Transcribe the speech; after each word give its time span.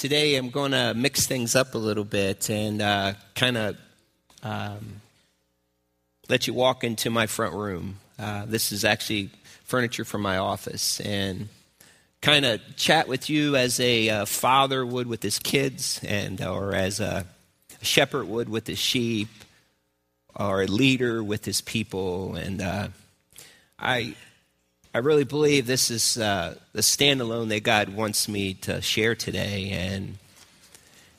Today 0.00 0.36
I'm 0.36 0.48
going 0.48 0.72
to 0.72 0.94
mix 0.94 1.26
things 1.26 1.54
up 1.54 1.74
a 1.74 1.78
little 1.78 2.04
bit 2.04 2.48
and 2.48 2.80
uh, 2.80 3.12
kind 3.34 3.58
of 3.58 3.76
um, 4.42 5.02
let 6.26 6.46
you 6.46 6.54
walk 6.54 6.84
into 6.84 7.10
my 7.10 7.26
front 7.26 7.52
room. 7.52 7.98
Uh, 8.18 8.46
this 8.46 8.72
is 8.72 8.82
actually 8.82 9.28
furniture 9.64 10.06
from 10.06 10.22
my 10.22 10.38
office 10.38 11.00
and 11.00 11.50
kind 12.22 12.46
of 12.46 12.62
chat 12.76 13.08
with 13.08 13.28
you 13.28 13.56
as 13.56 13.78
a 13.78 14.08
uh, 14.08 14.24
father 14.24 14.86
would 14.86 15.06
with 15.06 15.22
his 15.22 15.38
kids 15.38 16.00
and 16.02 16.40
or 16.40 16.74
as 16.74 16.98
a 16.98 17.26
shepherd 17.82 18.26
would 18.26 18.48
with 18.48 18.66
his 18.66 18.78
sheep 18.78 19.28
or 20.34 20.62
a 20.62 20.66
leader 20.66 21.22
with 21.22 21.44
his 21.44 21.60
people 21.60 22.36
and 22.36 22.62
uh, 22.62 22.88
I 23.78 24.16
I 24.92 24.98
really 24.98 25.22
believe 25.22 25.68
this 25.68 25.88
is 25.88 26.18
uh, 26.18 26.56
the 26.72 26.80
standalone 26.80 27.48
that 27.50 27.62
God 27.62 27.90
wants 27.90 28.28
me 28.28 28.54
to 28.54 28.82
share 28.82 29.14
today. 29.14 29.70
And, 29.70 30.18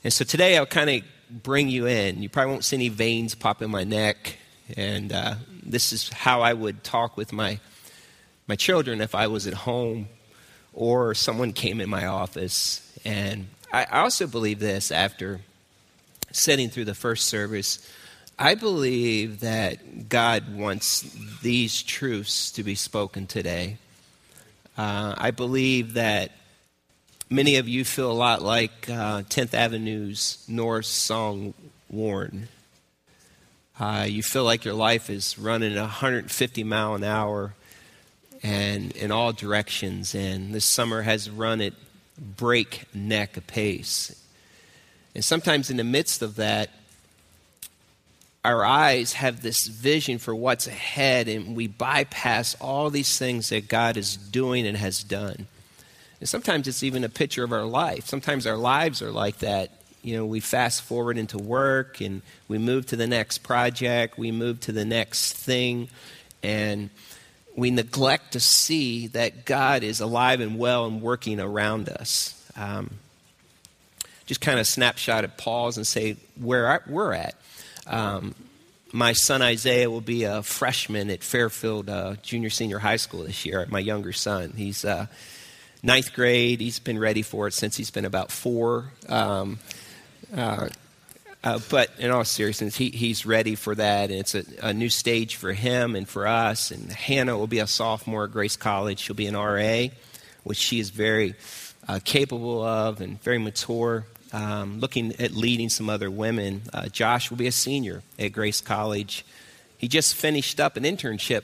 and 0.04 0.12
so 0.12 0.26
today 0.26 0.58
I'll 0.58 0.66
kind 0.66 0.90
of 0.90 1.04
bring 1.42 1.70
you 1.70 1.86
in. 1.88 2.22
You 2.22 2.28
probably 2.28 2.52
won't 2.52 2.66
see 2.66 2.76
any 2.76 2.90
veins 2.90 3.34
pop 3.34 3.62
in 3.62 3.72
my 3.72 3.86
neck. 3.86 4.36
And 4.76 5.14
uh, 5.14 5.36
this 5.64 5.94
is 5.94 6.10
how 6.10 6.42
I 6.42 6.52
would 6.52 6.84
talk 6.84 7.16
with 7.16 7.32
my, 7.32 7.62
my 8.46 8.58
children 8.58 9.00
if 9.00 9.16
I 9.16 9.28
was 9.28 9.48
at 9.48 9.54
home 9.54 10.10
or 10.74 11.14
someone 11.14 11.54
came 11.54 11.80
in 11.80 11.90
my 11.90 12.08
office. 12.08 13.00
And 13.06 13.48
I 13.72 13.86
also 13.86 14.28
believe 14.28 14.60
this 14.60 14.92
after 14.92 15.40
sitting 16.34 16.70
through 16.70 16.86
the 16.86 16.94
first 16.94 17.28
service. 17.28 17.90
I 18.44 18.56
believe 18.56 19.42
that 19.42 20.10
God 20.10 20.56
wants 20.56 21.02
these 21.44 21.84
truths 21.84 22.52
to 22.54 22.64
be 22.64 22.74
spoken 22.74 23.28
today. 23.28 23.78
Uh, 24.76 25.14
I 25.16 25.30
believe 25.30 25.94
that 25.94 26.32
many 27.30 27.58
of 27.58 27.70
you 27.70 27.86
feel 27.86 28.12
a 28.12 28.14
lot 28.14 28.42
like 28.42 28.90
uh, 28.90 29.22
10th 29.22 29.54
Avenue's 29.54 30.44
North 30.48 30.88
song, 30.88 31.54
Worn. 31.88 32.48
Uh, 33.80 34.08
you 34.10 34.24
feel 34.24 34.44
like 34.44 34.66
your 34.66 34.74
life 34.74 35.12
is 35.12 35.38
running 35.38 35.76
150 35.76 36.64
mile 36.64 36.96
an 36.96 37.04
hour 37.04 37.54
and 38.42 38.92
in 38.94 39.12
all 39.12 39.34
directions, 39.34 40.16
and 40.16 40.52
this 40.52 40.66
summer 40.66 41.04
has 41.04 41.30
run 41.30 41.62
at 41.62 41.74
breakneck 42.18 43.46
pace. 43.46 44.20
And 45.14 45.24
sometimes 45.24 45.70
in 45.70 45.78
the 45.78 45.84
midst 45.84 46.24
of 46.24 46.38
that, 46.38 46.72
our 48.44 48.66
eyes 48.66 49.14
have 49.14 49.42
this 49.42 49.68
vision 49.68 50.18
for 50.18 50.34
what's 50.34 50.68
ahead 50.68 51.28
and 51.28 51.56
we 51.56 51.68
bypass 51.68 52.56
all 52.60 52.90
these 52.90 53.20
things 53.20 53.50
that 53.50 53.68
God 53.68 53.98
is 53.98 54.18
doing 54.18 54.66
and 54.66 54.78
has 54.78 55.04
done. 55.04 55.46
And 56.20 56.30
sometimes 56.30 56.68
it's 56.68 56.84
even 56.84 57.04
a 57.04 57.10
picture 57.10 57.44
of 57.44 57.52
our 57.52 57.66
life. 57.66 58.08
Sometimes 58.08 58.48
our 58.48 58.58
lives 58.58 59.02
are 59.02 59.12
like 59.12 59.40
that. 59.40 59.72
You 60.02 60.18
know, 60.18 60.26
we 60.26 60.40
fast 60.40 60.82
forward 60.82 61.20
into 61.20 61.38
work 61.38 62.02
and 62.02 62.24
we 62.48 62.58
move 62.58 62.88
to 62.88 62.96
the 62.96 63.06
next 63.06 63.40
project, 63.40 64.18
we 64.18 64.32
move 64.32 64.60
to 64.62 64.72
the 64.72 64.86
next 64.86 65.34
thing, 65.34 65.90
and 66.42 66.90
we 67.56 67.70
neglect 67.70 68.34
to 68.34 68.40
see 68.40 69.08
that 69.08 69.46
God 69.46 69.84
is 69.84 70.00
alive 70.00 70.42
and 70.42 70.58
well 70.58 70.86
and 70.86 71.02
working 71.02 71.40
around 71.40 71.90
us. 71.90 72.38
Um, 72.56 72.90
just 74.26 74.42
kind 74.42 74.60
of 74.60 74.66
snapshot 74.66 75.24
at 75.24 75.38
pause 75.38 75.78
and 75.78 75.86
say 75.86 76.18
where 76.40 76.82
we're 76.88 77.14
at. 77.14 77.36
Um, 77.88 78.36
my 78.94 79.14
son 79.14 79.42
Isaiah 79.42 79.90
will 79.90 80.02
be 80.02 80.24
a 80.24 80.44
freshman 80.44 81.10
at 81.10 81.24
Fairfield 81.24 81.90
uh, 81.90 82.16
Junior 82.22 82.50
Senior 82.50 82.80
High 82.80 82.98
School 82.98 83.24
this 83.24 83.46
year. 83.46 83.66
My 83.70 83.80
younger 83.80 84.12
son, 84.12 84.54
he's 84.56 84.84
uh, 84.84 85.08
ninth 85.82 86.14
grade. 86.14 86.60
He's 86.60 86.80
been 86.80 87.00
ready 87.00 87.22
for 87.22 87.48
it 87.48 87.54
since 87.54 87.78
he's 87.78 87.92
been 87.92 88.06
about 88.06 88.32
four. 88.32 88.92
Um, 89.08 89.60
uh, 90.36 90.70
uh 91.44 91.60
but 91.70 91.90
in 92.00 92.12
all 92.12 92.26
seriousness, 92.26 92.76
he, 92.76 92.90
he's 92.90 93.26
ready 93.26 93.56
for 93.56 93.76
that, 93.76 94.10
and 94.12 94.20
it's 94.20 94.36
a, 94.36 94.44
a, 94.62 94.74
new 94.74 94.90
stage 94.90 95.38
for 95.38 95.54
him 95.54 95.96
and 95.96 96.08
for 96.08 96.28
us. 96.28 96.72
And 96.72 96.92
Hannah 96.92 97.38
will 97.38 97.48
be 97.48 97.60
a 97.60 97.68
sophomore 97.68 98.26
at 98.26 98.32
Grace 98.32 98.58
College. 98.58 99.00
She'll 99.00 99.16
be 99.16 99.28
an 99.28 99.38
RA, 99.38 99.88
which 100.44 100.58
she 100.58 100.80
is 100.80 100.90
very 100.90 101.36
uh, 101.88 102.00
capable 102.04 102.62
of 102.62 103.02
and 103.02 103.22
very 103.24 103.38
mature 103.38 104.06
um, 104.34 104.80
looking 104.80 105.14
at 105.20 105.32
leading 105.32 105.70
some 105.70 105.90
other 105.90 106.10
women. 106.10 106.64
Uh, 106.74 106.88
Josh 106.88 107.30
will 107.30 107.38
be 107.38 107.48
a 107.48 107.52
senior 107.52 108.04
at 108.18 108.30
Grace 108.30 108.62
College. 108.62 109.26
He 109.78 109.88
just 109.88 110.16
finished 110.16 110.60
up 110.60 110.78
an 110.78 110.84
internship 110.84 111.44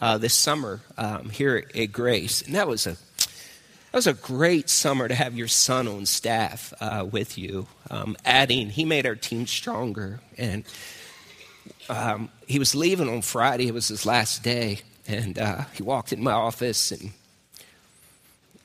uh, 0.00 0.18
this 0.18 0.34
summer 0.34 0.80
um, 0.96 1.30
here 1.30 1.64
at 1.74 1.92
Grace, 1.92 2.42
and 2.42 2.54
that 2.54 2.68
was 2.68 2.86
a 2.86 2.96
that 3.90 3.96
was 3.96 4.06
a 4.06 4.12
great 4.12 4.68
summer 4.68 5.08
to 5.08 5.14
have 5.14 5.34
your 5.34 5.48
son 5.48 5.88
on 5.88 6.04
staff 6.04 6.74
uh, 6.80 7.06
with 7.10 7.38
you. 7.38 7.66
Um, 7.90 8.16
adding, 8.24 8.68
he 8.68 8.84
made 8.84 9.06
our 9.06 9.14
team 9.14 9.46
stronger, 9.46 10.20
and 10.36 10.64
um, 11.88 12.28
he 12.46 12.58
was 12.58 12.74
leaving 12.74 13.08
on 13.08 13.22
Friday. 13.22 13.66
It 13.66 13.74
was 13.74 13.88
his 13.88 14.04
last 14.04 14.42
day, 14.42 14.80
and 15.06 15.38
uh, 15.38 15.64
he 15.72 15.82
walked 15.82 16.12
in 16.12 16.22
my 16.22 16.32
office 16.32 16.92
and 16.92 17.12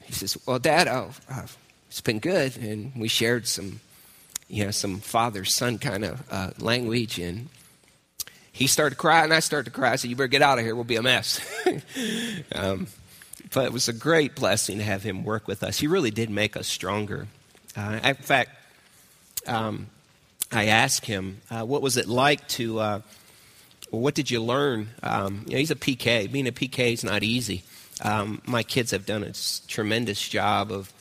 he 0.04 0.14
says, 0.14 0.38
"Well, 0.46 0.60
Dad, 0.60 0.88
I'll 0.88 1.14
it's 1.94 2.02
been 2.02 2.18
good. 2.18 2.58
And 2.58 2.92
we 2.96 3.08
shared 3.08 3.46
some, 3.46 3.80
you 4.48 4.66
know, 4.66 4.72
some 4.72 4.98
father 4.98 5.46
son 5.46 5.78
kind 5.78 6.04
of 6.04 6.24
uh, 6.32 6.50
language. 6.58 7.20
And 7.20 7.50
he 8.52 8.66
started 8.66 8.96
to 8.96 9.00
cry, 9.00 9.24
and 9.24 9.32
I 9.32 9.42
started 9.42 9.66
to 9.66 9.72
cry. 9.72 9.92
I 9.92 9.96
said, 9.98 10.10
You 10.10 10.16
better 10.16 10.26
get 10.26 10.42
out 10.42 10.58
of 10.58 10.66
here. 10.66 10.74
We'll 10.74 10.86
be 10.86 10.96
a 10.96 11.04
mess. 11.04 11.40
um, 12.56 12.88
but 13.54 13.66
it 13.66 13.72
was 13.72 13.90
a 13.90 13.94
great 13.94 14.34
blessing 14.36 14.80
to 14.80 14.84
have 14.84 15.04
him 15.04 15.24
work 15.24 15.48
with 15.48 15.62
us. 15.62 15.78
He 15.78 15.86
really 15.86 16.10
did 16.10 16.32
make 16.32 16.58
us 16.58 16.68
stronger. 16.68 17.28
Uh, 17.78 18.00
in 18.04 18.16
fact, 18.16 18.50
um, 19.46 19.86
I 20.52 20.66
asked 20.66 21.06
him, 21.06 21.42
uh, 21.52 21.64
What 21.64 21.84
was 21.84 21.98
it 21.98 22.08
like 22.08 22.48
to. 22.50 22.80
Uh, 22.80 23.02
what 23.92 24.16
did 24.16 24.32
you 24.32 24.42
learn? 24.42 24.90
Um, 25.04 25.44
you 25.46 25.52
know, 25.52 25.60
he's 25.60 25.70
a 25.70 25.76
PK. 25.76 26.32
Being 26.32 26.48
a 26.48 26.52
PK 26.52 26.94
is 26.94 27.04
not 27.04 27.22
easy. 27.22 27.62
Um, 28.02 28.42
my 28.48 28.64
kids 28.64 28.90
have 28.90 29.06
done 29.06 29.22
a 29.22 29.34
tremendous 29.68 30.28
job 30.28 30.72
of 30.72 30.92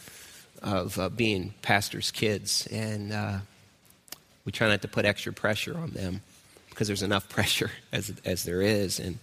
of 0.63 0.99
uh, 0.99 1.09
being 1.09 1.55
pastors' 1.63 2.11
kids, 2.11 2.67
and 2.71 3.13
uh, 3.13 3.39
we 4.45 4.53
try 4.53 4.69
not 4.69 4.83
to 4.83 4.89
put 4.89 5.05
extra 5.05 5.33
pressure 5.33 5.77
on 5.77 5.91
them 5.91 6.21
because 6.71 6.87
there's 6.87 7.03
enough 7.03 7.29
pressure 7.31 7.71
as, 7.93 8.13
as 8.25 8.45
there 8.45 8.63
is. 8.63 8.99
And 8.99 9.19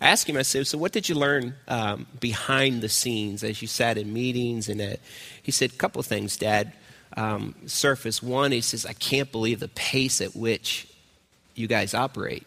I 0.00 0.08
asked 0.08 0.28
him, 0.28 0.36
I 0.36 0.42
said, 0.42 0.66
So, 0.66 0.78
what 0.78 0.92
did 0.92 1.08
you 1.08 1.14
learn 1.14 1.54
um, 1.68 2.06
behind 2.20 2.82
the 2.82 2.88
scenes 2.88 3.42
as 3.44 3.62
you 3.62 3.68
sat 3.68 3.96
in 3.96 4.12
meetings? 4.12 4.68
And 4.68 4.80
at, 4.80 5.00
he 5.42 5.52
said, 5.52 5.72
A 5.72 5.76
couple 5.76 6.02
things, 6.02 6.36
Dad. 6.36 6.72
Um, 7.16 7.54
surface 7.66 8.20
one, 8.20 8.50
he 8.50 8.60
says, 8.60 8.84
I 8.84 8.92
can't 8.92 9.30
believe 9.30 9.60
the 9.60 9.68
pace 9.68 10.20
at 10.20 10.34
which 10.34 10.88
you 11.54 11.68
guys 11.68 11.94
operate. 11.94 12.44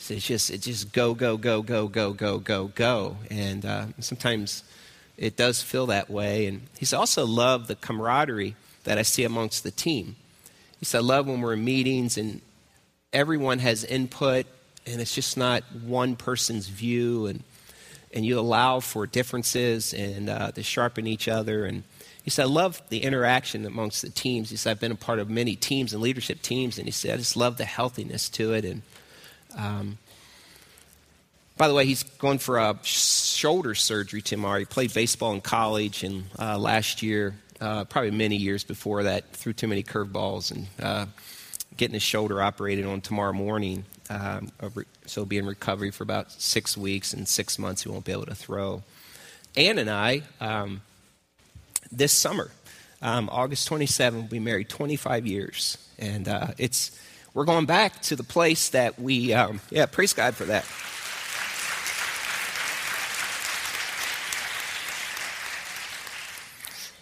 So 0.00 0.14
it's 0.14 0.26
just, 0.26 0.50
it's 0.50 0.66
just 0.66 0.92
go, 0.92 1.14
go, 1.14 1.36
go, 1.36 1.62
go, 1.62 1.86
go, 1.86 2.12
go, 2.12 2.38
go, 2.38 2.68
go. 2.68 3.16
And 3.30 3.64
uh, 3.64 3.86
sometimes 4.00 4.64
it 5.20 5.36
does 5.36 5.62
feel 5.62 5.86
that 5.86 6.10
way. 6.10 6.46
And 6.46 6.62
he's 6.78 6.94
also 6.94 7.26
loved 7.26 7.68
the 7.68 7.76
camaraderie 7.76 8.56
that 8.84 8.98
I 8.98 9.02
see 9.02 9.22
amongst 9.22 9.62
the 9.62 9.70
team. 9.70 10.16
He 10.80 10.86
said, 10.86 10.98
I 10.98 11.02
love 11.02 11.26
when 11.28 11.42
we're 11.42 11.52
in 11.52 11.64
meetings 11.64 12.16
and 12.16 12.40
everyone 13.12 13.58
has 13.58 13.84
input 13.84 14.46
and 14.86 14.98
it's 15.00 15.14
just 15.14 15.36
not 15.36 15.62
one 15.84 16.16
person's 16.16 16.68
view 16.68 17.26
and, 17.26 17.44
and 18.14 18.24
you 18.24 18.40
allow 18.40 18.80
for 18.80 19.06
differences 19.06 19.92
and 19.92 20.30
uh, 20.30 20.52
to 20.52 20.62
sharpen 20.62 21.06
each 21.06 21.28
other. 21.28 21.66
And 21.66 21.82
he 22.24 22.30
said, 22.30 22.44
I 22.44 22.48
love 22.48 22.80
the 22.88 23.02
interaction 23.02 23.66
amongst 23.66 24.00
the 24.00 24.08
teams. 24.08 24.48
He 24.48 24.56
said, 24.56 24.70
I've 24.70 24.80
been 24.80 24.90
a 24.90 24.96
part 24.96 25.18
of 25.18 25.28
many 25.28 25.54
teams 25.54 25.92
and 25.92 26.02
leadership 26.02 26.40
teams. 26.40 26.78
And 26.78 26.86
he 26.86 26.92
said, 26.92 27.12
I 27.12 27.16
just 27.18 27.36
love 27.36 27.58
the 27.58 27.66
healthiness 27.66 28.30
to 28.30 28.54
it. 28.54 28.64
And 28.64 28.82
um, 29.54 29.98
by 31.60 31.68
the 31.68 31.74
way, 31.74 31.84
he's 31.84 32.04
going 32.04 32.38
for 32.38 32.56
a 32.56 32.74
shoulder 32.84 33.74
surgery 33.74 34.22
tomorrow. 34.22 34.60
He 34.60 34.64
played 34.64 34.94
baseball 34.94 35.34
in 35.34 35.42
college, 35.42 36.02
and 36.02 36.24
uh, 36.38 36.56
last 36.56 37.02
year, 37.02 37.34
uh, 37.60 37.84
probably 37.84 38.12
many 38.12 38.36
years 38.36 38.64
before 38.64 39.02
that, 39.02 39.30
threw 39.34 39.52
too 39.52 39.68
many 39.68 39.82
curveballs 39.82 40.50
and 40.50 40.66
uh, 40.82 41.04
getting 41.76 41.92
his 41.92 42.02
shoulder 42.02 42.40
operated 42.40 42.86
on 42.86 43.02
tomorrow 43.02 43.34
morning. 43.34 43.84
Um, 44.08 44.50
so 45.04 45.20
he'll 45.20 45.26
be 45.26 45.36
in 45.36 45.44
recovery 45.44 45.90
for 45.90 46.02
about 46.02 46.32
six 46.32 46.78
weeks. 46.78 47.12
and 47.12 47.28
six 47.28 47.58
months, 47.58 47.82
he 47.82 47.90
won't 47.90 48.06
be 48.06 48.12
able 48.12 48.24
to 48.24 48.34
throw. 48.34 48.82
Ann 49.54 49.78
and 49.78 49.90
I, 49.90 50.22
um, 50.40 50.80
this 51.92 52.14
summer, 52.14 52.50
um, 53.02 53.28
August 53.30 53.68
27, 53.68 54.30
we 54.30 54.38
married 54.38 54.70
25 54.70 55.26
years, 55.26 55.76
and 55.98 56.26
uh, 56.26 56.46
it's 56.56 56.98
we're 57.34 57.44
going 57.44 57.66
back 57.66 58.00
to 58.04 58.16
the 58.16 58.24
place 58.24 58.70
that 58.70 58.98
we. 58.98 59.34
Um, 59.34 59.60
yeah, 59.68 59.84
praise 59.84 60.14
God 60.14 60.34
for 60.34 60.46
that. 60.46 60.64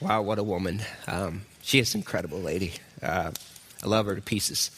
Wow, 0.00 0.22
what 0.22 0.38
a 0.38 0.44
woman. 0.44 0.80
Um, 1.08 1.42
she 1.60 1.80
is 1.80 1.94
an 1.94 2.00
incredible 2.00 2.38
lady. 2.38 2.74
Uh, 3.02 3.32
I 3.82 3.86
love 3.86 4.06
her 4.06 4.14
to 4.14 4.22
pieces. 4.22 4.70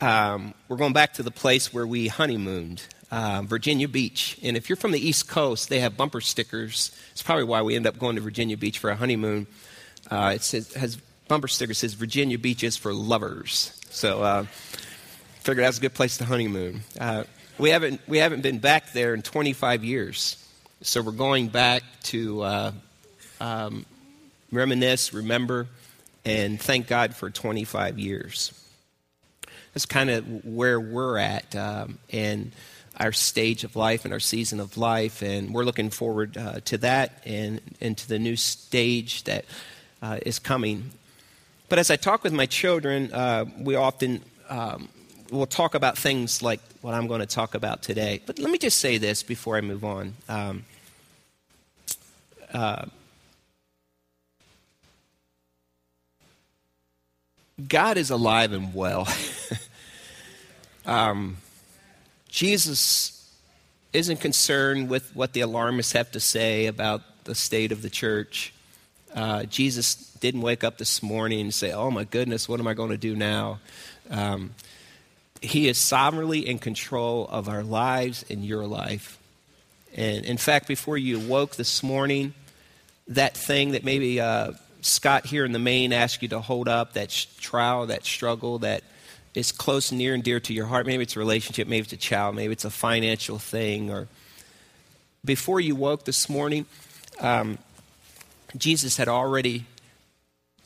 Um, 0.00 0.52
we're 0.68 0.76
going 0.76 0.92
back 0.92 1.14
to 1.14 1.22
the 1.22 1.30
place 1.30 1.72
where 1.72 1.86
we 1.86 2.08
honeymooned, 2.08 2.82
uh, 3.12 3.42
Virginia 3.44 3.86
Beach. 3.86 4.36
And 4.42 4.56
if 4.56 4.68
you're 4.68 4.76
from 4.76 4.90
the 4.90 4.98
East 4.98 5.28
Coast, 5.28 5.68
they 5.68 5.78
have 5.78 5.96
bumper 5.96 6.20
stickers. 6.20 6.90
It's 7.12 7.22
probably 7.22 7.44
why 7.44 7.62
we 7.62 7.76
end 7.76 7.86
up 7.86 8.00
going 8.00 8.16
to 8.16 8.20
Virginia 8.20 8.56
Beach 8.56 8.80
for 8.80 8.90
a 8.90 8.96
honeymoon. 8.96 9.46
Uh, 10.10 10.32
it 10.34 10.42
says, 10.42 10.72
has 10.74 10.96
bumper 11.28 11.46
sticker 11.46 11.74
says 11.74 11.94
Virginia 11.94 12.38
Beach 12.38 12.64
is 12.64 12.76
for 12.76 12.92
lovers. 12.92 13.78
So 13.90 14.22
uh, 14.22 14.42
figured 15.40 15.64
that's 15.64 15.78
a 15.78 15.80
good 15.80 15.94
place 15.94 16.16
to 16.18 16.24
honeymoon. 16.24 16.80
Uh, 16.98 17.24
we 17.58 17.70
haven't 17.70 18.00
we 18.08 18.18
haven't 18.18 18.40
been 18.40 18.58
back 18.58 18.92
there 18.92 19.14
in 19.14 19.22
25 19.22 19.84
years, 19.84 20.36
so 20.80 21.02
we're 21.02 21.12
going 21.12 21.48
back 21.48 21.82
to 22.04 22.42
uh, 22.42 22.72
um, 23.40 23.84
reminisce, 24.50 25.12
remember, 25.12 25.66
and 26.24 26.60
thank 26.60 26.86
God 26.86 27.14
for 27.14 27.30
25 27.30 27.98
years. 27.98 28.52
That's 29.72 29.86
kind 29.86 30.10
of 30.10 30.44
where 30.44 30.80
we're 30.80 31.18
at 31.18 31.54
um, 31.54 31.98
in 32.08 32.52
our 32.98 33.12
stage 33.12 33.64
of 33.64 33.76
life 33.76 34.04
and 34.04 34.12
our 34.12 34.20
season 34.20 34.60
of 34.60 34.76
life, 34.76 35.22
and 35.22 35.54
we're 35.54 35.64
looking 35.64 35.90
forward 35.90 36.36
uh, 36.36 36.60
to 36.64 36.78
that 36.78 37.22
and, 37.24 37.60
and 37.80 37.96
to 37.96 38.08
the 38.08 38.18
new 38.18 38.36
stage 38.36 39.24
that 39.24 39.44
uh, 40.02 40.18
is 40.26 40.38
coming. 40.38 40.90
But 41.68 41.78
as 41.78 41.90
I 41.90 41.96
talk 41.96 42.24
with 42.24 42.32
my 42.32 42.46
children, 42.46 43.12
uh, 43.12 43.44
we 43.58 43.76
often 43.76 44.22
um, 44.48 44.88
will 45.30 45.46
talk 45.46 45.74
about 45.74 45.98
things 45.98 46.42
like 46.42 46.60
what 46.80 46.94
I'm 46.94 47.06
going 47.06 47.20
to 47.20 47.26
talk 47.26 47.54
about 47.54 47.82
today. 47.82 48.22
But 48.26 48.38
let 48.38 48.50
me 48.50 48.58
just 48.58 48.78
say 48.78 48.98
this 48.98 49.22
before 49.22 49.56
I 49.56 49.60
move 49.60 49.84
on. 49.84 50.14
Um, 50.28 50.64
God 57.66 57.96
is 57.96 58.10
alive 58.10 58.52
and 58.52 58.72
well. 58.72 59.08
um, 60.86 61.38
Jesus 62.28 63.32
isn't 63.92 64.20
concerned 64.20 64.88
with 64.88 65.14
what 65.16 65.32
the 65.32 65.40
alarmists 65.40 65.92
have 65.92 66.12
to 66.12 66.20
say 66.20 66.66
about 66.66 67.02
the 67.24 67.34
state 67.34 67.72
of 67.72 67.82
the 67.82 67.90
church. 67.90 68.52
Uh, 69.14 69.44
Jesus 69.44 69.96
didn't 70.20 70.42
wake 70.42 70.62
up 70.62 70.78
this 70.78 71.02
morning 71.02 71.40
and 71.40 71.54
say, 71.54 71.72
Oh 71.72 71.90
my 71.90 72.04
goodness, 72.04 72.48
what 72.48 72.60
am 72.60 72.66
I 72.66 72.74
going 72.74 72.90
to 72.90 72.98
do 72.98 73.16
now? 73.16 73.58
Um, 74.10 74.54
he 75.40 75.68
is 75.68 75.78
sovereignly 75.78 76.46
in 76.46 76.58
control 76.58 77.26
of 77.28 77.48
our 77.48 77.62
lives 77.62 78.24
and 78.30 78.44
your 78.44 78.66
life. 78.66 79.18
And 79.94 80.24
in 80.24 80.36
fact, 80.36 80.68
before 80.68 80.98
you 80.98 81.18
woke 81.18 81.56
this 81.56 81.82
morning, 81.82 82.34
that 83.08 83.36
thing 83.36 83.72
that 83.72 83.84
maybe 83.84 84.20
uh, 84.20 84.52
Scott 84.80 85.26
here 85.26 85.44
in 85.44 85.52
the 85.52 85.58
main 85.58 85.92
asked 85.92 86.22
you 86.22 86.28
to 86.28 86.40
hold 86.40 86.68
up, 86.68 86.92
that 86.94 87.10
trial, 87.40 87.86
that 87.86 88.04
struggle 88.04 88.58
that 88.60 88.84
is 89.34 89.52
close, 89.52 89.92
near, 89.92 90.14
and 90.14 90.22
dear 90.22 90.40
to 90.40 90.52
your 90.52 90.66
heart. 90.66 90.86
Maybe 90.86 91.02
it's 91.02 91.16
a 91.16 91.18
relationship, 91.18 91.68
maybe 91.68 91.84
it's 91.84 91.92
a 91.92 91.96
child, 91.96 92.34
maybe 92.36 92.52
it's 92.52 92.64
a 92.64 92.70
financial 92.70 93.38
thing. 93.38 93.90
Or 93.90 94.08
before 95.24 95.60
you 95.60 95.74
woke 95.74 96.04
this 96.04 96.28
morning, 96.28 96.66
um, 97.20 97.58
Jesus 98.56 98.96
had 98.96 99.08
already 99.08 99.66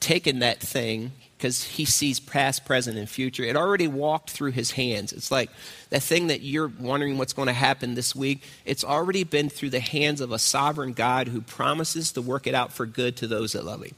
taken 0.01 0.41
that 0.41 0.59
thing 0.59 1.13
because 1.43 1.65
he 1.65 1.85
sees 1.85 2.21
past, 2.21 2.65
present, 2.65 2.97
and 2.97 3.09
future. 3.09 3.43
It 3.43 3.57
already 3.57 3.89
walked 3.89 4.31
through 4.31 4.53
his 4.53 4.71
hands. 4.71 5.13
It's 5.13 5.33
like 5.33 5.51
that 5.91 6.01
thing 6.01 6.29
that 6.29 6.43
you're 6.43 6.71
wondering 6.79 7.19
what's 7.19 7.33
going 7.33 7.49
to 7.49 7.53
happen 7.53 7.97
this 7.97 8.15
week. 8.15 8.45
It's 8.65 8.85
already 8.85 9.25
been 9.25 9.49
through 9.49 9.71
the 9.71 9.81
hands 9.81 10.21
of 10.21 10.31
a 10.31 10.39
sovereign 10.39 10.93
God 10.93 11.27
who 11.27 11.41
promises 11.41 12.13
to 12.13 12.23
work 12.23 12.47
it 12.47 12.55
out 12.55 12.73
for 12.73 12.87
good 12.87 13.17
to 13.17 13.27
those 13.27 13.55
that 13.55 13.65
love 13.65 13.83
him. 13.83 13.97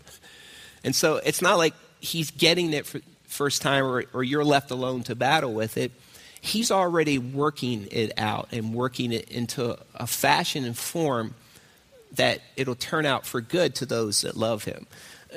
And 0.85 0.96
so 0.96 1.17
it's 1.17 1.43
not 1.43 1.58
like 1.58 1.75
he's 2.00 2.31
getting 2.31 2.73
it 2.73 2.87
for 2.87 3.02
first 3.25 3.61
time 3.61 3.85
or, 3.85 4.05
or 4.14 4.25
you're 4.25 4.43
left 4.43 4.70
alone 4.70 5.02
to 5.02 5.14
battle 5.14 5.52
with 5.52 5.76
it. 5.76 5.93
He's 6.41 6.70
already 6.70 7.19
working 7.19 7.88
it 7.91 8.12
out 8.17 8.49
and 8.52 8.73
working 8.73 9.12
it 9.12 9.31
into 9.31 9.76
a 9.94 10.06
fashion 10.06 10.64
and 10.64 10.79
form 10.79 11.35
that 12.12 12.41
it'll 12.56 12.75
turn 12.75 13.05
out 13.05 13.26
for 13.26 13.43
good 13.43 13.75
to 13.75 13.85
those 13.85 14.23
that 14.23 14.35
love 14.35 14.64
him. 14.64 14.87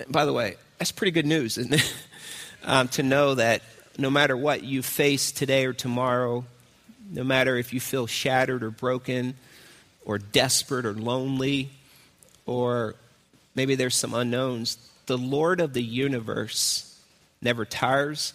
By 0.09 0.23
the 0.23 0.31
way, 0.31 0.55
that's 0.77 0.91
pretty 0.91 1.11
good 1.11 1.25
news, 1.25 1.57
isn't 1.57 1.73
it? 1.73 1.95
um, 2.63 2.87
to 2.89 3.03
know 3.03 3.35
that 3.35 3.61
no 3.97 4.09
matter 4.09 4.37
what 4.37 4.63
you 4.63 4.81
face 4.81 5.31
today 5.31 5.65
or 5.65 5.73
tomorrow, 5.73 6.45
no 7.09 7.23
matter 7.23 7.57
if 7.57 7.73
you 7.73 7.79
feel 7.79 8.05
shattered 8.05 8.63
or 8.63 8.69
broken 8.69 9.35
or 10.05 10.17
desperate 10.17 10.85
or 10.85 10.93
lonely, 10.93 11.69
or 12.45 12.95
maybe 13.55 13.75
there's 13.75 13.95
some 13.95 14.13
unknowns, 14.13 14.77
the 15.07 15.17
Lord 15.17 15.59
of 15.59 15.73
the 15.73 15.83
universe 15.83 16.99
never 17.41 17.65
tires. 17.65 18.33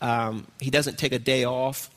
Um, 0.00 0.46
he 0.58 0.70
doesn't 0.70 0.98
take 0.98 1.12
a 1.12 1.18
day 1.18 1.44
off. 1.44 1.90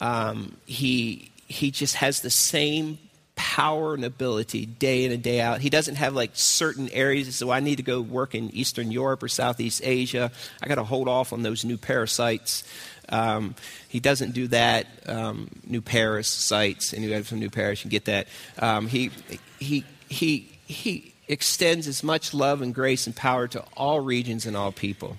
Um, 0.00 0.56
he, 0.66 1.30
he 1.46 1.70
just 1.70 1.96
has 1.96 2.20
the 2.20 2.30
same 2.30 2.98
power 3.38 3.94
and 3.94 4.04
ability 4.04 4.66
day 4.66 5.04
in 5.04 5.12
and 5.12 5.22
day 5.22 5.40
out. 5.40 5.60
He 5.60 5.70
doesn't 5.70 5.94
have 5.94 6.12
like 6.12 6.32
certain 6.34 6.88
areas. 6.90 7.36
So 7.36 7.50
I 7.50 7.60
need 7.60 7.76
to 7.76 7.84
go 7.84 8.00
work 8.00 8.34
in 8.34 8.50
Eastern 8.50 8.90
Europe 8.90 9.22
or 9.22 9.28
Southeast 9.28 9.80
Asia. 9.84 10.32
I 10.60 10.66
got 10.66 10.74
to 10.74 10.84
hold 10.84 11.08
off 11.08 11.32
on 11.32 11.42
those 11.42 11.64
new 11.64 11.78
parasites. 11.78 12.64
Um, 13.08 13.54
he 13.88 14.00
doesn't 14.00 14.32
do 14.32 14.48
that. 14.48 14.86
Um, 15.06 15.48
new 15.64 15.80
Paris 15.80 16.26
sites, 16.26 16.92
and 16.92 17.04
you 17.04 17.12
have 17.12 17.28
some 17.28 17.38
new 17.38 17.48
Paris, 17.48 17.84
you 17.84 17.90
get 17.90 18.06
that. 18.06 18.26
Um, 18.58 18.88
he, 18.88 19.12
he, 19.60 19.84
he, 20.08 20.50
he 20.66 21.14
extends 21.28 21.86
as 21.86 22.02
much 22.02 22.34
love 22.34 22.60
and 22.60 22.74
grace 22.74 23.06
and 23.06 23.14
power 23.14 23.46
to 23.48 23.64
all 23.76 24.00
regions 24.00 24.46
and 24.46 24.56
all 24.56 24.72
people. 24.72 25.16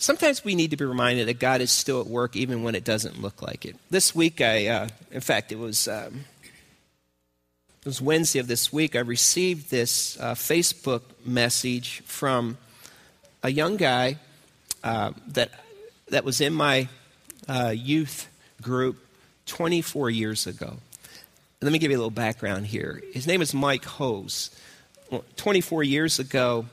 Sometimes 0.00 0.42
we 0.42 0.54
need 0.54 0.70
to 0.70 0.78
be 0.78 0.86
reminded 0.86 1.28
that 1.28 1.38
God 1.38 1.60
is 1.60 1.70
still 1.70 2.00
at 2.00 2.06
work 2.06 2.34
even 2.34 2.62
when 2.62 2.74
it 2.74 2.84
doesn't 2.84 3.20
look 3.20 3.42
like 3.42 3.66
it. 3.66 3.76
This 3.90 4.14
week, 4.14 4.40
I, 4.40 4.66
uh, 4.66 4.88
in 5.10 5.20
fact, 5.20 5.52
it 5.52 5.58
was, 5.58 5.86
um, 5.88 6.24
it 7.80 7.84
was 7.84 8.00
Wednesday 8.00 8.38
of 8.38 8.46
this 8.46 8.72
week, 8.72 8.96
I 8.96 9.00
received 9.00 9.70
this 9.70 10.18
uh, 10.18 10.32
Facebook 10.32 11.02
message 11.26 12.00
from 12.06 12.56
a 13.42 13.50
young 13.50 13.76
guy 13.76 14.16
uh, 14.82 15.12
that, 15.28 15.50
that 16.08 16.24
was 16.24 16.40
in 16.40 16.54
my 16.54 16.88
uh, 17.46 17.74
youth 17.76 18.26
group 18.62 18.96
24 19.44 20.08
years 20.08 20.46
ago. 20.46 20.78
Let 21.60 21.72
me 21.72 21.78
give 21.78 21.90
you 21.90 21.98
a 21.98 22.00
little 22.00 22.10
background 22.10 22.68
here. 22.68 23.02
His 23.12 23.26
name 23.26 23.42
is 23.42 23.52
Mike 23.52 23.84
Hose. 23.84 24.50
24 25.36 25.82
years 25.82 26.18
ago, 26.18 26.64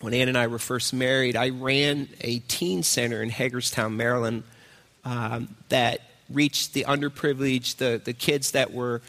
when 0.00 0.14
Ann 0.14 0.28
and 0.28 0.38
I 0.38 0.46
were 0.46 0.58
first 0.58 0.94
married, 0.94 1.36
I 1.36 1.50
ran 1.50 2.08
a 2.20 2.38
teen 2.40 2.82
center 2.82 3.22
in 3.22 3.30
Hagerstown, 3.30 3.96
Maryland, 3.96 4.44
um, 5.04 5.54
that 5.70 6.02
reached 6.30 6.72
the 6.74 6.84
underprivileged, 6.84 7.76
the, 7.76 8.00
the 8.04 8.12
kids 8.12 8.52
that 8.52 8.72
were 8.72 9.02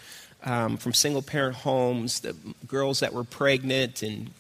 um, 0.44 0.78
from 0.78 0.94
single 0.94 1.22
parent 1.22 1.58
homes, 1.58 2.22
the 2.22 2.36
girls 2.68 3.02
that 3.02 3.14
were 3.14 3.24
pregnant, 3.24 4.02
and 4.02 4.32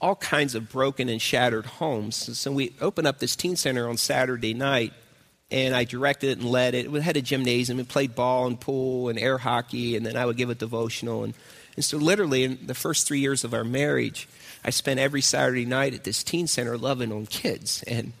all 0.00 0.14
kinds 0.16 0.54
of 0.54 0.70
broken 0.70 1.08
and 1.08 1.20
shattered 1.20 1.66
homes. 1.66 2.38
So, 2.38 2.52
we 2.52 2.72
opened 2.80 3.06
up 3.06 3.18
this 3.18 3.36
teen 3.36 3.56
center 3.56 3.88
on 3.88 3.96
Saturday 3.96 4.54
night, 4.54 4.92
and 5.50 5.74
I 5.74 5.84
directed 5.84 6.30
it 6.30 6.38
and 6.38 6.48
led 6.48 6.74
it. 6.74 6.90
We 6.90 7.00
had 7.00 7.16
a 7.16 7.22
gymnasium. 7.22 7.78
We 7.78 7.84
played 7.84 8.14
ball 8.14 8.46
and 8.46 8.58
pool 8.58 9.08
and 9.08 9.18
air 9.18 9.38
hockey, 9.38 9.96
and 9.96 10.06
then 10.06 10.16
I 10.16 10.24
would 10.24 10.36
give 10.36 10.50
a 10.50 10.54
devotional. 10.54 11.24
And, 11.24 11.34
and 11.76 11.84
so, 11.84 11.96
literally, 11.96 12.44
in 12.44 12.58
the 12.66 12.74
first 12.74 13.06
three 13.06 13.20
years 13.20 13.42
of 13.44 13.52
our 13.52 13.64
marriage, 13.64 14.28
I 14.64 14.70
spent 14.70 15.00
every 15.00 15.20
Saturday 15.20 15.64
night 15.64 15.94
at 15.94 16.04
this 16.04 16.22
teen 16.22 16.46
center 16.46 16.78
loving 16.78 17.12
on 17.12 17.26
kids. 17.26 17.82
And 17.84 18.12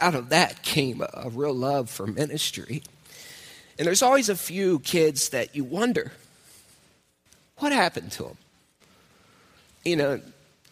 out 0.00 0.14
of 0.14 0.30
that 0.30 0.62
came 0.62 1.02
a, 1.02 1.08
a 1.12 1.28
real 1.28 1.54
love 1.54 1.90
for 1.90 2.06
ministry. 2.06 2.82
And 3.78 3.86
there's 3.86 4.02
always 4.02 4.28
a 4.28 4.36
few 4.36 4.80
kids 4.80 5.28
that 5.30 5.54
you 5.54 5.64
wonder 5.64 6.12
what 7.58 7.72
happened 7.72 8.12
to 8.12 8.24
them? 8.24 8.36
You 9.84 9.96
know, 9.96 10.20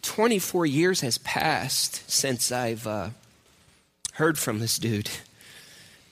24 0.02 0.66
years 0.66 1.00
has 1.00 1.18
passed 1.18 2.08
since 2.10 2.52
I've 2.52 2.86
uh, 2.86 3.10
heard 4.12 4.38
from 4.38 4.60
this 4.60 4.78
dude. 4.78 5.10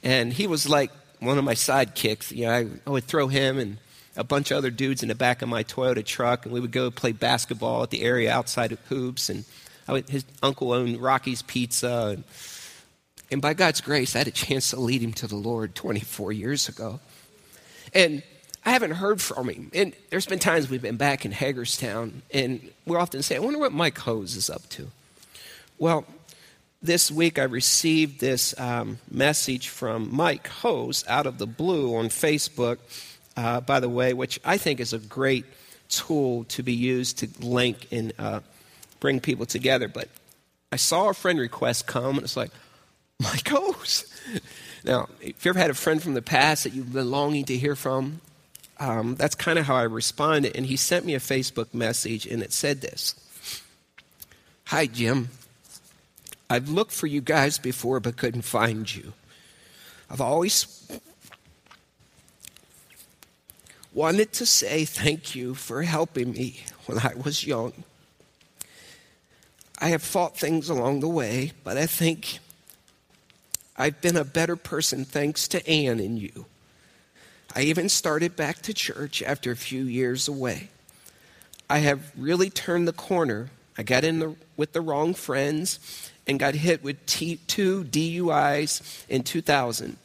And 0.02 0.32
he 0.32 0.46
was 0.46 0.68
like 0.68 0.90
one 1.20 1.38
of 1.38 1.44
my 1.44 1.54
sidekicks. 1.54 2.30
You 2.30 2.46
know, 2.46 2.52
I, 2.52 2.66
I 2.86 2.90
would 2.90 3.04
throw 3.04 3.28
him 3.28 3.58
and 3.58 3.78
a 4.16 4.24
bunch 4.24 4.50
of 4.50 4.58
other 4.58 4.70
dudes 4.70 5.02
in 5.02 5.08
the 5.08 5.14
back 5.14 5.42
of 5.42 5.48
my 5.48 5.64
Toyota 5.64 6.04
truck, 6.04 6.44
and 6.44 6.54
we 6.54 6.60
would 6.60 6.72
go 6.72 6.90
play 6.90 7.12
basketball 7.12 7.82
at 7.82 7.90
the 7.90 8.02
area 8.02 8.32
outside 8.32 8.72
of 8.72 8.78
hoops. 8.88 9.28
And 9.28 9.44
would, 9.88 10.08
his 10.08 10.24
uncle 10.42 10.72
owned 10.72 11.00
Rocky's 11.00 11.42
Pizza. 11.42 12.12
And, 12.14 12.24
and 13.30 13.42
by 13.42 13.54
God's 13.54 13.80
grace, 13.80 14.14
I 14.14 14.18
had 14.18 14.28
a 14.28 14.32
chance 14.32 14.70
to 14.70 14.80
lead 14.80 15.02
him 15.02 15.12
to 15.14 15.26
the 15.26 15.36
Lord 15.36 15.74
24 15.74 16.32
years 16.32 16.68
ago. 16.68 17.00
And 17.92 18.22
I 18.64 18.70
haven't 18.70 18.92
heard 18.92 19.20
from 19.20 19.48
him. 19.48 19.70
And 19.74 19.94
there's 20.10 20.26
been 20.26 20.38
times 20.38 20.70
we've 20.70 20.80
been 20.80 20.96
back 20.96 21.24
in 21.24 21.32
Hagerstown, 21.32 22.22
and 22.32 22.70
we 22.86 22.96
often 22.96 23.22
say, 23.22 23.36
I 23.36 23.40
wonder 23.40 23.58
what 23.58 23.72
Mike 23.72 23.98
Hose 23.98 24.36
is 24.36 24.48
up 24.48 24.68
to. 24.70 24.90
Well, 25.78 26.06
this 26.80 27.10
week 27.10 27.38
I 27.38 27.44
received 27.44 28.20
this 28.20 28.58
um, 28.60 28.98
message 29.10 29.68
from 29.68 30.14
Mike 30.14 30.46
Hose 30.46 31.04
out 31.08 31.26
of 31.26 31.38
the 31.38 31.46
blue 31.46 31.96
on 31.96 32.06
Facebook 32.06 32.78
uh, 33.36 33.60
by 33.60 33.80
the 33.80 33.88
way, 33.88 34.12
which 34.12 34.40
I 34.44 34.56
think 34.56 34.80
is 34.80 34.92
a 34.92 34.98
great 34.98 35.44
tool 35.88 36.44
to 36.44 36.62
be 36.62 36.72
used 36.72 37.18
to 37.18 37.28
link 37.40 37.88
and 37.90 38.12
uh, 38.18 38.40
bring 39.00 39.20
people 39.20 39.46
together. 39.46 39.88
But 39.88 40.08
I 40.72 40.76
saw 40.76 41.08
a 41.08 41.14
friend 41.14 41.38
request 41.38 41.86
come, 41.86 42.16
and 42.16 42.24
it's 42.24 42.36
like, 42.36 42.50
my 43.20 43.38
ghost. 43.44 44.06
now, 44.84 45.08
if 45.20 45.44
you 45.44 45.50
ever 45.50 45.58
had 45.58 45.70
a 45.70 45.74
friend 45.74 46.02
from 46.02 46.14
the 46.14 46.22
past 46.22 46.64
that 46.64 46.72
you've 46.72 46.92
been 46.92 47.10
longing 47.10 47.44
to 47.46 47.56
hear 47.56 47.76
from, 47.76 48.20
um, 48.80 49.14
that's 49.14 49.34
kind 49.34 49.58
of 49.58 49.66
how 49.66 49.76
I 49.76 49.82
responded. 49.82 50.56
And 50.56 50.66
he 50.66 50.76
sent 50.76 51.04
me 51.04 51.14
a 51.14 51.20
Facebook 51.20 51.72
message, 51.72 52.26
and 52.26 52.42
it 52.42 52.52
said 52.52 52.80
this 52.80 53.14
Hi, 54.66 54.86
Jim. 54.86 55.28
I've 56.50 56.68
looked 56.68 56.92
for 56.92 57.06
you 57.06 57.20
guys 57.20 57.58
before 57.58 58.00
but 58.00 58.16
couldn't 58.16 58.42
find 58.42 58.92
you. 58.94 59.14
I've 60.10 60.20
always 60.20 60.73
wanted 63.94 64.32
to 64.34 64.44
say 64.44 64.84
thank 64.84 65.34
you 65.34 65.54
for 65.54 65.82
helping 65.82 66.32
me 66.32 66.60
when 66.86 66.98
I 66.98 67.14
was 67.14 67.46
young. 67.46 67.72
I 69.78 69.88
have 69.88 70.02
fought 70.02 70.36
things 70.36 70.68
along 70.68 71.00
the 71.00 71.08
way, 71.08 71.52
but 71.62 71.76
I 71.76 71.86
think 71.86 72.38
I've 73.76 74.00
been 74.00 74.16
a 74.16 74.24
better 74.24 74.56
person 74.56 75.04
thanks 75.04 75.48
to 75.48 75.66
Ann 75.68 76.00
and 76.00 76.18
you. 76.18 76.46
I 77.54 77.62
even 77.62 77.88
started 77.88 78.34
back 78.34 78.62
to 78.62 78.74
church 78.74 79.22
after 79.22 79.52
a 79.52 79.56
few 79.56 79.84
years 79.84 80.26
away. 80.26 80.70
I 81.70 81.78
have 81.78 82.12
really 82.16 82.50
turned 82.50 82.88
the 82.88 82.92
corner. 82.92 83.50
I 83.78 83.84
got 83.84 84.04
in 84.04 84.18
the, 84.18 84.34
with 84.56 84.72
the 84.72 84.80
wrong 84.80 85.14
friends 85.14 86.10
and 86.26 86.38
got 86.38 86.54
hit 86.54 86.82
with 86.82 87.04
t- 87.06 87.40
two 87.46 87.84
DUIs 87.84 89.04
in 89.08 89.22
2000. 89.22 89.96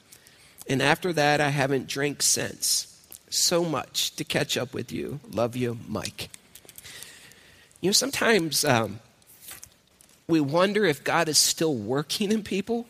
And 0.68 0.82
after 0.82 1.12
that, 1.14 1.42
I 1.42 1.50
haven't 1.50 1.88
drank 1.88 2.22
since. 2.22 2.89
So 3.30 3.64
much 3.64 4.16
to 4.16 4.24
catch 4.24 4.58
up 4.58 4.74
with 4.74 4.92
you. 4.92 5.20
Love 5.32 5.56
you, 5.56 5.78
Mike. 5.88 6.30
You 7.82 7.90
know, 7.90 7.94
sometimes 7.94 8.66
um, 8.66 9.00
we 10.28 10.40
wonder 10.42 10.86
if 10.86 11.04
God 11.04 11.30
is 11.30 11.38
still 11.38 11.76
working 11.76 12.32
in 12.32 12.44
people. 12.44 12.88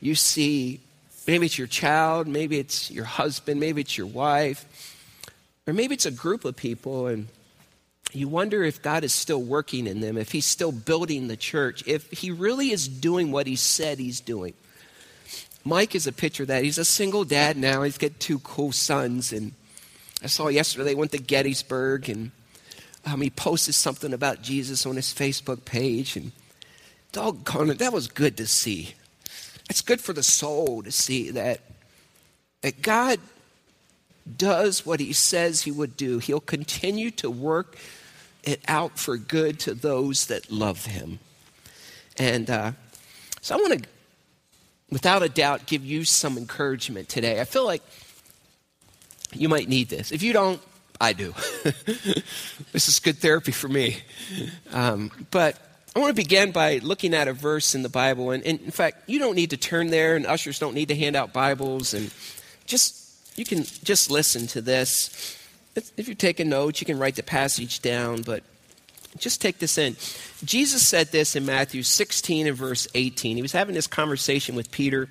You 0.00 0.14
see, 0.14 0.80
maybe 1.26 1.46
it's 1.46 1.58
your 1.58 1.66
child, 1.66 2.26
maybe 2.26 2.58
it's 2.58 2.90
your 2.90 3.04
husband, 3.04 3.60
maybe 3.60 3.82
it's 3.82 3.98
your 3.98 4.06
wife, 4.06 4.96
or 5.66 5.72
maybe 5.72 5.94
it's 5.94 6.06
a 6.06 6.10
group 6.10 6.44
of 6.44 6.56
people, 6.56 7.06
and 7.06 7.28
you 8.12 8.28
wonder 8.28 8.62
if 8.62 8.80
God 8.80 9.04
is 9.04 9.12
still 9.12 9.42
working 9.42 9.86
in 9.86 10.00
them, 10.00 10.16
if 10.16 10.32
He's 10.32 10.46
still 10.46 10.72
building 10.72 11.28
the 11.28 11.36
church, 11.36 11.82
if 11.86 12.10
He 12.10 12.30
really 12.30 12.70
is 12.70 12.88
doing 12.88 13.30
what 13.30 13.46
He 13.46 13.56
said 13.56 13.98
He's 13.98 14.20
doing. 14.20 14.54
Mike 15.68 15.94
is 15.94 16.06
a 16.06 16.12
picture 16.12 16.44
of 16.44 16.48
that. 16.48 16.64
He's 16.64 16.78
a 16.78 16.84
single 16.84 17.24
dad 17.24 17.58
now. 17.58 17.82
He's 17.82 17.98
got 17.98 18.18
two 18.18 18.38
cool 18.38 18.72
sons. 18.72 19.34
And 19.34 19.52
I 20.22 20.26
saw 20.26 20.48
yesterday 20.48 20.84
they 20.84 20.94
went 20.94 21.12
to 21.12 21.18
Gettysburg 21.18 22.08
and 22.08 22.30
um, 23.04 23.20
he 23.20 23.28
posted 23.28 23.74
something 23.74 24.14
about 24.14 24.40
Jesus 24.40 24.86
on 24.86 24.96
his 24.96 25.12
Facebook 25.12 25.66
page. 25.66 26.16
And 26.16 26.32
doggone 27.12 27.68
it, 27.68 27.78
that 27.80 27.92
was 27.92 28.08
good 28.08 28.38
to 28.38 28.46
see. 28.46 28.94
It's 29.68 29.82
good 29.82 30.00
for 30.00 30.14
the 30.14 30.22
soul 30.22 30.82
to 30.82 30.90
see 30.90 31.30
that, 31.32 31.60
that 32.62 32.80
God 32.80 33.20
does 34.38 34.86
what 34.86 35.00
he 35.00 35.12
says 35.12 35.62
he 35.62 35.70
would 35.70 35.98
do. 35.98 36.18
He'll 36.18 36.40
continue 36.40 37.10
to 37.12 37.30
work 37.30 37.76
it 38.42 38.62
out 38.68 38.98
for 38.98 39.18
good 39.18 39.60
to 39.60 39.74
those 39.74 40.26
that 40.28 40.50
love 40.50 40.86
him. 40.86 41.18
And 42.16 42.48
uh, 42.48 42.72
so 43.42 43.54
I 43.54 43.58
want 43.58 43.82
to, 43.82 43.88
without 44.90 45.22
a 45.22 45.28
doubt, 45.28 45.66
give 45.66 45.84
you 45.84 46.04
some 46.04 46.38
encouragement 46.38 47.08
today. 47.08 47.40
I 47.40 47.44
feel 47.44 47.64
like 47.64 47.82
you 49.32 49.48
might 49.48 49.68
need 49.68 49.88
this. 49.88 50.12
If 50.12 50.22
you 50.22 50.32
don't, 50.32 50.60
I 51.00 51.12
do. 51.12 51.34
this 52.72 52.88
is 52.88 52.98
good 52.98 53.18
therapy 53.18 53.52
for 53.52 53.68
me. 53.68 53.98
Um, 54.72 55.10
but 55.30 55.58
I 55.94 56.00
want 56.00 56.10
to 56.10 56.22
begin 56.22 56.50
by 56.50 56.78
looking 56.78 57.14
at 57.14 57.28
a 57.28 57.32
verse 57.32 57.74
in 57.74 57.82
the 57.82 57.88
Bible. 57.88 58.30
And, 58.30 58.44
and, 58.44 58.60
in 58.60 58.70
fact, 58.70 59.08
you 59.08 59.18
don't 59.18 59.36
need 59.36 59.50
to 59.50 59.56
turn 59.56 59.88
there, 59.88 60.16
and 60.16 60.26
ushers 60.26 60.58
don't 60.58 60.74
need 60.74 60.88
to 60.88 60.96
hand 60.96 61.16
out 61.16 61.32
Bibles. 61.32 61.94
And 61.94 62.12
just, 62.66 63.38
you 63.38 63.44
can 63.44 63.64
just 63.84 64.10
listen 64.10 64.46
to 64.48 64.60
this. 64.60 65.36
If 65.96 66.08
you're 66.08 66.16
taking 66.16 66.48
notes, 66.48 66.80
you 66.80 66.86
can 66.86 66.98
write 66.98 67.14
the 67.14 67.22
passage 67.22 67.80
down, 67.80 68.22
but 68.22 68.42
just 69.20 69.40
take 69.40 69.58
this 69.58 69.78
in. 69.78 69.96
Jesus 70.44 70.86
said 70.86 71.08
this 71.08 71.36
in 71.36 71.46
Matthew 71.46 71.82
16 71.82 72.46
and 72.46 72.56
verse 72.56 72.88
18. 72.94 73.36
He 73.36 73.42
was 73.42 73.52
having 73.52 73.74
this 73.74 73.86
conversation 73.86 74.54
with 74.54 74.70
Peter, 74.70 75.08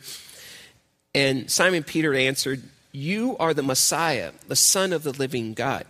and 1.14 1.50
Simon 1.50 1.84
Peter 1.84 2.14
answered, 2.14 2.64
You 2.92 3.38
are 3.38 3.54
the 3.54 3.64
Messiah, 3.64 4.32
the 4.48 4.56
Son 4.56 4.94
of 4.94 5.04
the 5.04 5.12
living 5.12 5.54
God. 5.54 5.86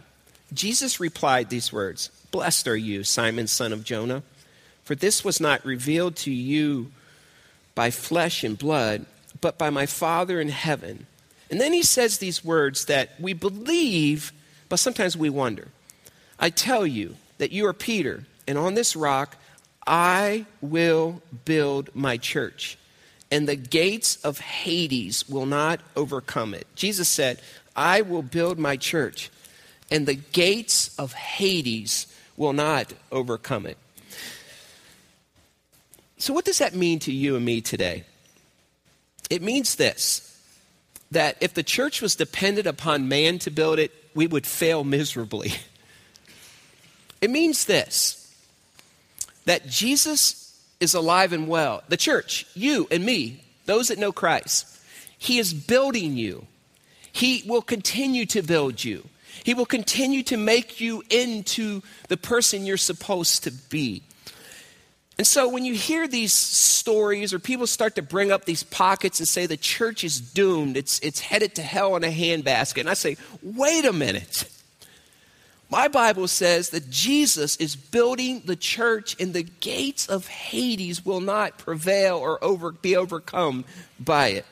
Jesus 0.54 1.00
replied 1.00 1.50
these 1.50 1.74
words 1.74 2.10
Blessed 2.32 2.68
are 2.68 2.78
you, 2.78 3.04
Simon, 3.04 3.48
son 3.48 3.74
of 3.74 3.84
Jonah, 3.84 4.24
for 4.84 4.96
this 4.96 5.24
was 5.24 5.40
not 5.40 5.66
revealed 5.66 6.16
to 6.18 6.32
you 6.32 6.92
by 7.76 7.92
flesh 7.92 8.44
and 8.44 8.58
blood, 8.58 9.06
but 9.42 9.58
by 9.58 9.70
my 9.70 9.86
Father 9.86 10.40
in 10.42 10.50
heaven. 10.50 11.06
And 11.50 11.62
then 11.62 11.74
he 11.74 11.84
says 11.84 12.18
these 12.18 12.44
words 12.44 12.86
that 12.86 13.12
we 13.20 13.34
believe 13.34 14.34
but 14.70 14.80
sometimes 14.80 15.16
we 15.16 15.30
wonder. 15.30 15.70
I 16.40 16.50
tell 16.50 16.86
you 16.86 17.16
that 17.38 17.52
you 17.52 17.66
are 17.68 17.74
Peter, 17.74 18.24
and 18.48 18.58
on 18.58 18.74
this 18.74 18.96
rock 18.96 19.38
I 19.86 20.46
will 20.62 21.22
build 21.46 21.90
my 21.96 22.18
church, 22.18 22.78
and 23.32 23.48
the 23.48 23.56
gates 23.56 24.18
of 24.18 24.40
Hades 24.40 25.28
will 25.30 25.46
not 25.46 25.80
overcome 25.96 26.54
it. 26.54 26.68
Jesus 26.76 27.08
said, 27.08 27.42
I 27.76 28.02
will 28.02 28.24
build 28.24 28.60
my 28.60 28.76
church, 28.76 29.30
and 29.90 30.06
the 30.06 30.16
gates 30.16 30.94
of 30.98 31.14
Hades 31.14 32.08
will 32.36 32.54
not 32.54 32.94
overcome 33.12 33.66
it. 33.66 33.78
So, 36.18 36.34
what 36.34 36.46
does 36.46 36.58
that 36.58 36.74
mean 36.74 37.00
to 37.00 37.12
you 37.12 37.36
and 37.36 37.46
me 37.46 37.62
today? 37.62 38.04
It 39.30 39.42
means 39.42 39.76
this 39.76 40.24
that 41.12 41.38
if 41.40 41.54
the 41.54 41.64
church 41.64 42.02
was 42.02 42.16
dependent 42.16 42.68
upon 42.68 43.08
man 43.08 43.40
to 43.40 43.50
build 43.50 43.80
it, 43.80 43.94
we 44.14 44.28
would 44.28 44.46
fail 44.46 44.84
miserably. 44.84 45.54
It 47.22 47.30
means 47.30 47.66
this 47.66 48.24
that 49.46 49.68
Jesus 49.68 50.62
is 50.80 50.94
alive 50.94 51.34
and 51.34 51.48
well. 51.48 51.82
The 51.88 51.98
church, 51.98 52.46
you 52.54 52.88
and 52.92 53.06
me, 53.06 53.42
those 53.66 53.88
that 53.88 53.98
know 53.98 54.12
Christ, 54.12 54.68
He 55.18 55.40
is 55.40 55.54
building 55.54 56.18
you. 56.18 56.46
He 57.12 57.44
will 57.48 57.62
continue 57.62 58.26
to 58.28 58.42
build 58.42 58.84
you. 58.84 59.08
He 59.44 59.54
will 59.54 59.66
continue 59.66 60.24
to 60.24 60.38
make 60.38 60.82
you 60.82 61.04
into 61.10 61.82
the 62.10 62.18
person 62.18 62.66
you're 62.66 62.78
supposed 62.78 63.44
to 63.46 63.52
be. 63.52 64.04
And 65.18 65.26
so 65.26 65.50
when 65.50 65.66
you 65.66 65.74
hear 65.74 66.08
these 66.08 66.34
stories 66.34 67.34
or 67.34 67.40
people 67.40 67.66
start 67.66 67.96
to 67.96 68.04
bring 68.04 68.32
up 68.32 68.46
these 68.46 68.64
pockets 68.64 69.20
and 69.20 69.28
say 69.28 69.48
the 69.48 69.58
church 69.58 70.04
is 70.04 70.20
doomed, 70.20 70.78
it's, 70.78 71.00
it's 71.00 71.20
headed 71.20 71.56
to 71.56 71.64
hell 71.64 71.96
in 71.96 72.04
a 72.04 72.08
handbasket, 72.08 72.82
and 72.82 72.90
I 72.90 72.94
say, 72.94 73.18
wait 73.42 73.86
a 73.86 73.94
minute. 73.94 74.48
My 75.70 75.90
Bible 75.90 76.28
says 76.28 76.70
that 76.70 76.90
Jesus 76.90 77.58
is 77.58 77.76
building 77.76 78.42
the 78.46 78.56
church, 78.56 79.16
and 79.20 79.34
the 79.34 79.44
gates 79.44 80.08
of 80.08 80.28
Hades 80.28 81.06
will 81.06 81.20
not 81.20 81.58
prevail 81.58 82.18
or 82.18 82.42
over, 82.44 82.72
be 82.72 82.96
overcome 82.96 83.66
by 84.00 84.30
it. 84.30 84.46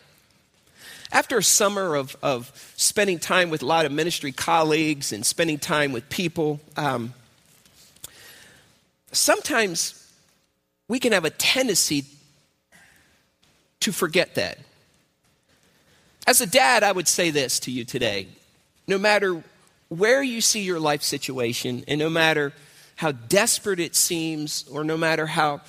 After 1.12 1.38
a 1.38 1.44
summer 1.44 1.96
of, 1.96 2.18
of 2.22 2.74
spending 2.76 3.20
time 3.20 3.50
with 3.50 3.62
a 3.62 3.66
lot 3.66 3.86
of 3.86 3.94
ministry 3.94 4.34
colleagues 4.34 5.14
and 5.14 5.26
spending 5.26 5.58
time 5.58 5.94
with 5.94 6.10
people, 6.10 6.60
um, 6.76 7.14
sometimes 9.14 10.12
we 10.90 11.00
can 11.00 11.14
have 11.14 11.24
a 11.24 11.30
tendency 11.30 12.06
to 13.80 13.94
forget 13.94 14.36
that. 14.36 14.60
As 16.28 16.42
a 16.42 16.48
dad, 16.48 16.84
I 16.84 16.92
would 16.92 17.08
say 17.08 17.30
this 17.30 17.60
to 17.62 17.72
you 17.72 17.86
today. 17.86 18.28
No 18.88 18.98
matter 18.98 19.42
where 19.98 20.24
you 20.24 20.42
see 20.42 20.62
your 20.62 20.80
life 20.80 21.04
situation, 21.04 21.84
and 21.88 22.00
no 22.00 22.10
matter 22.10 22.54
how 22.96 23.12
desperate 23.12 23.80
it 23.80 23.96
seems, 23.96 24.66
or 24.70 24.84
no 24.84 24.98
matter 24.98 25.26
how 25.26 25.62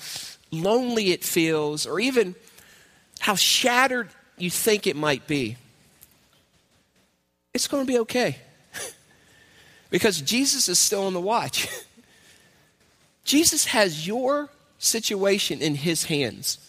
lonely 0.51 1.11
it 1.11 1.23
feels, 1.23 1.85
or 1.85 1.99
even 1.99 2.35
how 3.19 3.35
shattered 3.35 4.09
you 4.37 4.49
think 4.49 4.87
it 4.87 4.95
might 4.95 5.27
be, 5.27 5.57
it's 7.53 7.67
going 7.67 7.85
to 7.85 7.91
be 7.91 7.99
okay. 7.99 8.37
because 9.89 10.21
Jesus 10.21 10.69
is 10.69 10.79
still 10.79 11.05
on 11.05 11.13
the 11.13 11.21
watch. 11.21 11.67
Jesus 13.23 13.65
has 13.65 14.07
your 14.07 14.49
situation 14.79 15.61
in 15.61 15.75
His 15.75 16.05
hands, 16.05 16.59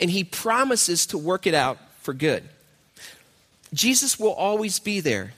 and 0.00 0.10
He 0.10 0.24
promises 0.24 1.06
to 1.06 1.18
work 1.18 1.46
it 1.46 1.54
out 1.54 1.78
for 2.00 2.14
good. 2.14 2.44
Jesus 3.74 4.18
will 4.18 4.32
always 4.32 4.78
be 4.78 5.00
there. 5.00 5.34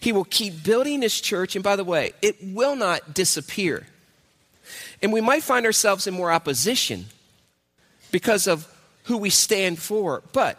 He 0.00 0.12
will 0.12 0.24
keep 0.24 0.62
building 0.62 1.02
His 1.02 1.20
church, 1.20 1.56
and 1.56 1.62
by 1.62 1.76
the 1.76 1.84
way, 1.84 2.12
it 2.22 2.36
will 2.42 2.76
not 2.76 3.14
disappear. 3.14 3.86
And 5.02 5.12
we 5.12 5.20
might 5.20 5.42
find 5.42 5.66
ourselves 5.66 6.06
in 6.06 6.14
more 6.14 6.32
opposition 6.32 7.06
because 8.10 8.46
of 8.46 8.66
who 9.04 9.16
we 9.16 9.30
stand 9.30 9.78
for, 9.78 10.22
but 10.32 10.58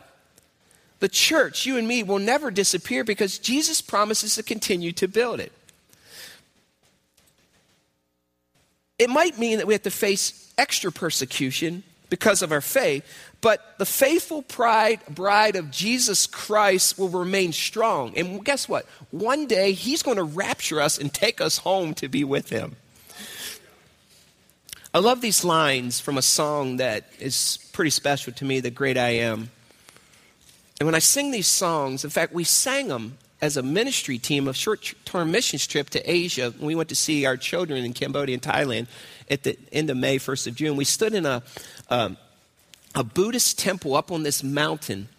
the 1.00 1.10
church, 1.10 1.66
you 1.66 1.78
and 1.78 1.88
me, 1.88 2.04
will 2.04 2.20
never 2.20 2.50
disappear 2.50 3.04
because 3.04 3.38
Jesus 3.38 3.82
promises 3.82 4.36
to 4.36 4.44
continue 4.44 4.92
to 4.94 5.08
build 5.08 5.40
it. 5.40 5.52
It 8.98 9.10
might 9.10 9.38
mean 9.38 9.58
that 9.58 9.68
we 9.68 9.74
have 9.74 9.84
to 9.84 9.92
face 9.92 10.52
extra 10.58 10.92
persecution 10.92 11.84
because 12.10 12.42
of 12.42 12.52
our 12.52 12.62
faith, 12.62 13.04
but 13.42 13.78
the 13.78 13.86
faithful 13.86 14.42
pride, 14.42 15.00
bride 15.10 15.56
of 15.56 15.72
Jesus 15.72 16.26
Christ 16.26 16.98
will 16.98 17.10
remain 17.10 17.54
strong. 17.54 18.18
And 18.18 18.44
guess 18.44 18.68
what? 18.68 18.86
One 19.12 19.46
day 19.46 19.74
he's 19.74 20.04
going 20.04 20.18
to 20.18 20.24
rapture 20.24 20.82
us 20.82 20.98
and 20.98 21.14
take 21.14 21.40
us 21.42 21.60
home 21.60 21.94
to 21.96 22.08
be 22.08 22.24
with 22.24 22.50
him. 22.50 22.76
I 24.94 25.00
love 25.00 25.22
these 25.22 25.44
lines 25.44 26.00
from 26.00 26.18
a 26.18 26.22
song 26.22 26.78
that 26.78 27.12
is 27.20 27.60
pretty 27.74 27.92
special 27.92 28.34
to 28.34 28.46
me, 28.46 28.62
The 28.62 28.72
Great 28.72 28.98
I 28.98 29.10
Am. 29.10 29.52
And 30.80 30.88
when 30.88 30.96
I 30.96 31.00
sing 31.00 31.32
these 31.32 31.48
songs, 31.48 32.04
in 32.04 32.10
fact, 32.10 32.34
we 32.34 32.44
sang 32.44 32.88
them 32.88 33.18
as 33.42 33.58
a 33.58 33.64
ministry 33.64 34.18
team 34.18 34.48
of 34.48 34.56
short 34.56 34.94
term 35.06 35.32
missions 35.32 35.68
trip 35.68 35.90
to 35.92 36.12
Asia. 36.12 36.54
We 36.60 36.76
went 36.76 36.90
to 36.90 36.96
see 36.96 37.26
our 37.26 37.38
children 37.38 37.84
in 37.84 37.94
Cambodia 37.94 38.34
and 38.34 38.42
Thailand 38.42 38.88
at 39.30 39.44
the 39.44 39.58
end 39.72 39.90
of 39.90 39.98
May, 39.98 40.18
1st 40.18 40.48
of 40.48 40.56
June. 40.56 40.78
We 40.78 40.86
stood 40.86 41.14
in 41.14 41.26
a, 41.26 41.44
um, 41.90 42.18
a 42.96 43.04
Buddhist 43.04 43.60
temple 43.60 43.96
up 43.96 44.12
on 44.12 44.24
this 44.24 44.44
mountain, 44.44 45.10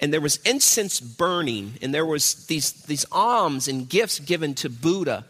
and 0.00 0.12
there 0.12 0.20
was 0.20 0.36
incense 0.38 1.00
burning, 1.00 1.74
and 1.80 1.94
there 1.94 2.06
was 2.06 2.46
these, 2.46 2.72
these 2.72 3.06
alms 3.12 3.68
and 3.68 3.88
gifts 3.88 4.18
given 4.18 4.54
to 4.56 4.68
Buddha. 4.68 5.24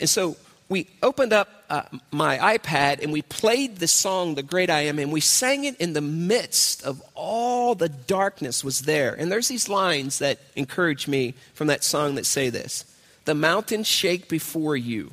And 0.00 0.08
so 0.08 0.36
we 0.68 0.88
opened 1.02 1.32
up 1.32 1.64
uh, 1.70 1.82
my 2.10 2.38
iPad 2.38 3.02
and 3.02 3.12
we 3.12 3.22
played 3.22 3.76
the 3.76 3.88
song, 3.88 4.34
The 4.34 4.42
Great 4.42 4.70
I 4.70 4.82
Am, 4.82 4.98
and 4.98 5.12
we 5.12 5.20
sang 5.20 5.64
it 5.64 5.76
in 5.76 5.92
the 5.92 6.00
midst 6.00 6.84
of 6.84 7.02
all 7.14 7.74
the 7.74 7.88
darkness 7.88 8.64
was 8.64 8.82
there. 8.82 9.14
And 9.14 9.30
there's 9.30 9.48
these 9.48 9.68
lines 9.68 10.18
that 10.18 10.38
encourage 10.54 11.08
me 11.08 11.34
from 11.54 11.68
that 11.68 11.84
song 11.84 12.16
that 12.16 12.26
say 12.26 12.50
this 12.50 12.84
The 13.24 13.34
mountains 13.34 13.86
shake 13.86 14.28
before 14.28 14.76
you, 14.76 15.12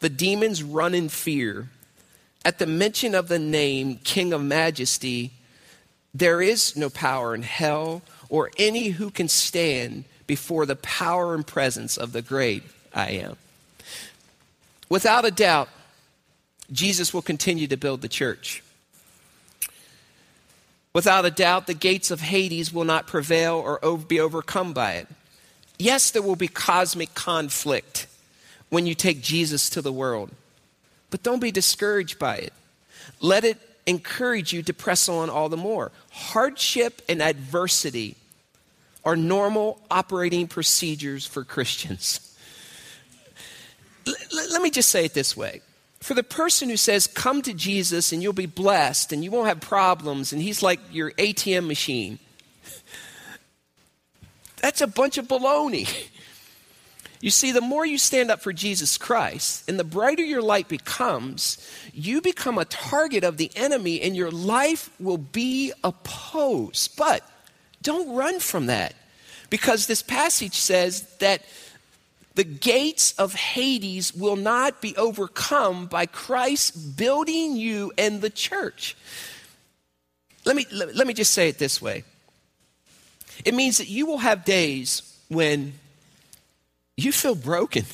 the 0.00 0.08
demons 0.08 0.62
run 0.62 0.94
in 0.94 1.08
fear. 1.08 1.68
At 2.48 2.58
the 2.58 2.66
mention 2.66 3.14
of 3.14 3.28
the 3.28 3.38
name 3.38 3.96
King 4.04 4.32
of 4.32 4.42
Majesty, 4.42 5.32
there 6.14 6.40
is 6.40 6.74
no 6.78 6.88
power 6.88 7.34
in 7.34 7.42
hell 7.42 8.00
or 8.30 8.50
any 8.56 8.88
who 8.88 9.10
can 9.10 9.28
stand 9.28 10.04
before 10.26 10.64
the 10.64 10.76
power 10.76 11.34
and 11.34 11.46
presence 11.46 11.98
of 11.98 12.12
the 12.12 12.22
great 12.22 12.62
I 12.94 13.10
am. 13.10 13.36
Without 14.88 15.26
a 15.26 15.30
doubt, 15.30 15.68
Jesus 16.72 17.12
will 17.12 17.20
continue 17.20 17.66
to 17.66 17.76
build 17.76 18.00
the 18.00 18.08
church. 18.08 18.62
Without 20.94 21.26
a 21.26 21.30
doubt, 21.30 21.66
the 21.66 21.74
gates 21.74 22.10
of 22.10 22.22
Hades 22.22 22.72
will 22.72 22.84
not 22.84 23.06
prevail 23.06 23.56
or 23.56 23.98
be 23.98 24.20
overcome 24.20 24.72
by 24.72 24.92
it. 24.94 25.08
Yes, 25.78 26.10
there 26.10 26.22
will 26.22 26.34
be 26.34 26.48
cosmic 26.48 27.14
conflict 27.14 28.06
when 28.70 28.86
you 28.86 28.94
take 28.94 29.20
Jesus 29.20 29.68
to 29.68 29.82
the 29.82 29.92
world, 29.92 30.30
but 31.10 31.22
don't 31.22 31.40
be 31.40 31.50
discouraged 31.50 32.18
by 32.18 32.36
it. 32.36 32.52
Let 33.20 33.44
it 33.44 33.58
encourage 33.86 34.52
you 34.52 34.62
to 34.62 34.74
press 34.74 35.08
on 35.08 35.30
all 35.30 35.48
the 35.48 35.56
more. 35.56 35.90
Hardship 36.10 37.02
and 37.08 37.22
adversity 37.22 38.16
are 39.04 39.16
normal 39.16 39.80
operating 39.90 40.46
procedures 40.46 41.26
for 41.26 41.44
Christians. 41.44 42.36
L- 44.06 44.14
let 44.52 44.60
me 44.60 44.70
just 44.70 44.90
say 44.90 45.04
it 45.06 45.14
this 45.14 45.36
way. 45.36 45.62
For 46.00 46.14
the 46.14 46.22
person 46.22 46.68
who 46.68 46.76
says, 46.76 47.06
Come 47.06 47.42
to 47.42 47.54
Jesus 47.54 48.12
and 48.12 48.22
you'll 48.22 48.32
be 48.32 48.46
blessed 48.46 49.12
and 49.12 49.24
you 49.24 49.30
won't 49.30 49.48
have 49.48 49.60
problems, 49.60 50.32
and 50.32 50.42
he's 50.42 50.62
like 50.62 50.80
your 50.92 51.10
ATM 51.12 51.66
machine, 51.66 52.18
that's 54.62 54.80
a 54.80 54.86
bunch 54.86 55.18
of 55.18 55.26
baloney. 55.26 55.88
You 57.20 57.30
see, 57.30 57.50
the 57.50 57.60
more 57.60 57.84
you 57.84 57.98
stand 57.98 58.30
up 58.30 58.40
for 58.40 58.52
Jesus 58.52 58.96
Christ 58.96 59.68
and 59.68 59.78
the 59.78 59.84
brighter 59.84 60.22
your 60.22 60.42
light 60.42 60.68
becomes, 60.68 61.58
you 61.92 62.20
become 62.20 62.58
a 62.58 62.64
target 62.64 63.24
of 63.24 63.36
the 63.36 63.50
enemy 63.56 64.00
and 64.00 64.14
your 64.14 64.30
life 64.30 64.90
will 65.00 65.18
be 65.18 65.72
opposed. 65.82 66.96
But 66.96 67.28
don't 67.82 68.14
run 68.14 68.38
from 68.38 68.66
that 68.66 68.94
because 69.50 69.86
this 69.86 70.02
passage 70.02 70.54
says 70.54 71.02
that 71.18 71.42
the 72.34 72.44
gates 72.44 73.14
of 73.18 73.34
Hades 73.34 74.14
will 74.14 74.36
not 74.36 74.80
be 74.80 74.96
overcome 74.96 75.86
by 75.86 76.06
Christ 76.06 76.96
building 76.96 77.56
you 77.56 77.92
and 77.98 78.20
the 78.20 78.30
church. 78.30 78.96
Let 80.44 80.54
me, 80.54 80.64
let, 80.70 81.06
me 81.06 81.14
just 81.14 81.32
say 81.32 81.48
it 81.48 81.58
this 81.58 81.82
way 81.82 82.04
it 83.44 83.54
means 83.54 83.78
that 83.78 83.88
you 83.88 84.06
will 84.06 84.18
have 84.18 84.44
days 84.44 85.02
when 85.28 85.74
you 87.04 87.12
feel 87.12 87.34
broken, 87.34 87.84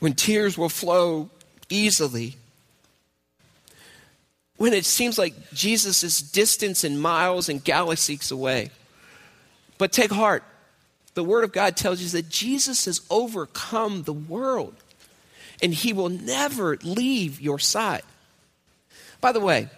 when 0.00 0.14
tears 0.14 0.56
will 0.56 0.68
flow 0.68 1.30
easily, 1.68 2.36
when 4.56 4.72
it 4.72 4.84
seems 4.84 5.18
like 5.18 5.34
Jesus 5.52 6.02
is 6.02 6.20
distance 6.20 6.84
in 6.84 6.98
miles 6.98 7.48
and 7.48 7.62
galaxies 7.62 8.30
away. 8.30 8.70
But 9.78 9.92
take 9.92 10.10
heart 10.10 10.44
the 11.14 11.24
Word 11.24 11.44
of 11.44 11.52
God 11.52 11.76
tells 11.76 12.00
you 12.00 12.08
that 12.10 12.28
Jesus 12.28 12.86
has 12.86 13.00
overcome 13.10 14.02
the 14.02 14.12
world 14.12 14.74
and 15.62 15.74
He 15.74 15.92
will 15.92 16.08
never 16.08 16.76
leave 16.82 17.40
your 17.40 17.58
side. 17.58 18.02
By 19.20 19.32
the 19.32 19.40
way, 19.40 19.68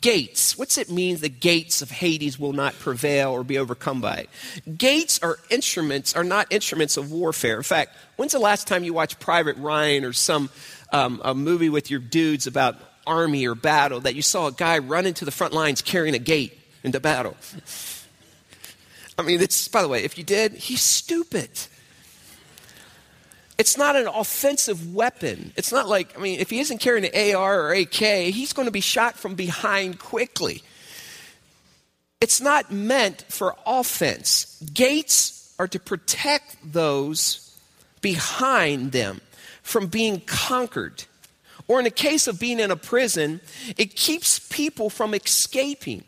gates, 0.00 0.56
what's 0.58 0.78
it 0.78 0.90
mean 0.90 1.18
the 1.18 1.28
gates 1.28 1.82
of 1.82 1.90
Hades 1.90 2.38
will 2.38 2.52
not 2.52 2.78
prevail 2.78 3.32
or 3.32 3.44
be 3.44 3.58
overcome 3.58 4.00
by 4.00 4.26
it? 4.26 4.78
Gates 4.78 5.18
are 5.22 5.38
instruments, 5.50 6.14
are 6.14 6.24
not 6.24 6.46
instruments 6.50 6.96
of 6.96 7.12
warfare. 7.12 7.56
In 7.56 7.62
fact, 7.62 7.96
when's 8.16 8.32
the 8.32 8.38
last 8.38 8.66
time 8.66 8.84
you 8.84 8.92
watched 8.92 9.20
Private 9.20 9.56
Ryan 9.56 10.04
or 10.04 10.12
some 10.12 10.50
um, 10.92 11.20
a 11.24 11.34
movie 11.34 11.68
with 11.68 11.90
your 11.90 12.00
dudes 12.00 12.46
about 12.46 12.76
army 13.06 13.46
or 13.46 13.54
battle 13.54 14.00
that 14.00 14.14
you 14.14 14.22
saw 14.22 14.48
a 14.48 14.52
guy 14.52 14.78
run 14.78 15.06
into 15.06 15.24
the 15.24 15.30
front 15.30 15.52
lines 15.52 15.82
carrying 15.82 16.14
a 16.14 16.18
gate 16.18 16.58
into 16.82 17.00
battle? 17.00 17.36
I 19.18 19.22
mean, 19.22 19.40
it's, 19.40 19.68
by 19.68 19.82
the 19.82 19.88
way, 19.88 20.04
if 20.04 20.18
you 20.18 20.24
did, 20.24 20.52
he's 20.52 20.82
stupid. 20.82 21.50
It's 23.58 23.78
not 23.78 23.96
an 23.96 24.06
offensive 24.06 24.94
weapon. 24.94 25.52
It's 25.56 25.72
not 25.72 25.88
like, 25.88 26.16
I 26.18 26.20
mean, 26.20 26.40
if 26.40 26.50
he 26.50 26.60
isn't 26.60 26.78
carrying 26.78 27.06
an 27.06 27.34
AR 27.34 27.62
or 27.62 27.72
AK, 27.72 27.94
he's 28.34 28.52
going 28.52 28.66
to 28.66 28.72
be 28.72 28.80
shot 28.80 29.16
from 29.16 29.34
behind 29.34 29.98
quickly. 29.98 30.62
It's 32.20 32.40
not 32.40 32.70
meant 32.70 33.24
for 33.28 33.54
offense. 33.66 34.60
Gates 34.74 35.54
are 35.58 35.68
to 35.68 35.78
protect 35.78 36.56
those 36.64 37.58
behind 38.02 38.92
them 38.92 39.20
from 39.62 39.86
being 39.86 40.20
conquered. 40.20 41.04
Or 41.68 41.78
in 41.78 41.84
the 41.84 41.90
case 41.90 42.26
of 42.26 42.38
being 42.38 42.60
in 42.60 42.70
a 42.70 42.76
prison, 42.76 43.40
it 43.76 43.96
keeps 43.96 44.38
people 44.38 44.90
from 44.90 45.14
escaping. 45.14 46.04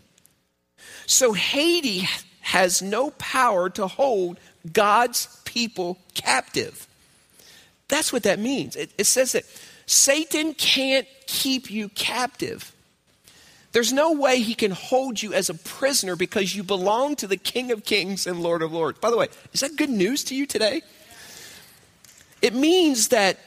So 1.06 1.32
Hades 1.32 2.24
has 2.40 2.82
no 2.82 3.10
power 3.12 3.70
to 3.70 3.86
hold 3.86 4.38
God's 4.72 5.40
people 5.44 5.98
captive. 6.14 6.87
That's 7.88 8.12
what 8.12 8.22
that 8.24 8.38
means. 8.38 8.76
It, 8.76 8.90
it, 8.98 9.04
says 9.04 9.32
that 9.32 9.44
Satan 9.86 10.54
can't 10.54 11.06
keep 11.26 11.70
you 11.70 11.88
captive. 11.90 12.72
There's 13.72 13.92
no 13.92 14.12
way 14.12 14.40
he 14.40 14.54
can 14.54 14.70
hold 14.70 15.22
you 15.22 15.32
as 15.32 15.48
a 15.48 15.54
prisoner 15.54 16.14
because 16.14 16.54
you 16.54 16.62
belong 16.62 17.16
to 17.16 17.26
the 17.26 17.36
King 17.36 17.70
of 17.70 17.84
Kings 17.84 18.26
and 18.26 18.40
Lord 18.40 18.62
of 18.62 18.72
Lords. 18.72 18.98
By 18.98 19.10
the 19.10 19.16
way, 19.16 19.28
is 19.52 19.60
that 19.60 19.76
good 19.76 19.90
news 19.90 20.24
to 20.24 20.34
you 20.34 20.46
today? 20.46 20.82
It 22.40 22.54
means 22.54 23.08
that 23.08 23.38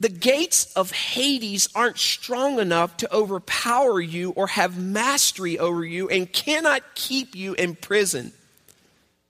the 0.00 0.08
gates 0.08 0.72
of 0.74 0.90
Hades 0.90 1.68
aren't 1.74 1.98
strong 1.98 2.58
enough 2.58 2.96
to 2.98 3.14
overpower 3.14 4.00
you 4.00 4.30
or 4.32 4.48
have 4.48 4.78
mastery 4.78 5.58
over 5.58 5.84
you 5.84 6.08
and 6.08 6.30
cannot 6.30 6.82
keep 6.94 7.34
you 7.34 7.54
in 7.54 7.76
prison 7.76 8.32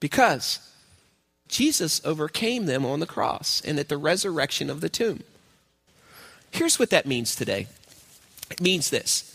because 0.01 0.59
Jesus 1.49 2.01
overcame 2.05 2.67
them 2.67 2.85
on 2.85 3.01
the 3.01 3.07
cross 3.07 3.61
and 3.65 3.79
at 3.79 3.89
the 3.89 3.99
resurrection 3.99 4.71
of 4.71 4.81
the 4.81 4.89
tomb. 4.89 5.23
Here's 6.51 6.79
what 6.79 6.91
that 6.91 7.07
means 7.07 7.35
today 7.35 7.67
it 8.51 8.61
means 8.61 8.91
this. 8.91 9.31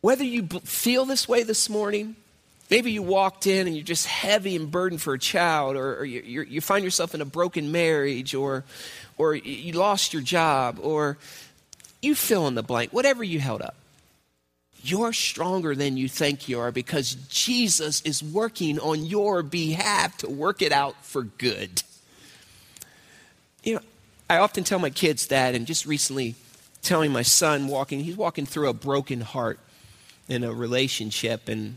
Whether 0.00 0.24
you 0.24 0.46
feel 0.64 1.04
this 1.04 1.28
way 1.28 1.44
this 1.44 1.68
morning, 1.68 2.16
maybe 2.70 2.90
you 2.90 3.02
walked 3.02 3.46
in 3.46 3.66
and 3.66 3.76
you're 3.76 3.84
just 3.84 4.06
heavy 4.06 4.56
and 4.56 4.70
burdened 4.70 5.00
for 5.00 5.14
a 5.14 5.18
child, 5.18 5.76
or, 5.76 5.98
or 5.98 6.04
you, 6.04 6.42
you 6.42 6.60
find 6.60 6.84
yourself 6.84 7.14
in 7.14 7.20
a 7.20 7.24
broken 7.24 7.70
marriage, 7.70 8.34
or 8.34 8.64
or 9.18 9.34
you 9.34 9.74
lost 9.74 10.12
your 10.12 10.22
job, 10.22 10.78
or 10.82 11.18
you 12.00 12.14
fill 12.14 12.48
in 12.48 12.54
the 12.54 12.62
blank, 12.62 12.92
whatever 12.92 13.22
you 13.22 13.38
held 13.38 13.62
up. 13.62 13.76
You're 14.84 15.12
stronger 15.12 15.74
than 15.76 15.96
you 15.96 16.08
think 16.08 16.48
you 16.48 16.58
are 16.58 16.72
because 16.72 17.14
Jesus 17.28 18.02
is 18.02 18.22
working 18.22 18.80
on 18.80 19.06
your 19.06 19.42
behalf 19.42 20.18
to 20.18 20.28
work 20.28 20.60
it 20.60 20.72
out 20.72 20.96
for 21.04 21.22
good. 21.22 21.82
You 23.62 23.76
know, 23.76 23.80
I 24.28 24.38
often 24.38 24.64
tell 24.64 24.80
my 24.80 24.90
kids 24.90 25.28
that, 25.28 25.54
and 25.54 25.66
just 25.66 25.86
recently 25.86 26.34
telling 26.82 27.12
my 27.12 27.22
son 27.22 27.68
walking, 27.68 28.00
he's 28.00 28.16
walking 28.16 28.44
through 28.44 28.68
a 28.68 28.72
broken 28.72 29.20
heart 29.20 29.60
in 30.28 30.42
a 30.42 30.52
relationship, 30.52 31.48
and 31.48 31.76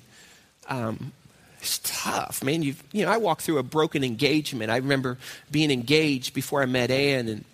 um, 0.67 1.11
it's 1.59 1.79
tough, 1.83 2.43
man. 2.43 2.63
you 2.63 2.75
you 2.91 3.05
know, 3.05 3.11
I 3.11 3.17
walked 3.17 3.41
through 3.41 3.59
a 3.59 3.63
broken 3.63 4.03
engagement. 4.03 4.71
I 4.71 4.77
remember 4.77 5.17
being 5.51 5.69
engaged 5.69 6.33
before 6.33 6.61
I 6.61 6.65
met 6.65 6.89
Ann, 6.89 7.27
and 7.27 7.45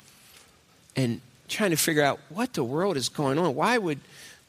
and 0.95 1.21
trying 1.49 1.71
to 1.71 1.77
figure 1.77 2.03
out 2.03 2.19
what 2.29 2.53
the 2.53 2.63
world 2.63 2.95
is 2.95 3.09
going 3.09 3.37
on. 3.37 3.53
Why 3.55 3.77
would 3.77 3.99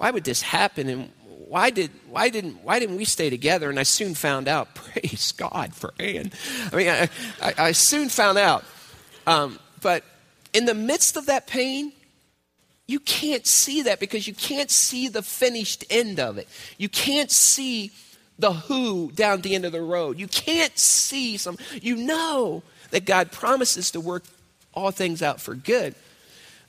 why 0.03 0.11
would 0.11 0.25
this 0.25 0.43
happen? 0.43 0.89
And 0.89 1.11
why 1.47 1.71
did 1.71 1.93
why 2.11 2.29
didn't 2.29 2.65
why 2.65 2.81
didn't 2.81 2.97
we 2.97 3.05
stay 3.05 3.31
together? 3.31 3.71
And 3.71 3.79
I 3.79 3.85
soon 3.85 4.15
found 4.15 4.49
out. 4.49 4.75
Praise 4.75 5.31
God 5.31 5.75
for 5.77 5.95
Ann. 6.01 6.33
I 6.73 6.77
mean, 6.77 6.89
I, 6.89 7.09
I, 7.41 7.55
I 7.69 7.73
soon 7.73 8.09
found 8.09 8.37
out. 8.37 8.65
Um, 9.29 9.61
but 9.81 10.03
in 10.53 10.65
the 10.65 10.75
midst 10.75 11.17
of 11.17 11.27
that 11.27 11.47
pain, 11.47 11.93
You 12.87 13.01
can't 13.01 13.47
see 13.47 13.83
that 13.83 14.01
because 14.01 14.27
you 14.27 14.35
can't 14.35 14.71
see 14.71 15.09
the 15.09 15.23
finished 15.23 15.85
end 15.89 16.19
of 16.21 16.37
it. 16.37 16.49
You 16.77 16.91
can't 16.91 17.31
see 17.31 17.93
the 18.39 18.53
who 18.53 19.13
down 19.13 19.41
the 19.41 19.55
end 19.55 19.65
of 19.65 19.73
the 19.73 19.81
road. 19.81 20.19
You 20.19 20.27
can't 20.27 20.77
see 20.77 21.37
some, 21.37 21.57
you 21.81 21.97
know 21.97 22.63
that 22.91 23.05
God 23.07 23.31
promises 23.31 23.93
to 23.93 24.01
work 24.01 24.25
all 24.75 24.91
things 24.91 25.23
out 25.23 25.41
for 25.41 25.55
good. 25.55 25.95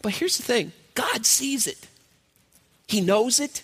But 0.02 0.14
here's 0.14 0.38
the 0.38 0.44
thing 0.44 0.72
God 0.94 1.26
sees 1.26 1.68
it, 1.68 1.88
He 2.88 3.02
knows 3.02 3.40
it, 3.40 3.64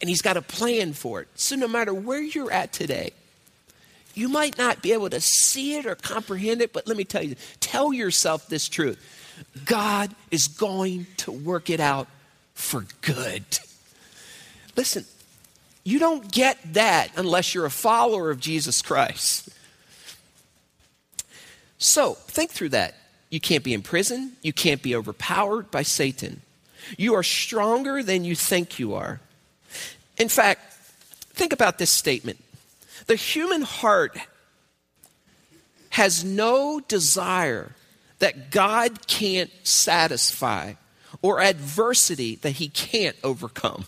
and 0.00 0.08
He's 0.08 0.22
got 0.22 0.36
a 0.36 0.42
plan 0.42 0.92
for 0.92 1.20
it. 1.20 1.28
So 1.34 1.56
no 1.56 1.68
matter 1.68 1.92
where 1.92 2.22
you're 2.22 2.52
at 2.52 2.72
today, 2.72 3.12
you 4.14 4.28
might 4.28 4.56
not 4.56 4.82
be 4.82 4.92
able 4.92 5.10
to 5.10 5.20
see 5.20 5.76
it 5.76 5.86
or 5.86 5.94
comprehend 5.94 6.62
it, 6.62 6.72
but 6.72 6.86
let 6.86 6.96
me 6.96 7.04
tell 7.04 7.22
you, 7.22 7.36
tell 7.60 7.92
yourself 7.92 8.48
this 8.48 8.68
truth 8.68 8.98
God 9.66 10.14
is 10.30 10.48
going 10.48 11.06
to 11.18 11.30
work 11.30 11.68
it 11.68 11.80
out 11.80 12.08
for 12.54 12.86
good. 13.02 13.44
Listen, 14.76 15.04
you 15.84 15.98
don't 15.98 16.32
get 16.32 16.58
that 16.74 17.10
unless 17.16 17.54
you're 17.54 17.66
a 17.66 17.70
follower 17.70 18.30
of 18.30 18.40
Jesus 18.40 18.82
Christ. 18.82 19.50
So, 21.78 22.14
think 22.14 22.50
through 22.50 22.70
that. 22.70 22.94
You 23.28 23.40
can't 23.40 23.64
be 23.64 23.74
in 23.74 23.82
prison, 23.82 24.32
you 24.42 24.52
can't 24.52 24.82
be 24.82 24.94
overpowered 24.94 25.70
by 25.70 25.82
Satan. 25.82 26.40
You 26.96 27.14
are 27.14 27.22
stronger 27.22 28.02
than 28.02 28.24
you 28.24 28.34
think 28.34 28.78
you 28.78 28.94
are. 28.94 29.20
In 30.18 30.28
fact, 30.28 30.72
think 31.34 31.52
about 31.52 31.78
this 31.78 31.90
statement 31.90 32.42
the 33.06 33.16
human 33.16 33.62
heart 33.62 34.16
has 35.90 36.24
no 36.24 36.80
desire 36.80 37.72
that 38.18 38.50
God 38.50 39.06
can't 39.06 39.50
satisfy 39.62 40.74
or 41.22 41.40
adversity 41.40 42.36
that 42.36 42.52
he 42.52 42.68
can't 42.68 43.16
overcome. 43.22 43.86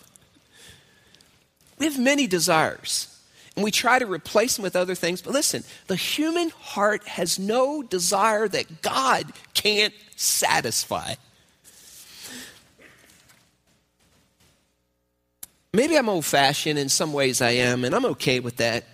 We 1.77 1.85
have 1.85 1.99
many 1.99 2.27
desires 2.27 3.15
and 3.55 3.63
we 3.63 3.71
try 3.71 3.99
to 3.99 4.05
replace 4.05 4.55
them 4.55 4.63
with 4.63 4.75
other 4.75 4.95
things, 4.95 5.21
but 5.21 5.33
listen, 5.33 5.63
the 5.87 5.95
human 5.95 6.49
heart 6.49 7.05
has 7.07 7.37
no 7.37 7.81
desire 7.81 8.47
that 8.47 8.81
God 8.81 9.31
can't 9.53 9.93
satisfy. 10.15 11.15
Maybe 15.73 15.95
I'm 15.95 16.09
old 16.09 16.25
fashioned, 16.25 16.79
in 16.79 16.89
some 16.89 17.13
ways 17.13 17.41
I 17.41 17.51
am, 17.51 17.85
and 17.85 17.93
I'm 17.93 18.05
okay 18.05 18.39
with 18.39 18.57
that. 18.57 18.85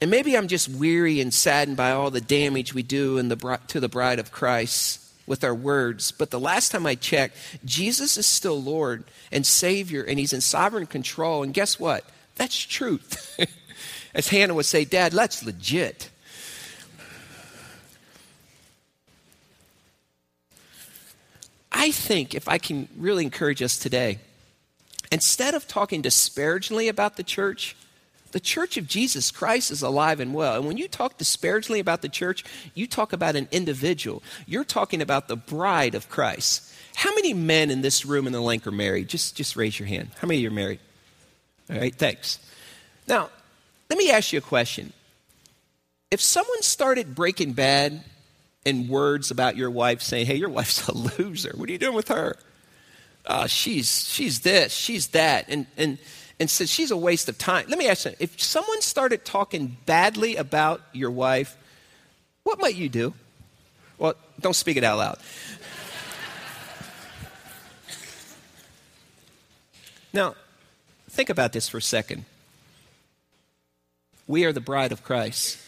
And 0.00 0.10
maybe 0.10 0.36
I'm 0.36 0.48
just 0.48 0.68
weary 0.68 1.20
and 1.20 1.32
saddened 1.32 1.76
by 1.76 1.92
all 1.92 2.10
the 2.10 2.20
damage 2.20 2.74
we 2.74 2.82
do 2.82 3.20
the, 3.22 3.60
to 3.68 3.80
the 3.80 3.88
bride 3.88 4.18
of 4.18 4.32
Christ 4.32 5.00
with 5.26 5.44
our 5.44 5.54
words. 5.54 6.10
But 6.10 6.30
the 6.30 6.40
last 6.40 6.72
time 6.72 6.86
I 6.86 6.94
checked, 6.94 7.36
Jesus 7.64 8.16
is 8.16 8.26
still 8.26 8.60
Lord 8.60 9.04
and 9.30 9.46
Savior, 9.46 10.02
and 10.02 10.18
He's 10.18 10.32
in 10.32 10.40
sovereign 10.40 10.86
control. 10.86 11.42
And 11.42 11.52
guess 11.52 11.78
what? 11.78 12.04
That's 12.36 12.56
truth. 12.56 13.38
As 14.14 14.28
Hannah 14.28 14.54
would 14.54 14.66
say, 14.66 14.84
Dad, 14.84 15.12
that's 15.12 15.44
legit. 15.44 16.10
I 21.70 21.90
think 21.90 22.34
if 22.34 22.48
I 22.48 22.58
can 22.58 22.88
really 22.96 23.24
encourage 23.24 23.60
us 23.60 23.76
today, 23.76 24.18
instead 25.14 25.54
of 25.54 25.68
talking 25.68 26.02
disparagingly 26.02 26.88
about 26.88 27.16
the 27.16 27.22
church, 27.22 27.76
the 28.32 28.40
church 28.40 28.76
of 28.76 28.88
Jesus 28.88 29.30
Christ 29.30 29.70
is 29.70 29.80
alive 29.80 30.18
and 30.18 30.34
well. 30.34 30.56
And 30.56 30.66
when 30.66 30.76
you 30.76 30.88
talk 30.88 31.18
disparagingly 31.18 31.78
about 31.78 32.02
the 32.02 32.08
church, 32.08 32.44
you 32.74 32.88
talk 32.88 33.12
about 33.12 33.36
an 33.36 33.46
individual. 33.52 34.24
You're 34.44 34.64
talking 34.64 35.00
about 35.00 35.28
the 35.28 35.36
bride 35.36 35.94
of 35.94 36.08
Christ. 36.08 36.68
How 36.96 37.14
many 37.14 37.32
men 37.32 37.70
in 37.70 37.80
this 37.80 38.04
room 38.04 38.26
in 38.26 38.32
the 38.32 38.40
link 38.40 38.66
are 38.66 38.72
married? 38.72 39.08
Just, 39.08 39.36
just 39.36 39.54
raise 39.54 39.78
your 39.78 39.86
hand. 39.86 40.10
How 40.18 40.26
many 40.26 40.38
of 40.38 40.42
you 40.42 40.48
are 40.48 40.52
married? 40.52 40.80
All 41.70 41.78
right, 41.78 41.94
thanks. 41.94 42.40
Now, 43.06 43.30
let 43.88 43.98
me 43.98 44.10
ask 44.10 44.32
you 44.32 44.40
a 44.40 44.42
question. 44.42 44.92
If 46.10 46.20
someone 46.20 46.62
started 46.62 47.14
breaking 47.14 47.52
bad 47.52 48.02
in 48.64 48.88
words 48.88 49.30
about 49.30 49.56
your 49.56 49.70
wife, 49.70 50.02
saying, 50.02 50.26
hey, 50.26 50.34
your 50.34 50.48
wife's 50.48 50.88
a 50.88 50.92
loser, 51.18 51.52
what 51.54 51.68
are 51.68 51.72
you 51.72 51.78
doing 51.78 51.94
with 51.94 52.08
her? 52.08 52.36
Uh, 53.26 53.46
she's, 53.46 54.08
she's 54.08 54.40
this, 54.40 54.72
she's 54.72 55.08
that. 55.08 55.46
And, 55.48 55.66
and, 55.76 55.98
and 56.38 56.50
says 56.50 56.70
she's 56.70 56.90
a 56.90 56.96
waste 56.96 57.28
of 57.28 57.38
time. 57.38 57.66
Let 57.68 57.78
me 57.78 57.88
ask 57.88 58.04
you 58.04 58.12
if 58.18 58.40
someone 58.40 58.80
started 58.82 59.24
talking 59.24 59.76
badly 59.86 60.36
about 60.36 60.82
your 60.92 61.10
wife, 61.10 61.56
what 62.42 62.60
might 62.60 62.74
you 62.74 62.88
do? 62.88 63.14
Well, 63.98 64.14
don't 64.40 64.54
speak 64.54 64.76
it 64.76 64.84
out 64.84 64.98
loud. 64.98 65.18
now, 70.12 70.34
think 71.08 71.30
about 71.30 71.52
this 71.52 71.68
for 71.68 71.78
a 71.78 71.82
second. 71.82 72.24
We 74.26 74.44
are 74.44 74.52
the 74.52 74.60
bride 74.60 74.90
of 74.92 75.04
Christ. 75.04 75.58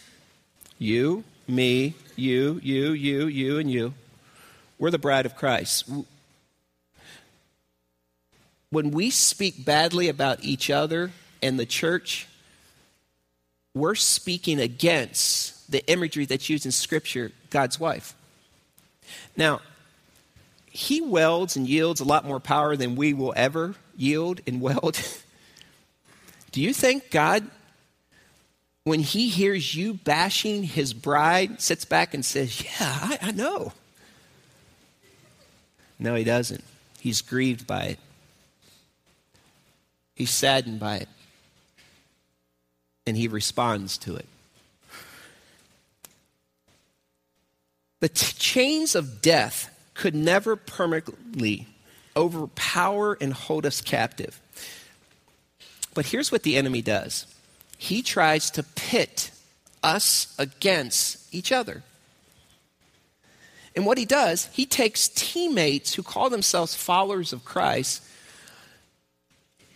You, 0.77 1.23
me, 1.47 1.95
you, 2.15 2.59
you, 2.61 2.91
you, 2.91 3.27
you, 3.27 3.57
and 3.59 3.71
you. 3.71 3.93
We're 4.77 4.91
the 4.91 4.99
bride 4.99 5.25
of 5.25 5.35
Christ 5.35 5.89
when 8.69 8.91
we 8.91 9.09
speak 9.09 9.63
badly 9.63 10.09
about 10.09 10.43
each 10.43 10.69
other 10.69 11.11
and 11.41 11.59
the 11.59 11.65
church, 11.65 12.27
we're 13.73 13.95
speaking 13.95 14.59
against 14.59 15.71
the 15.71 15.85
imagery 15.89 16.25
that's 16.25 16.49
used 16.49 16.65
in 16.65 16.71
Scripture, 16.71 17.31
God's 17.49 17.79
wife. 17.79 18.13
Now, 19.35 19.61
he 20.69 21.01
welds 21.01 21.55
and 21.55 21.67
yields 21.67 21.99
a 22.01 22.05
lot 22.05 22.25
more 22.25 22.39
power 22.39 22.75
than 22.75 22.95
we 22.95 23.13
will 23.13 23.33
ever 23.35 23.75
yield 23.95 24.41
and 24.45 24.61
weld. 24.61 25.01
Do 26.51 26.61
you 26.61 26.73
think 26.73 27.11
God, 27.11 27.47
when 28.83 28.99
he 28.99 29.29
hears 29.29 29.75
you 29.75 29.93
bashing 29.93 30.63
his 30.63 30.93
bride, 30.93 31.61
sits 31.61 31.85
back 31.85 32.13
and 32.13 32.23
says, 32.23 32.63
Yeah, 32.63 32.71
I, 32.79 33.19
I 33.21 33.31
know? 33.31 33.73
No, 35.99 36.15
he 36.15 36.23
doesn't. 36.23 36.63
He's 36.99 37.21
grieved 37.21 37.65
by 37.65 37.83
it. 37.83 37.99
He's 40.17 40.31
saddened 40.31 40.79
by 40.79 40.97
it. 40.97 41.09
And 43.05 43.15
he 43.15 43.27
responds 43.27 43.99
to 43.99 44.15
it. 44.15 44.25
The 47.99 48.09
t- 48.09 48.33
chains 48.39 48.95
of 48.95 49.21
death 49.21 49.69
could 49.93 50.15
never 50.15 50.55
permanently 50.55 51.67
overpower 52.15 53.15
and 53.21 53.31
hold 53.31 53.67
us 53.67 53.79
captive. 53.79 54.41
But 55.93 56.07
here's 56.07 56.31
what 56.31 56.41
the 56.41 56.57
enemy 56.57 56.81
does 56.81 57.27
he 57.77 58.01
tries 58.01 58.49
to 58.51 58.63
pit 58.63 59.29
us 59.83 60.33
against 60.39 61.31
each 61.31 61.51
other. 61.51 61.83
And 63.75 63.85
what 63.85 63.99
he 63.99 64.05
does, 64.05 64.45
he 64.47 64.65
takes 64.65 65.09
teammates 65.09 65.93
who 65.93 66.01
call 66.01 66.31
themselves 66.31 66.73
followers 66.73 67.31
of 67.31 67.45
Christ 67.45 68.01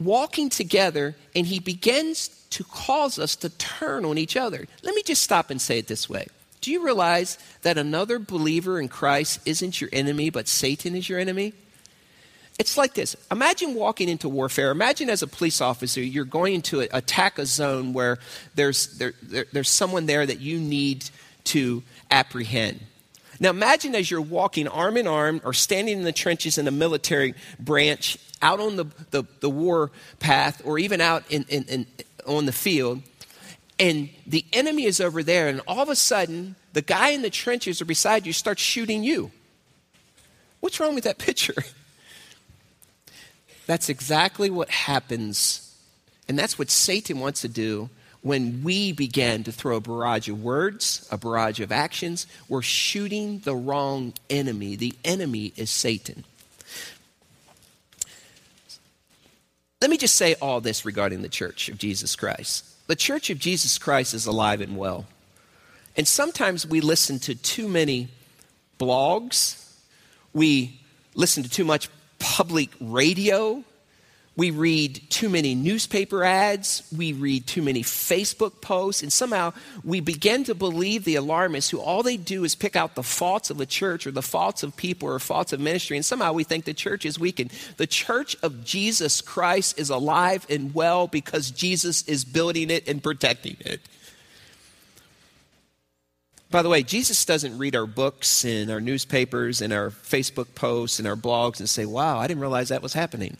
walking 0.05 0.49
together, 0.49 1.15
and 1.35 1.45
he 1.45 1.59
begins 1.59 2.29
to 2.51 2.63
cause 2.63 3.17
us 3.17 3.35
to 3.37 3.49
turn 3.49 4.05
on 4.05 4.17
each 4.17 4.35
other. 4.35 4.67
Let 4.83 4.95
me 4.95 5.03
just 5.03 5.21
stop 5.21 5.49
and 5.49 5.61
say 5.61 5.77
it 5.77 5.87
this 5.87 6.09
way. 6.09 6.27
Do 6.59 6.71
you 6.71 6.83
realize 6.85 7.37
that 7.63 7.77
another 7.77 8.19
believer 8.19 8.79
in 8.79 8.87
Christ 8.87 9.39
isn't 9.45 9.81
your 9.81 9.89
enemy, 9.91 10.29
but 10.29 10.47
Satan 10.47 10.95
is 10.95 11.09
your 11.09 11.19
enemy? 11.19 11.53
It's 12.59 12.77
like 12.77 12.93
this. 12.93 13.15
Imagine 13.31 13.73
walking 13.73 14.07
into 14.07 14.29
warfare. 14.29 14.69
Imagine 14.69 15.09
as 15.09 15.23
a 15.23 15.27
police 15.27 15.61
officer, 15.61 16.01
you're 16.01 16.25
going 16.25 16.61
to 16.63 16.81
attack 16.81 17.39
a 17.39 17.45
zone 17.45 17.93
where 17.93 18.19
there's, 18.53 18.97
there, 18.99 19.13
there, 19.23 19.45
there's 19.51 19.69
someone 19.69 20.05
there 20.05 20.25
that 20.25 20.39
you 20.39 20.59
need 20.59 21.09
to 21.45 21.81
apprehend. 22.11 22.79
Now 23.41 23.49
imagine 23.49 23.95
as 23.95 24.11
you're 24.11 24.21
walking 24.21 24.67
arm 24.67 24.97
in 24.97 25.07
arm 25.07 25.41
or 25.43 25.51
standing 25.51 25.97
in 25.97 26.03
the 26.03 26.11
trenches 26.11 26.59
in 26.59 26.67
a 26.67 26.71
military 26.71 27.33
branch 27.59 28.19
out 28.39 28.59
on 28.59 28.75
the, 28.75 28.85
the, 29.09 29.23
the 29.39 29.49
war 29.49 29.91
path 30.19 30.61
or 30.63 30.77
even 30.77 31.01
out 31.01 31.23
in, 31.27 31.43
in, 31.49 31.63
in, 31.63 31.87
on 32.27 32.45
the 32.45 32.51
field, 32.51 33.01
and 33.79 34.09
the 34.27 34.45
enemy 34.53 34.85
is 34.85 35.01
over 35.01 35.23
there, 35.23 35.47
and 35.47 35.59
all 35.67 35.79
of 35.79 35.89
a 35.89 35.95
sudden, 35.95 36.55
the 36.73 36.83
guy 36.83 37.09
in 37.09 37.23
the 37.23 37.31
trenches 37.31 37.81
or 37.81 37.85
beside 37.85 38.27
you 38.27 38.31
starts 38.31 38.61
shooting 38.61 39.03
you. 39.03 39.31
What's 40.59 40.79
wrong 40.79 40.93
with 40.93 41.05
that 41.05 41.17
picture? 41.17 41.63
That's 43.65 43.89
exactly 43.89 44.51
what 44.51 44.69
happens, 44.69 45.75
and 46.29 46.37
that's 46.37 46.59
what 46.59 46.69
Satan 46.69 47.19
wants 47.19 47.41
to 47.41 47.47
do 47.47 47.89
when 48.21 48.63
we 48.63 48.91
began 48.91 49.43
to 49.43 49.51
throw 49.51 49.77
a 49.77 49.81
barrage 49.81 50.29
of 50.29 50.41
words, 50.41 51.07
a 51.11 51.17
barrage 51.17 51.59
of 51.59 51.71
actions. 51.71 52.27
We're 52.47 52.61
shooting 52.61 53.39
the 53.39 53.55
wrong 53.55 54.13
enemy. 54.29 54.75
The 54.75 54.93
enemy 55.03 55.53
is 55.55 55.69
Satan. 55.69 56.23
Let 59.81 59.89
me 59.89 59.97
just 59.97 60.13
say 60.13 60.35
all 60.35 60.61
this 60.61 60.85
regarding 60.85 61.23
the 61.23 61.29
church 61.29 61.67
of 61.67 61.79
Jesus 61.79 62.15
Christ. 62.15 62.65
The 62.87 62.95
church 62.95 63.31
of 63.31 63.39
Jesus 63.39 63.79
Christ 63.79 64.13
is 64.13 64.27
alive 64.27 64.61
and 64.61 64.77
well. 64.77 65.07
And 65.97 66.07
sometimes 66.07 66.67
we 66.67 66.81
listen 66.81 67.17
to 67.19 67.33
too 67.33 67.67
many 67.67 68.09
blogs. 68.79 69.73
We 70.33 70.79
listen 71.15 71.41
to 71.41 71.49
too 71.49 71.65
much 71.65 71.89
public 72.19 72.69
radio. 72.79 73.63
We 74.37 74.49
read 74.49 75.01
too 75.09 75.27
many 75.27 75.55
newspaper 75.55 76.23
ads. 76.23 76.83
We 76.95 77.11
read 77.11 77.47
too 77.47 77.61
many 77.61 77.83
Facebook 77.83 78.61
posts. 78.61 79.03
And 79.03 79.11
somehow 79.11 79.51
we 79.83 79.99
begin 79.99 80.45
to 80.45 80.55
believe 80.55 81.03
the 81.03 81.15
alarmists 81.15 81.69
who 81.69 81.81
all 81.81 82.01
they 82.01 82.15
do 82.15 82.45
is 82.45 82.55
pick 82.55 82.77
out 82.77 82.95
the 82.95 83.03
faults 83.03 83.49
of 83.49 83.57
the 83.57 83.65
church 83.65 84.07
or 84.07 84.11
the 84.11 84.21
faults 84.21 84.63
of 84.63 84.77
people 84.77 85.09
or 85.09 85.19
faults 85.19 85.51
of 85.51 85.59
ministry. 85.59 85.97
And 85.97 86.05
somehow 86.05 86.31
we 86.31 86.45
think 86.45 86.63
the 86.63 86.73
church 86.73 87.05
is 87.05 87.19
weakened. 87.19 87.51
The 87.75 87.87
church 87.87 88.37
of 88.41 88.63
Jesus 88.63 89.19
Christ 89.19 89.77
is 89.77 89.89
alive 89.89 90.47
and 90.49 90.73
well 90.73 91.07
because 91.07 91.51
Jesus 91.51 92.07
is 92.07 92.23
building 92.23 92.69
it 92.69 92.87
and 92.87 93.03
protecting 93.03 93.57
it. 93.59 93.81
By 96.49 96.61
the 96.61 96.69
way, 96.69 96.83
Jesus 96.83 97.25
doesn't 97.25 97.57
read 97.57 97.75
our 97.75 97.85
books 97.85 98.45
and 98.45 98.71
our 98.71 98.81
newspapers 98.81 99.61
and 99.61 99.73
our 99.73 99.89
Facebook 99.89 100.55
posts 100.55 100.99
and 100.99 101.07
our 101.07 101.15
blogs 101.15 101.59
and 101.59 101.69
say, 101.69 101.85
wow, 101.85 102.17
I 102.17 102.27
didn't 102.27 102.41
realize 102.41 102.69
that 102.69 102.81
was 102.81 102.93
happening. 102.93 103.37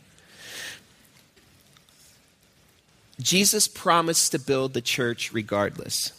Jesus 3.22 3.68
promised 3.68 4.32
to 4.32 4.38
build 4.38 4.74
the 4.74 4.80
church 4.80 5.32
regardless. 5.32 6.12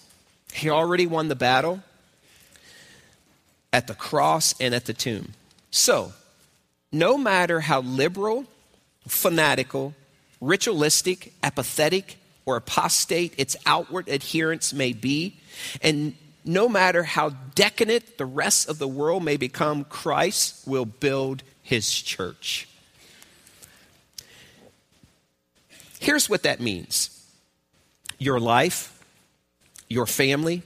He 0.53 0.69
already 0.69 1.07
won 1.07 1.27
the 1.27 1.35
battle 1.35 1.81
at 3.71 3.87
the 3.87 3.95
cross 3.95 4.53
and 4.59 4.73
at 4.73 4.85
the 4.85 4.93
tomb. 4.93 5.33
So, 5.71 6.13
no 6.91 7.17
matter 7.17 7.59
how 7.59 7.81
liberal, 7.81 8.45
fanatical, 9.07 9.95
ritualistic, 10.39 11.33
apathetic, 11.41 12.17
or 12.45 12.57
apostate 12.57 13.33
its 13.37 13.55
outward 13.65 14.07
adherence 14.07 14.73
may 14.73 14.93
be, 14.93 15.37
and 15.81 16.15
no 16.45 16.67
matter 16.67 17.03
how 17.03 17.29
decadent 17.55 18.17
the 18.17 18.25
rest 18.25 18.69
of 18.69 18.77
the 18.77 18.87
world 18.87 19.23
may 19.23 19.37
become, 19.37 19.85
Christ 19.85 20.67
will 20.67 20.85
build 20.85 21.41
his 21.61 21.91
church. 21.91 22.67
Here's 26.03 26.29
what 26.29 26.43
that 26.43 26.59
means 26.59 27.09
your 28.19 28.37
life, 28.37 29.01
your 29.87 30.05
family, 30.05 30.61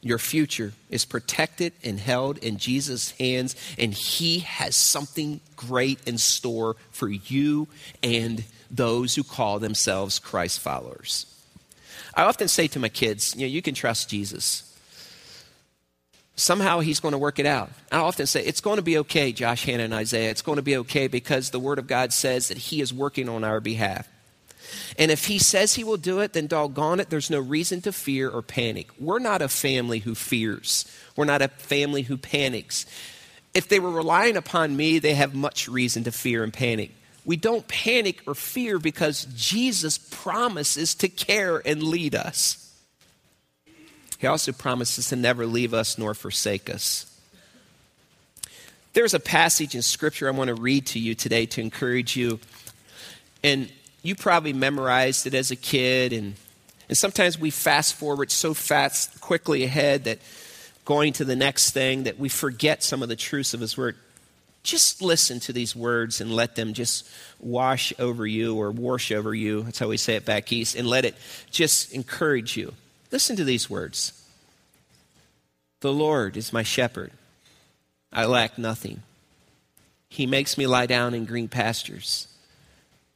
your 0.00 0.18
future 0.18 0.72
is 0.90 1.04
protected 1.04 1.72
and 1.84 2.00
held 2.00 2.38
in 2.38 2.56
Jesus' 2.56 3.12
hands, 3.12 3.54
and 3.78 3.94
He 3.94 4.40
has 4.40 4.74
something 4.74 5.38
great 5.54 6.00
in 6.08 6.18
store 6.18 6.74
for 6.90 7.08
you 7.08 7.68
and 8.02 8.42
those 8.68 9.14
who 9.14 9.22
call 9.22 9.60
themselves 9.60 10.18
Christ 10.18 10.58
followers. 10.58 11.24
I 12.14 12.24
often 12.24 12.48
say 12.48 12.66
to 12.66 12.80
my 12.80 12.88
kids, 12.88 13.36
you 13.36 13.42
know, 13.42 13.46
you 13.46 13.62
can 13.62 13.76
trust 13.76 14.10
Jesus 14.10 14.66
somehow 16.34 16.80
he's 16.80 17.00
going 17.00 17.12
to 17.12 17.18
work 17.18 17.38
it 17.38 17.44
out. 17.44 17.70
I 17.92 17.98
often 17.98 18.26
say, 18.26 18.42
it's 18.42 18.62
going 18.62 18.76
to 18.76 18.82
be 18.82 18.96
okay, 18.98 19.30
Josh, 19.30 19.66
Hannah, 19.66 19.84
and 19.84 19.92
Isaiah. 19.92 20.30
It's 20.30 20.40
going 20.40 20.56
to 20.56 20.62
be 20.62 20.78
okay 20.78 21.06
because 21.06 21.50
the 21.50 21.60
Word 21.60 21.78
of 21.78 21.86
God 21.86 22.14
says 22.14 22.48
that 22.48 22.56
he 22.56 22.80
is 22.80 22.94
working 22.94 23.28
on 23.28 23.44
our 23.44 23.60
behalf. 23.60 24.08
And 24.98 25.10
if 25.10 25.26
he 25.26 25.38
says 25.38 25.74
he 25.74 25.84
will 25.84 25.96
do 25.96 26.20
it, 26.20 26.32
then 26.32 26.46
doggone 26.46 27.00
it, 27.00 27.10
there's 27.10 27.30
no 27.30 27.40
reason 27.40 27.80
to 27.82 27.92
fear 27.92 28.28
or 28.28 28.42
panic. 28.42 28.88
We're 28.98 29.18
not 29.18 29.42
a 29.42 29.48
family 29.48 29.98
who 30.00 30.14
fears, 30.14 30.84
we're 31.16 31.24
not 31.24 31.42
a 31.42 31.48
family 31.48 32.02
who 32.02 32.16
panics. 32.16 32.86
If 33.52 33.68
they 33.68 33.80
were 33.80 33.90
relying 33.90 34.36
upon 34.36 34.76
me, 34.76 35.00
they 35.00 35.14
have 35.14 35.34
much 35.34 35.68
reason 35.68 36.04
to 36.04 36.12
fear 36.12 36.44
and 36.44 36.52
panic. 36.52 36.92
We 37.24 37.36
don't 37.36 37.66
panic 37.66 38.22
or 38.26 38.34
fear 38.34 38.78
because 38.78 39.26
Jesus 39.36 39.98
promises 39.98 40.94
to 40.96 41.08
care 41.08 41.60
and 41.66 41.82
lead 41.82 42.14
us. 42.14 42.72
He 44.18 44.26
also 44.26 44.52
promises 44.52 45.08
to 45.08 45.16
never 45.16 45.46
leave 45.46 45.74
us 45.74 45.98
nor 45.98 46.14
forsake 46.14 46.70
us. 46.70 47.06
There's 48.92 49.14
a 49.14 49.20
passage 49.20 49.74
in 49.74 49.82
Scripture 49.82 50.28
I 50.28 50.32
want 50.32 50.48
to 50.48 50.54
read 50.54 50.86
to 50.88 50.98
you 50.98 51.14
today 51.14 51.46
to 51.46 51.60
encourage 51.60 52.16
you. 52.16 52.40
And 53.42 53.70
you 54.02 54.14
probably 54.14 54.52
memorized 54.52 55.26
it 55.26 55.34
as 55.34 55.50
a 55.50 55.56
kid, 55.56 56.12
and, 56.12 56.34
and 56.88 56.96
sometimes 56.96 57.38
we 57.38 57.50
fast 57.50 57.94
forward 57.94 58.30
so 58.30 58.54
fast, 58.54 59.20
quickly 59.20 59.64
ahead 59.64 60.04
that 60.04 60.18
going 60.84 61.12
to 61.14 61.24
the 61.24 61.36
next 61.36 61.70
thing 61.72 62.04
that 62.04 62.18
we 62.18 62.28
forget 62.28 62.82
some 62.82 63.02
of 63.02 63.08
the 63.08 63.16
truths 63.16 63.54
of 63.54 63.60
His 63.60 63.76
Word. 63.76 63.96
Just 64.62 65.00
listen 65.00 65.40
to 65.40 65.52
these 65.52 65.74
words 65.74 66.20
and 66.20 66.34
let 66.34 66.54
them 66.56 66.74
just 66.74 67.08
wash 67.38 67.92
over 67.98 68.26
you 68.26 68.56
or 68.56 68.70
wash 68.70 69.10
over 69.10 69.34
you. 69.34 69.62
That's 69.62 69.78
how 69.78 69.88
we 69.88 69.96
say 69.96 70.16
it 70.16 70.24
back 70.24 70.52
east, 70.52 70.76
and 70.76 70.86
let 70.86 71.04
it 71.04 71.14
just 71.50 71.92
encourage 71.92 72.56
you. 72.56 72.74
Listen 73.10 73.36
to 73.36 73.44
these 73.44 73.68
words 73.68 74.12
The 75.80 75.92
Lord 75.92 76.36
is 76.36 76.52
my 76.52 76.62
shepherd, 76.62 77.12
I 78.12 78.24
lack 78.24 78.58
nothing. 78.58 79.02
He 80.08 80.26
makes 80.26 80.58
me 80.58 80.66
lie 80.66 80.86
down 80.86 81.14
in 81.14 81.24
green 81.24 81.46
pastures. 81.46 82.26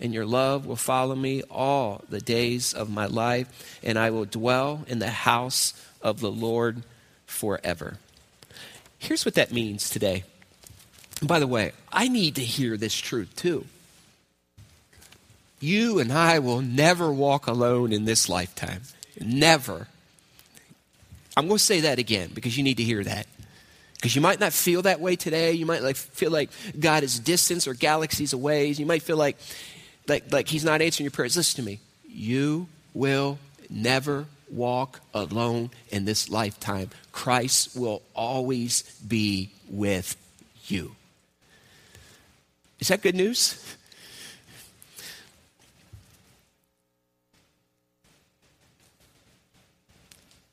and 0.00 0.12
your 0.12 0.26
love 0.26 0.66
will 0.66 0.76
follow 0.76 1.14
me 1.14 1.42
all 1.50 2.04
the 2.08 2.20
days 2.20 2.74
of 2.74 2.90
my 2.90 3.06
life, 3.06 3.78
and 3.82 3.98
I 3.98 4.10
will 4.10 4.24
dwell 4.24 4.84
in 4.88 4.98
the 4.98 5.10
house 5.10 5.72
of 6.02 6.20
the 6.20 6.30
Lord 6.30 6.82
forever. 7.26 7.98
Here's 8.98 9.24
what 9.24 9.34
that 9.34 9.52
means 9.52 9.90
today. 9.90 10.24
by 11.22 11.38
the 11.38 11.46
way, 11.46 11.72
I 11.92 12.08
need 12.08 12.34
to 12.36 12.44
hear 12.44 12.76
this 12.76 12.94
truth 12.94 13.34
too. 13.36 13.64
You 15.60 15.98
and 15.98 16.12
I 16.12 16.38
will 16.38 16.60
never 16.60 17.10
walk 17.10 17.46
alone 17.46 17.92
in 17.92 18.04
this 18.04 18.28
lifetime. 18.28 18.82
Never. 19.18 19.88
I'm 21.36 21.46
going 21.48 21.58
to 21.58 21.64
say 21.64 21.80
that 21.80 21.98
again 21.98 22.30
because 22.34 22.56
you 22.56 22.62
need 22.62 22.76
to 22.76 22.82
hear 22.82 23.02
that. 23.02 23.26
Because 23.94 24.14
you 24.14 24.20
might 24.20 24.38
not 24.38 24.52
feel 24.52 24.82
that 24.82 25.00
way 25.00 25.16
today. 25.16 25.52
You 25.52 25.64
might 25.64 25.82
like 25.82 25.96
feel 25.96 26.30
like 26.30 26.50
God 26.78 27.02
is 27.02 27.18
distant 27.18 27.66
or 27.66 27.72
galaxies 27.72 28.34
away. 28.34 28.68
You 28.68 28.84
might 28.84 29.02
feel 29.02 29.16
like, 29.16 29.38
like, 30.08 30.32
like 30.32 30.48
He's 30.48 30.64
not 30.64 30.82
answering 30.82 31.04
your 31.04 31.12
prayers. 31.12 31.36
Listen 31.36 31.64
to 31.64 31.70
me. 31.70 31.80
You 32.08 32.68
will 32.94 33.38
never 33.68 34.26
walk 34.50 35.00
alone 35.12 35.70
in 35.90 36.04
this 36.04 36.30
lifetime. 36.30 36.90
Christ 37.12 37.76
will 37.76 38.02
always 38.14 38.82
be 39.06 39.50
with 39.68 40.16
you. 40.66 40.94
Is 42.78 42.88
that 42.88 43.02
good 43.02 43.14
news? 43.14 43.76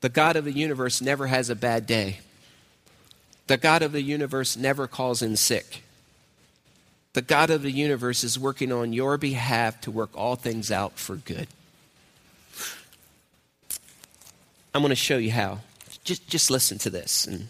The 0.00 0.08
God 0.08 0.36
of 0.36 0.44
the 0.44 0.52
universe 0.52 1.00
never 1.00 1.28
has 1.28 1.48
a 1.48 1.54
bad 1.54 1.86
day. 1.86 2.20
The 3.46 3.56
God 3.56 3.82
of 3.82 3.92
the 3.92 4.02
universe 4.02 4.56
never 4.56 4.86
calls 4.86 5.22
in 5.22 5.36
sick. 5.36 5.83
The 7.14 7.22
God 7.22 7.50
of 7.50 7.62
the 7.62 7.70
universe 7.70 8.24
is 8.24 8.38
working 8.38 8.72
on 8.72 8.92
your 8.92 9.16
behalf 9.16 9.80
to 9.82 9.90
work 9.92 10.10
all 10.14 10.34
things 10.34 10.72
out 10.72 10.98
for 10.98 11.14
good. 11.14 11.46
I'm 14.74 14.82
going 14.82 14.90
to 14.90 14.96
show 14.96 15.16
you 15.16 15.30
how. 15.30 15.60
Just, 16.02 16.28
just 16.28 16.50
listen 16.50 16.76
to 16.78 16.90
this. 16.90 17.24
And 17.24 17.46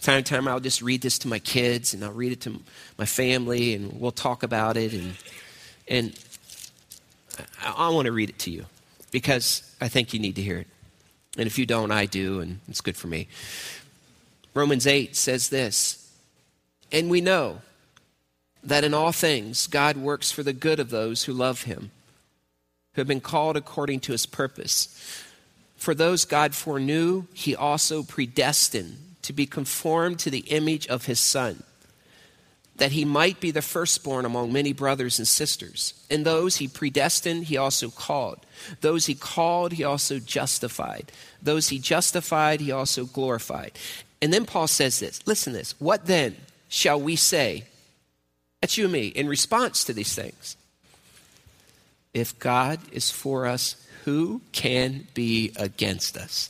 time 0.00 0.22
to 0.22 0.30
time, 0.34 0.46
I'll 0.46 0.60
just 0.60 0.80
read 0.80 1.02
this 1.02 1.18
to 1.20 1.28
my 1.28 1.40
kids 1.40 1.92
and 1.92 2.04
I'll 2.04 2.12
read 2.12 2.30
it 2.30 2.40
to 2.42 2.60
my 2.96 3.04
family 3.04 3.74
and 3.74 4.00
we'll 4.00 4.12
talk 4.12 4.44
about 4.44 4.76
it. 4.76 4.92
And, 4.92 5.14
and 5.88 6.18
I, 7.60 7.74
I 7.76 7.88
want 7.88 8.06
to 8.06 8.12
read 8.12 8.28
it 8.28 8.38
to 8.40 8.52
you 8.52 8.66
because 9.10 9.74
I 9.80 9.88
think 9.88 10.14
you 10.14 10.20
need 10.20 10.36
to 10.36 10.42
hear 10.42 10.58
it. 10.58 10.68
And 11.36 11.48
if 11.48 11.58
you 11.58 11.66
don't, 11.66 11.90
I 11.90 12.06
do, 12.06 12.38
and 12.38 12.60
it's 12.68 12.80
good 12.80 12.96
for 12.96 13.08
me. 13.08 13.26
Romans 14.54 14.86
8 14.86 15.16
says 15.16 15.48
this 15.48 16.12
And 16.92 17.10
we 17.10 17.20
know 17.20 17.60
that 18.62 18.84
in 18.84 18.94
all 18.94 19.12
things 19.12 19.66
God 19.66 19.96
works 19.96 20.30
for 20.30 20.42
the 20.42 20.52
good 20.52 20.80
of 20.80 20.90
those 20.90 21.24
who 21.24 21.32
love 21.32 21.62
him, 21.62 21.90
who 22.94 23.00
have 23.00 23.08
been 23.08 23.20
called 23.20 23.56
according 23.56 24.00
to 24.00 24.12
his 24.12 24.26
purpose. 24.26 25.24
For 25.76 25.94
those 25.94 26.24
God 26.24 26.54
foreknew, 26.54 27.24
he 27.32 27.56
also 27.56 28.02
predestined 28.02 28.98
to 29.22 29.32
be 29.32 29.46
conformed 29.46 30.18
to 30.20 30.30
the 30.30 30.40
image 30.40 30.86
of 30.86 31.06
his 31.06 31.20
Son 31.20 31.62
that 32.76 32.92
he 32.92 33.04
might 33.04 33.38
be 33.38 33.50
the 33.50 33.62
firstborn 33.62 34.24
among 34.24 34.52
many 34.52 34.72
brothers 34.72 35.18
and 35.18 35.28
sisters. 35.28 35.94
And 36.10 36.24
those 36.24 36.56
he 36.56 36.68
predestined, 36.68 37.44
he 37.44 37.56
also 37.56 37.90
called. 37.90 38.44
Those 38.80 39.06
he 39.06 39.14
called, 39.14 39.72
he 39.72 39.84
also 39.84 40.18
justified. 40.18 41.12
Those 41.42 41.68
he 41.68 41.78
justified, 41.78 42.60
he 42.60 42.72
also 42.72 43.04
glorified. 43.04 43.72
And 44.20 44.32
then 44.32 44.46
Paul 44.46 44.66
says 44.66 44.98
this 45.00 45.24
listen 45.26 45.52
to 45.52 45.58
this. 45.58 45.74
What 45.80 46.06
then 46.06 46.36
shall 46.68 47.00
we 47.00 47.16
say 47.16 47.64
That's 48.62 48.78
you 48.78 48.84
and 48.84 48.92
me 48.92 49.08
in 49.08 49.28
response 49.28 49.84
to 49.84 49.92
these 49.92 50.14
things. 50.14 50.56
If 52.14 52.38
God 52.38 52.78
is 52.92 53.10
for 53.10 53.44
us, 53.46 53.76
who 54.04 54.40
can 54.52 55.08
be 55.14 55.52
against 55.56 56.16
us? 56.16 56.48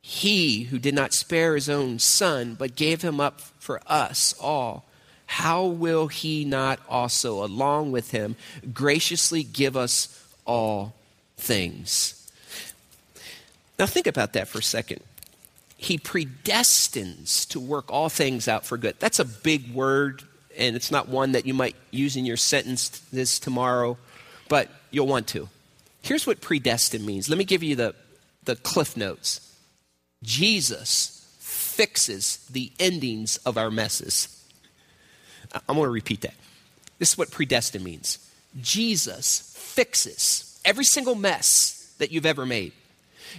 He 0.00 0.62
who 0.64 0.78
did 0.78 0.94
not 0.94 1.12
spare 1.12 1.56
his 1.56 1.68
own 1.68 1.98
son, 1.98 2.54
but 2.54 2.76
gave 2.76 3.02
him 3.02 3.20
up 3.20 3.40
for 3.40 3.80
us 3.86 4.34
all, 4.40 4.86
how 5.26 5.66
will 5.66 6.06
he 6.06 6.44
not 6.44 6.78
also, 6.88 7.44
along 7.44 7.92
with 7.92 8.12
him, 8.12 8.36
graciously 8.72 9.42
give 9.42 9.76
us 9.76 10.24
all 10.46 10.94
things? 11.36 12.30
Now, 13.78 13.86
think 13.86 14.06
about 14.06 14.32
that 14.34 14.48
for 14.48 14.58
a 14.58 14.62
second. 14.62 15.02
He 15.76 15.98
predestines 15.98 17.46
to 17.48 17.60
work 17.60 17.92
all 17.92 18.08
things 18.08 18.46
out 18.46 18.64
for 18.64 18.78
good. 18.78 18.94
That's 19.00 19.18
a 19.18 19.24
big 19.24 19.74
word, 19.74 20.22
and 20.58 20.76
it's 20.76 20.90
not 20.90 21.08
one 21.08 21.32
that 21.32 21.46
you 21.46 21.54
might 21.54 21.76
use 21.90 22.16
in 22.16 22.26
your 22.26 22.36
sentence 22.36 22.88
this 23.12 23.38
tomorrow, 23.38 23.96
but 24.48 24.68
you'll 24.90 25.06
want 25.06 25.28
to. 25.28 25.48
Here's 26.02 26.26
what 26.26 26.40
predestined 26.40 27.06
means. 27.06 27.28
Let 27.28 27.38
me 27.38 27.44
give 27.44 27.62
you 27.62 27.76
the, 27.76 27.94
the 28.44 28.56
cliff 28.56 28.96
notes. 28.96 29.40
Jesus 30.22 31.14
fixes 31.38 32.38
the 32.50 32.72
endings 32.80 33.36
of 33.38 33.56
our 33.56 33.70
messes. 33.70 34.34
I'm 35.68 35.76
going 35.76 35.86
to 35.86 35.90
repeat 35.90 36.22
that. 36.22 36.34
This 36.98 37.12
is 37.12 37.18
what 37.18 37.30
predestined 37.30 37.84
means. 37.84 38.18
Jesus 38.60 39.54
fixes 39.56 40.60
every 40.64 40.84
single 40.84 41.14
mess 41.14 41.94
that 41.98 42.10
you've 42.10 42.26
ever 42.26 42.44
made. 42.44 42.72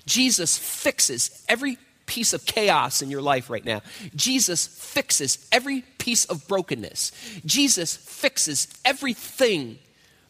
Jesus 0.06 0.58
fixes 0.58 1.44
every 1.50 1.78
piece 2.10 2.34
of 2.34 2.44
chaos 2.46 3.04
in 3.04 3.12
your 3.12 3.22
life 3.22 3.52
right 3.52 3.64
now. 3.64 3.84
Jesus 4.16 4.66
fixes 4.66 5.48
every 5.52 5.84
piece 6.00 6.26
of 6.26 6.48
brokenness. 6.48 7.12
Jesus 7.46 7.96
fixes 7.96 8.68
everything 8.84 9.78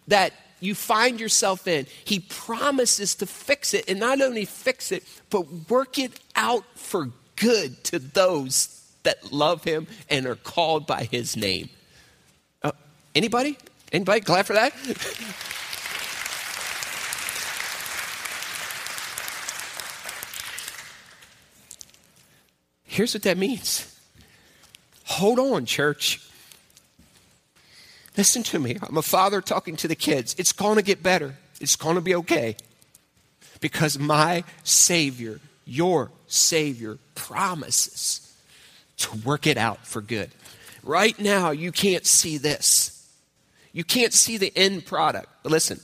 that 0.10 0.34
you 0.60 0.76
find 0.76 1.22
yourself 1.22 1.70
in. 1.70 1.88
He 2.04 2.20
promises 2.20 3.16
to 3.16 3.26
fix 3.26 3.74
it, 3.74 3.90
and 3.90 3.98
not 3.98 4.20
only 4.20 4.44
fix 4.44 4.92
it, 4.92 5.06
but 5.30 5.70
work 5.70 5.98
it 5.98 6.20
out 6.36 6.66
for 6.76 7.12
good 7.38 7.82
to 7.86 8.00
those 8.00 8.84
that 9.04 9.32
love 9.32 9.64
him 9.64 9.88
and 10.10 10.26
are 10.26 10.36
called 10.36 10.86
by 10.86 11.04
his 11.06 11.38
name. 11.38 11.70
Uh, 12.62 12.74
anybody? 13.16 13.58
Anybody 13.94 14.20
glad 14.20 14.46
for 14.46 14.54
that? 14.54 14.74
Here's 22.90 23.14
what 23.14 23.22
that 23.24 23.38
means. 23.38 23.86
Hold 25.06 25.38
on, 25.38 25.66
church. 25.66 26.28
Listen 28.18 28.42
to 28.44 28.58
me. 28.58 28.78
I'm 28.82 28.98
a 28.98 29.04
father 29.04 29.42
talking 29.42 29.76
to 29.78 29.88
the 29.88 29.96
kids. 29.96 30.36
It's 30.40 30.52
going 30.52 30.78
to 30.78 30.82
get 30.82 31.04
better. 31.04 31.36
It's 31.62 31.76
going 31.76 31.96
to 31.96 32.02
be 32.02 32.16
okay. 32.16 32.58
Because 33.62 34.00
my 34.00 34.44
Savior, 34.64 35.40
your 35.66 36.10
Savior, 36.28 36.98
promises 37.14 38.36
to 38.98 39.16
work 39.18 39.46
it 39.46 39.56
out 39.56 39.86
for 39.86 40.02
good. 40.02 40.32
Right 40.82 41.18
now, 41.20 41.52
you 41.52 41.72
can't 41.72 42.08
see 42.08 42.40
this. 42.40 43.08
You 43.72 43.84
can't 43.84 44.14
see 44.14 44.38
the 44.38 44.52
end 44.56 44.88
product. 44.88 45.28
But 45.44 45.52
listen, 45.52 45.80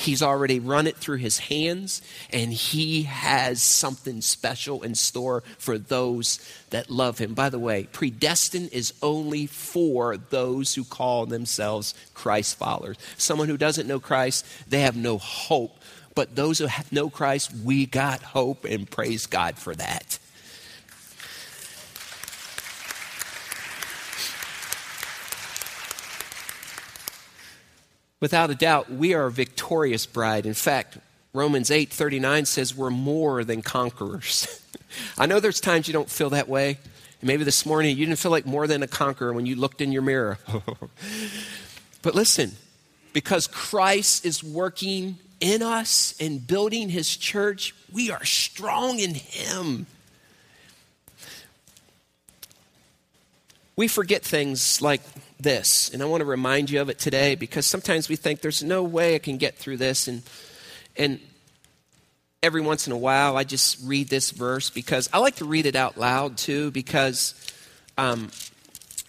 He's 0.00 0.22
already 0.22 0.60
run 0.60 0.86
it 0.86 0.96
through 0.96 1.18
his 1.18 1.38
hands, 1.38 2.00
and 2.32 2.52
he 2.52 3.02
has 3.02 3.62
something 3.62 4.22
special 4.22 4.82
in 4.82 4.94
store 4.94 5.42
for 5.58 5.76
those 5.76 6.40
that 6.70 6.90
love 6.90 7.18
him. 7.18 7.34
By 7.34 7.50
the 7.50 7.58
way, 7.58 7.84
predestined 7.92 8.70
is 8.72 8.94
only 9.02 9.46
for 9.46 10.16
those 10.16 10.74
who 10.74 10.84
call 10.84 11.26
themselves 11.26 11.94
Christ 12.14 12.56
followers. 12.56 12.96
Someone 13.18 13.48
who 13.48 13.58
doesn't 13.58 13.86
know 13.86 14.00
Christ, 14.00 14.46
they 14.66 14.80
have 14.80 14.96
no 14.96 15.18
hope. 15.18 15.76
But 16.14 16.34
those 16.34 16.58
who 16.58 16.68
know 16.90 17.10
Christ, 17.10 17.52
we 17.62 17.84
got 17.84 18.22
hope, 18.22 18.64
and 18.64 18.90
praise 18.90 19.26
God 19.26 19.58
for 19.58 19.74
that. 19.74 20.18
Without 28.20 28.50
a 28.50 28.54
doubt, 28.54 28.90
we 28.90 29.14
are 29.14 29.26
a 29.26 29.30
victorious 29.30 30.04
bride. 30.04 30.44
In 30.44 30.54
fact, 30.54 30.98
Romans 31.32 31.70
8 31.70 31.90
39 31.90 32.44
says 32.44 32.74
we're 32.74 32.90
more 32.90 33.44
than 33.44 33.62
conquerors. 33.62 34.62
I 35.18 35.26
know 35.26 35.40
there's 35.40 35.60
times 35.60 35.88
you 35.88 35.94
don't 35.94 36.10
feel 36.10 36.30
that 36.30 36.48
way. 36.48 36.78
Maybe 37.22 37.44
this 37.44 37.64
morning 37.64 37.96
you 37.96 38.06
didn't 38.06 38.18
feel 38.18 38.30
like 38.30 38.46
more 38.46 38.66
than 38.66 38.82
a 38.82 38.86
conqueror 38.86 39.32
when 39.32 39.46
you 39.46 39.56
looked 39.56 39.80
in 39.80 39.92
your 39.92 40.02
mirror. 40.02 40.38
but 42.02 42.14
listen, 42.14 42.52
because 43.12 43.46
Christ 43.46 44.24
is 44.24 44.42
working 44.42 45.18
in 45.40 45.62
us 45.62 46.14
and 46.20 46.46
building 46.46 46.88
his 46.88 47.16
church, 47.16 47.74
we 47.92 48.10
are 48.10 48.24
strong 48.24 48.98
in 48.98 49.14
him. 49.14 49.86
We 53.76 53.88
forget 53.88 54.22
things 54.22 54.82
like 54.82 55.00
this, 55.42 55.90
and 55.92 56.02
I 56.02 56.06
want 56.06 56.20
to 56.20 56.24
remind 56.24 56.70
you 56.70 56.80
of 56.80 56.88
it 56.88 56.98
today 56.98 57.34
because 57.34 57.66
sometimes 57.66 58.08
we 58.08 58.16
think 58.16 58.40
there's 58.40 58.62
no 58.62 58.82
way 58.82 59.14
I 59.14 59.18
can 59.18 59.36
get 59.36 59.56
through 59.56 59.78
this, 59.78 60.08
and 60.08 60.22
and 60.96 61.20
every 62.42 62.60
once 62.60 62.86
in 62.86 62.92
a 62.92 62.96
while 62.96 63.36
I 63.36 63.44
just 63.44 63.78
read 63.84 64.08
this 64.08 64.30
verse 64.30 64.70
because 64.70 65.08
I 65.12 65.18
like 65.18 65.36
to 65.36 65.44
read 65.44 65.66
it 65.66 65.76
out 65.76 65.98
loud 65.98 66.38
too 66.38 66.70
because 66.70 67.34
um, 67.98 68.30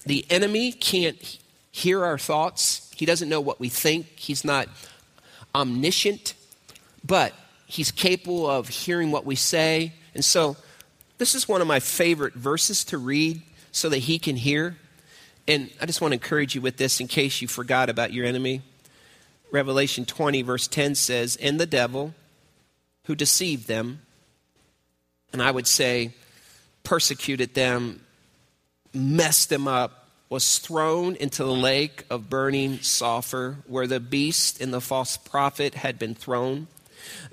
the 0.05 0.25
enemy 0.29 0.71
can't 0.71 1.39
hear 1.71 2.03
our 2.03 2.17
thoughts. 2.17 2.91
He 2.95 3.05
doesn't 3.05 3.29
know 3.29 3.41
what 3.41 3.59
we 3.59 3.69
think. 3.69 4.07
He's 4.17 4.43
not 4.43 4.67
omniscient, 5.55 6.33
but 7.05 7.33
he's 7.65 7.91
capable 7.91 8.49
of 8.49 8.67
hearing 8.67 9.11
what 9.11 9.25
we 9.25 9.35
say, 9.35 9.93
and 10.13 10.25
so 10.25 10.57
this 11.21 11.35
is 11.35 11.47
one 11.47 11.61
of 11.61 11.67
my 11.67 11.79
favorite 11.79 12.33
verses 12.33 12.83
to 12.85 12.97
read 12.97 13.43
so 13.71 13.89
that 13.89 13.99
he 13.99 14.17
can 14.17 14.35
hear. 14.35 14.77
And 15.47 15.69
I 15.81 15.85
just 15.85 16.01
want 16.01 16.11
to 16.11 16.15
encourage 16.15 16.55
you 16.55 16.61
with 16.61 16.77
this 16.77 16.99
in 16.99 17.07
case 17.07 17.41
you 17.41 17.47
forgot 17.47 17.89
about 17.89 18.13
your 18.13 18.25
enemy. 18.25 18.61
Revelation 19.51 20.05
20, 20.05 20.41
verse 20.43 20.67
10 20.67 20.95
says, 20.95 21.35
And 21.37 21.59
the 21.59 21.65
devil 21.65 22.13
who 23.05 23.15
deceived 23.15 23.67
them, 23.67 24.01
and 25.33 25.41
I 25.41 25.51
would 25.51 25.67
say 25.67 26.13
persecuted 26.83 27.53
them, 27.53 28.01
messed 28.93 29.49
them 29.49 29.67
up, 29.67 30.09
was 30.29 30.59
thrown 30.59 31.15
into 31.15 31.43
the 31.43 31.53
lake 31.53 32.05
of 32.09 32.29
burning 32.29 32.79
sulfur 32.79 33.57
where 33.67 33.87
the 33.87 33.99
beast 33.99 34.61
and 34.61 34.73
the 34.73 34.79
false 34.79 35.17
prophet 35.17 35.75
had 35.75 35.99
been 35.99 36.15
thrown. 36.15 36.67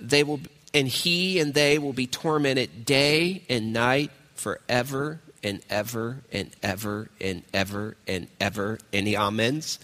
They 0.00 0.24
will, 0.24 0.40
and 0.74 0.88
he 0.88 1.38
and 1.38 1.54
they 1.54 1.78
will 1.78 1.92
be 1.92 2.08
tormented 2.08 2.84
day 2.84 3.44
and 3.48 3.72
night 3.72 4.10
forever 4.34 5.20
and 5.42 5.60
ever 5.70 6.22
and 6.32 6.50
ever 6.62 7.10
and 7.20 7.42
ever 7.52 7.96
and 8.06 8.28
ever. 8.40 8.78
Any 8.92 9.16
amens? 9.16 9.78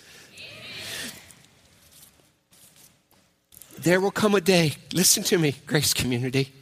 There 3.78 4.00
will 4.00 4.10
come 4.10 4.34
a 4.34 4.40
day, 4.40 4.74
listen 4.92 5.22
to 5.24 5.38
me, 5.38 5.56
Grace 5.66 5.92
Community. 5.92 6.52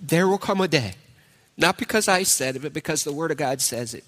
There 0.00 0.28
will 0.28 0.38
come 0.38 0.60
a 0.60 0.68
day, 0.68 0.92
not 1.56 1.78
because 1.78 2.06
I 2.06 2.22
said 2.22 2.56
it, 2.56 2.62
but 2.62 2.72
because 2.72 3.02
the 3.02 3.12
Word 3.12 3.30
of 3.30 3.38
God 3.38 3.60
says 3.60 3.94
it, 3.94 4.04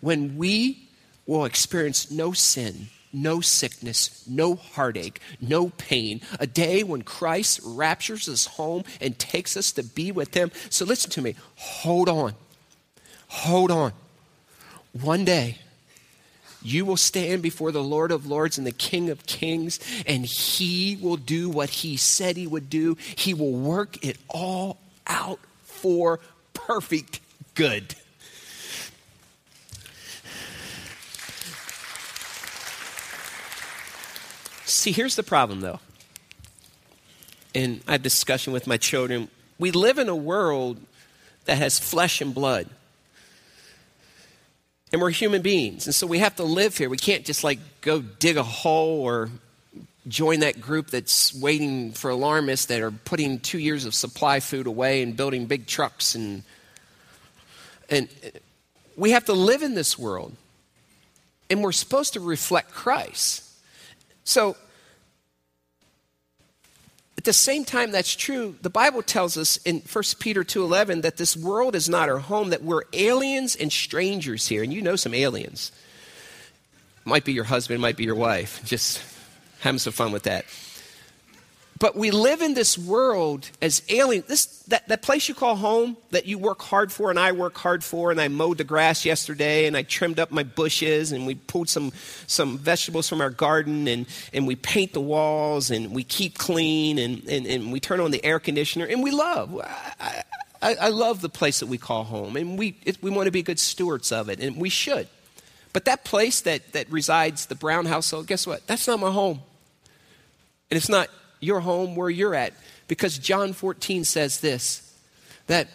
when 0.00 0.36
we 0.36 0.88
will 1.26 1.44
experience 1.44 2.10
no 2.10 2.32
sin, 2.32 2.88
no 3.12 3.40
sickness, 3.40 4.24
no 4.26 4.56
heartache, 4.56 5.20
no 5.40 5.68
pain. 5.68 6.20
A 6.40 6.46
day 6.46 6.82
when 6.82 7.02
Christ 7.02 7.60
raptures 7.62 8.28
us 8.28 8.46
home 8.46 8.84
and 9.00 9.18
takes 9.18 9.56
us 9.56 9.70
to 9.72 9.84
be 9.84 10.10
with 10.10 10.34
Him. 10.34 10.50
So 10.70 10.84
listen 10.84 11.10
to 11.12 11.22
me. 11.22 11.36
Hold 11.54 12.08
on. 12.08 12.34
Hold 13.34 13.70
on. 13.72 13.92
One 14.92 15.24
day, 15.24 15.58
you 16.62 16.86
will 16.86 16.96
stand 16.96 17.42
before 17.42 17.72
the 17.72 17.82
Lord 17.82 18.10
of 18.10 18.26
Lords 18.26 18.56
and 18.56 18.66
the 18.66 18.72
King 18.72 19.10
of 19.10 19.26
Kings, 19.26 19.80
and 20.06 20.24
He 20.24 20.96
will 20.96 21.16
do 21.16 21.50
what 21.50 21.68
He 21.68 21.96
said 21.96 22.36
He 22.36 22.46
would 22.46 22.70
do. 22.70 22.96
He 23.16 23.34
will 23.34 23.52
work 23.52 24.02
it 24.02 24.16
all 24.28 24.78
out 25.06 25.40
for 25.64 26.20
perfect 26.54 27.20
good. 27.54 27.96
See, 34.64 34.92
here's 34.92 35.16
the 35.16 35.22
problem, 35.22 35.60
though. 35.60 35.80
And 37.52 37.82
I 37.86 37.98
discussion 37.98 38.52
with 38.52 38.66
my 38.66 38.76
children. 38.76 39.28
We 39.58 39.72
live 39.72 39.98
in 39.98 40.08
a 40.08 40.16
world 40.16 40.78
that 41.46 41.58
has 41.58 41.78
flesh 41.78 42.20
and 42.20 42.32
blood 42.32 42.70
and 44.94 45.02
we're 45.02 45.10
human 45.10 45.42
beings. 45.42 45.86
And 45.86 45.94
so 45.94 46.06
we 46.06 46.20
have 46.20 46.36
to 46.36 46.44
live 46.44 46.78
here. 46.78 46.88
We 46.88 46.96
can't 46.96 47.24
just 47.24 47.42
like 47.42 47.58
go 47.80 48.00
dig 48.00 48.36
a 48.36 48.44
hole 48.44 49.02
or 49.02 49.28
join 50.06 50.38
that 50.40 50.60
group 50.60 50.86
that's 50.86 51.34
waiting 51.34 51.90
for 51.90 52.10
alarmists 52.10 52.66
that 52.66 52.80
are 52.80 52.92
putting 52.92 53.40
two 53.40 53.58
years 53.58 53.86
of 53.86 53.92
supply 53.92 54.38
food 54.38 54.68
away 54.68 55.02
and 55.02 55.16
building 55.16 55.46
big 55.46 55.66
trucks 55.66 56.14
and 56.14 56.44
and 57.90 58.08
uh, 58.24 58.28
we 58.96 59.10
have 59.10 59.24
to 59.24 59.32
live 59.32 59.64
in 59.64 59.74
this 59.74 59.98
world. 59.98 60.32
and 61.50 61.60
we're 61.60 61.72
supposed 61.72 62.12
to 62.12 62.20
reflect 62.20 62.70
Christ. 62.70 63.42
So, 64.22 64.56
at 67.24 67.26
the 67.26 67.32
same 67.32 67.64
time 67.64 67.90
that's 67.90 68.14
true, 68.14 68.54
the 68.60 68.68
Bible 68.68 69.00
tells 69.00 69.38
us 69.38 69.56
in 69.64 69.80
1 69.80 70.18
Peter 70.18 70.44
2:11 70.44 71.00
that 71.00 71.16
this 71.16 71.34
world 71.34 71.74
is 71.74 71.88
not 71.88 72.10
our 72.10 72.18
home, 72.18 72.50
that 72.50 72.62
we're 72.62 72.82
aliens 72.92 73.56
and 73.56 73.72
strangers 73.72 74.48
here. 74.48 74.62
And 74.62 74.70
you 74.70 74.82
know 74.82 74.94
some 74.94 75.14
aliens. 75.14 75.72
Might 77.06 77.24
be 77.24 77.32
your 77.32 77.44
husband, 77.44 77.80
might 77.80 77.96
be 77.96 78.04
your 78.04 78.14
wife. 78.14 78.60
Just 78.66 79.00
having 79.60 79.78
some 79.78 79.94
fun 79.94 80.12
with 80.12 80.24
that. 80.24 80.44
But 81.78 81.96
we 81.96 82.12
live 82.12 82.40
in 82.40 82.54
this 82.54 82.78
world 82.78 83.50
as 83.60 83.82
aliens. 83.88 84.26
This, 84.26 84.46
that, 84.68 84.86
that 84.88 85.02
place 85.02 85.28
you 85.28 85.34
call 85.34 85.56
home 85.56 85.96
that 86.10 86.24
you 86.24 86.38
work 86.38 86.62
hard 86.62 86.92
for 86.92 87.10
and 87.10 87.18
I 87.18 87.32
work 87.32 87.58
hard 87.58 87.82
for, 87.82 88.12
and 88.12 88.20
I 88.20 88.28
mowed 88.28 88.58
the 88.58 88.64
grass 88.64 89.04
yesterday 89.04 89.66
and 89.66 89.76
I 89.76 89.82
trimmed 89.82 90.20
up 90.20 90.30
my 90.30 90.44
bushes 90.44 91.10
and 91.10 91.26
we 91.26 91.34
pulled 91.34 91.68
some, 91.68 91.92
some 92.28 92.58
vegetables 92.58 93.08
from 93.08 93.20
our 93.20 93.30
garden 93.30 93.88
and, 93.88 94.06
and 94.32 94.46
we 94.46 94.54
paint 94.54 94.92
the 94.92 95.00
walls 95.00 95.70
and 95.70 95.92
we 95.92 96.04
keep 96.04 96.38
clean 96.38 96.98
and, 96.98 97.28
and, 97.28 97.46
and 97.46 97.72
we 97.72 97.80
turn 97.80 97.98
on 97.98 98.12
the 98.12 98.24
air 98.24 98.38
conditioner 98.38 98.86
and 98.86 99.02
we 99.02 99.10
love. 99.10 99.60
I, 99.60 100.22
I, 100.62 100.74
I 100.76 100.88
love 100.88 101.22
the 101.22 101.28
place 101.28 101.58
that 101.58 101.66
we 101.66 101.76
call 101.76 102.04
home 102.04 102.36
and 102.36 102.56
we, 102.56 102.76
it, 102.84 103.02
we 103.02 103.10
want 103.10 103.26
to 103.26 103.32
be 103.32 103.42
good 103.42 103.58
stewards 103.58 104.12
of 104.12 104.28
it 104.28 104.38
and 104.38 104.56
we 104.56 104.68
should. 104.68 105.08
But 105.72 105.86
that 105.86 106.04
place 106.04 106.40
that, 106.42 106.72
that 106.72 106.88
resides, 106.88 107.46
the 107.46 107.56
Brown 107.56 107.86
household, 107.86 108.28
guess 108.28 108.46
what? 108.46 108.64
That's 108.68 108.86
not 108.86 109.00
my 109.00 109.10
home. 109.10 109.40
And 110.70 110.78
it's 110.78 110.88
not 110.88 111.08
your 111.40 111.60
home 111.60 111.96
where 111.96 112.10
you're 112.10 112.34
at. 112.34 112.52
Because 112.88 113.18
John 113.18 113.52
14 113.52 114.04
says 114.04 114.40
this 114.40 114.80
that 115.46 115.68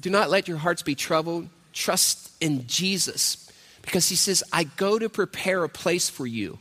do 0.00 0.10
not 0.10 0.30
let 0.30 0.48
your 0.48 0.58
hearts 0.58 0.82
be 0.82 0.94
troubled, 0.94 1.48
trust 1.72 2.32
in 2.40 2.66
Jesus. 2.66 3.50
Because 3.82 4.08
he 4.08 4.16
says, 4.16 4.42
I 4.52 4.64
go 4.64 4.98
to 4.98 5.08
prepare 5.08 5.62
a 5.64 5.68
place 5.68 6.10
for 6.10 6.26
you. 6.26 6.58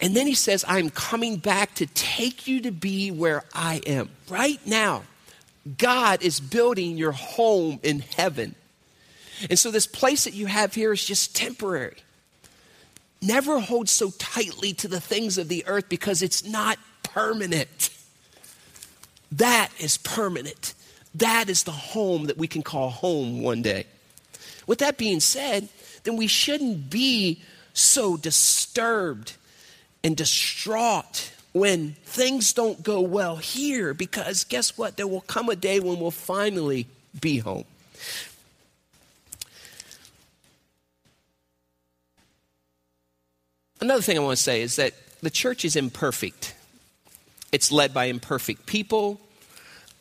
And 0.00 0.14
then 0.14 0.26
he 0.26 0.34
says, 0.34 0.64
I'm 0.68 0.90
coming 0.90 1.36
back 1.36 1.74
to 1.76 1.86
take 1.86 2.46
you 2.46 2.60
to 2.62 2.70
be 2.70 3.10
where 3.10 3.42
I 3.52 3.80
am. 3.86 4.10
Right 4.28 4.64
now, 4.66 5.02
God 5.76 6.22
is 6.22 6.40
building 6.40 6.96
your 6.96 7.12
home 7.12 7.80
in 7.82 8.00
heaven. 8.00 8.54
And 9.50 9.58
so, 9.58 9.70
this 9.70 9.86
place 9.86 10.24
that 10.24 10.34
you 10.34 10.46
have 10.46 10.74
here 10.74 10.92
is 10.92 11.04
just 11.04 11.34
temporary. 11.34 11.96
Never 13.20 13.58
hold 13.60 13.88
so 13.88 14.10
tightly 14.18 14.72
to 14.74 14.88
the 14.88 15.00
things 15.00 15.38
of 15.38 15.48
the 15.48 15.66
earth 15.66 15.88
because 15.88 16.22
it's 16.22 16.44
not 16.44 16.78
permanent. 17.02 17.90
That 19.32 19.70
is 19.78 19.96
permanent. 19.98 20.74
That 21.14 21.48
is 21.48 21.64
the 21.64 21.72
home 21.72 22.26
that 22.26 22.38
we 22.38 22.46
can 22.46 22.62
call 22.62 22.90
home 22.90 23.42
one 23.42 23.62
day. 23.62 23.86
With 24.66 24.78
that 24.78 24.98
being 24.98 25.20
said, 25.20 25.68
then 26.04 26.16
we 26.16 26.26
shouldn't 26.26 26.90
be 26.90 27.42
so 27.72 28.16
disturbed 28.16 29.34
and 30.04 30.16
distraught 30.16 31.32
when 31.52 31.96
things 32.04 32.52
don't 32.52 32.82
go 32.82 33.00
well 33.00 33.36
here 33.36 33.94
because 33.94 34.44
guess 34.44 34.78
what? 34.78 34.96
There 34.96 35.06
will 35.06 35.22
come 35.22 35.48
a 35.48 35.56
day 35.56 35.80
when 35.80 35.98
we'll 35.98 36.10
finally 36.10 36.86
be 37.20 37.38
home. 37.38 37.64
Another 43.80 44.02
thing 44.02 44.16
I 44.16 44.20
want 44.20 44.36
to 44.36 44.42
say 44.42 44.62
is 44.62 44.76
that 44.76 44.94
the 45.20 45.30
church 45.30 45.64
is 45.64 45.76
imperfect. 45.76 46.54
It's 47.52 47.72
led 47.72 47.94
by 47.94 48.06
imperfect 48.06 48.66
people. 48.66 49.20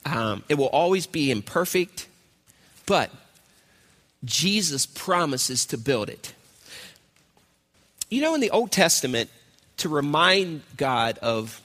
Um, 0.05 0.43
it 0.49 0.55
will 0.55 0.67
always 0.67 1.05
be 1.05 1.31
imperfect, 1.31 2.07
but 2.85 3.11
Jesus 4.23 4.85
promises 4.85 5.65
to 5.67 5.77
build 5.77 6.09
it. 6.09 6.33
You 8.09 8.21
know, 8.21 8.33
in 8.35 8.41
the 8.41 8.51
Old 8.51 8.71
Testament, 8.71 9.29
to 9.77 9.89
remind 9.89 10.63
God 10.75 11.17
of, 11.19 11.61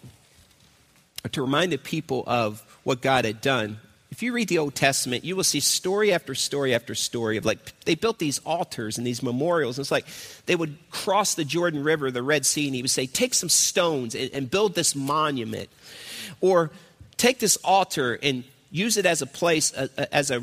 to 1.31 1.41
remind 1.41 1.73
the 1.73 1.79
people 1.79 2.25
of 2.27 2.63
what 2.83 3.01
God 3.01 3.25
had 3.25 3.41
done, 3.41 3.79
if 4.13 4.23
you 4.23 4.35
read 4.35 4.49
the 4.49 4.59
Old 4.59 4.75
Testament, 4.75 5.25
you 5.25 5.35
will 5.35 5.43
see 5.43 5.59
story 5.59 6.13
after 6.13 6.35
story 6.35 6.75
after 6.75 6.95
story 6.95 7.39
of 7.39 7.47
like 7.47 7.59
they 7.87 7.95
built 7.95 8.19
these 8.19 8.41
altars 8.41 8.99
and 8.99 9.07
these 9.07 9.23
memorials. 9.23 9.79
And 9.79 9.85
it's 9.85 9.91
like 9.91 10.07
they 10.45 10.55
would 10.55 10.77
cross 10.91 11.35
the 11.35 11.47
Jordan 11.47 11.83
River, 11.83 12.11
the 12.11 12.23
Red 12.23 12.45
Sea, 12.45 12.67
and 12.67 12.75
he 12.75 12.83
would 12.83 12.91
say, 12.91 13.07
Take 13.07 13.33
some 13.33 13.49
stones 13.49 14.15
and, 14.15 14.31
and 14.35 14.51
build 14.51 14.75
this 14.75 14.95
monument. 14.95 15.71
Or 16.43 16.71
take 17.17 17.39
this 17.39 17.57
altar 17.65 18.19
and 18.23 18.45
use 18.71 18.99
it 18.99 19.07
as 19.07 19.23
a 19.23 19.27
place, 19.27 19.73
as 19.73 20.31
a 20.31 20.43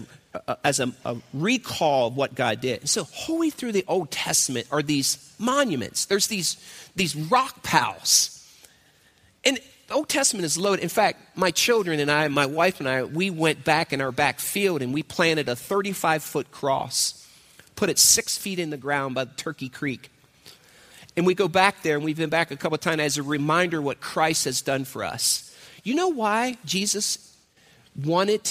as 0.63 0.79
a, 0.79 0.91
a, 1.05 1.17
recall 1.31 2.07
of 2.07 2.17
what 2.17 2.33
God 2.33 2.61
did. 2.61 2.81
And 2.81 2.89
so, 2.89 3.03
wholly 3.03 3.51
through 3.51 3.73
the 3.73 3.85
Old 3.87 4.09
Testament 4.09 4.65
are 4.71 4.81
these 4.81 5.31
monuments. 5.37 6.05
There's 6.05 6.27
these, 6.27 6.57
these 6.95 7.15
rock 7.15 7.61
piles. 7.61 8.35
And 9.45 9.59
the 9.89 9.95
Old 9.95 10.07
Testament 10.07 10.45
is 10.45 10.55
loaded. 10.55 10.83
In 10.83 10.89
fact, 10.89 11.35
my 11.35 11.49
children 11.49 11.99
and 11.99 12.11
I, 12.11 12.27
my 12.27 12.45
wife 12.45 12.79
and 12.79 12.87
I, 12.87 13.03
we 13.03 13.31
went 13.31 13.63
back 13.63 13.91
in 13.91 14.01
our 14.01 14.11
back 14.11 14.39
field 14.39 14.83
and 14.83 14.93
we 14.93 15.01
planted 15.01 15.49
a 15.49 15.55
35 15.55 16.21
foot 16.21 16.51
cross, 16.51 17.27
put 17.75 17.89
it 17.89 17.97
six 17.97 18.37
feet 18.37 18.59
in 18.59 18.69
the 18.69 18.77
ground 18.77 19.15
by 19.15 19.25
Turkey 19.25 19.67
Creek. 19.67 20.11
And 21.17 21.25
we 21.25 21.33
go 21.33 21.47
back 21.47 21.81
there, 21.81 21.95
and 21.95 22.05
we've 22.05 22.15
been 22.15 22.29
back 22.29 22.51
a 22.51 22.55
couple 22.55 22.77
times 22.77 23.01
as 23.01 23.17
a 23.17 23.23
reminder 23.23 23.81
what 23.81 23.99
Christ 23.99 24.45
has 24.45 24.61
done 24.61 24.85
for 24.85 25.03
us. 25.03 25.57
You 25.83 25.95
know 25.95 26.09
why 26.09 26.57
Jesus 26.65 27.35
wanted 28.05 28.47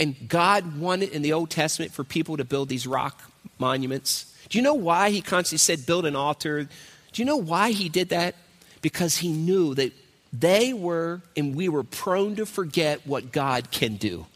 and 0.00 0.16
God 0.28 0.80
wanted 0.80 1.10
in 1.10 1.22
the 1.22 1.32
Old 1.32 1.48
Testament 1.48 1.92
for 1.92 2.02
people 2.02 2.38
to 2.38 2.44
build 2.44 2.68
these 2.68 2.88
rock 2.88 3.22
monuments? 3.60 4.34
Do 4.48 4.58
you 4.58 4.64
know 4.64 4.74
why 4.74 5.10
he 5.10 5.20
constantly 5.20 5.58
said, 5.58 5.86
build 5.86 6.04
an 6.06 6.16
altar? 6.16 6.64
Do 6.64 7.22
you 7.22 7.24
know 7.24 7.36
why 7.36 7.70
he 7.70 7.88
did 7.88 8.08
that? 8.08 8.34
Because 8.82 9.18
he 9.18 9.32
knew 9.32 9.76
that 9.76 9.92
they 10.40 10.72
were, 10.72 11.22
and 11.36 11.54
we 11.54 11.68
were 11.68 11.84
prone 11.84 12.36
to 12.36 12.46
forget 12.46 13.06
what 13.06 13.30
God 13.30 13.70
can 13.70 13.96
do. 13.96 14.26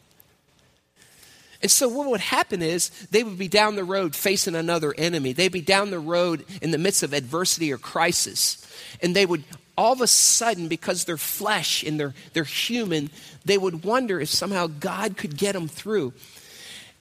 And 1.61 1.69
so, 1.69 1.89
what 1.89 2.07
would 2.07 2.21
happen 2.21 2.61
is 2.61 2.89
they 3.11 3.21
would 3.21 3.37
be 3.37 3.49
down 3.49 3.75
the 3.75 3.83
road 3.83 4.15
facing 4.15 4.55
another 4.55 4.93
enemy. 4.97 5.33
They'd 5.33 5.51
be 5.51 5.61
down 5.61 5.91
the 5.91 5.99
road 5.99 6.45
in 6.61 6.71
the 6.71 6.77
midst 6.77 7.03
of 7.03 7.11
adversity 7.11 7.73
or 7.73 7.77
crisis. 7.77 8.65
And 9.03 9.13
they 9.13 9.25
would, 9.25 9.43
all 9.77 9.91
of 9.91 9.99
a 9.99 10.07
sudden, 10.07 10.69
because 10.69 11.03
they're 11.03 11.17
flesh 11.17 11.83
and 11.83 11.99
they're, 11.99 12.13
they're 12.31 12.45
human, 12.45 13.09
they 13.43 13.57
would 13.57 13.83
wonder 13.83 14.21
if 14.21 14.29
somehow 14.29 14.67
God 14.67 15.17
could 15.17 15.35
get 15.35 15.51
them 15.51 15.67
through. 15.67 16.13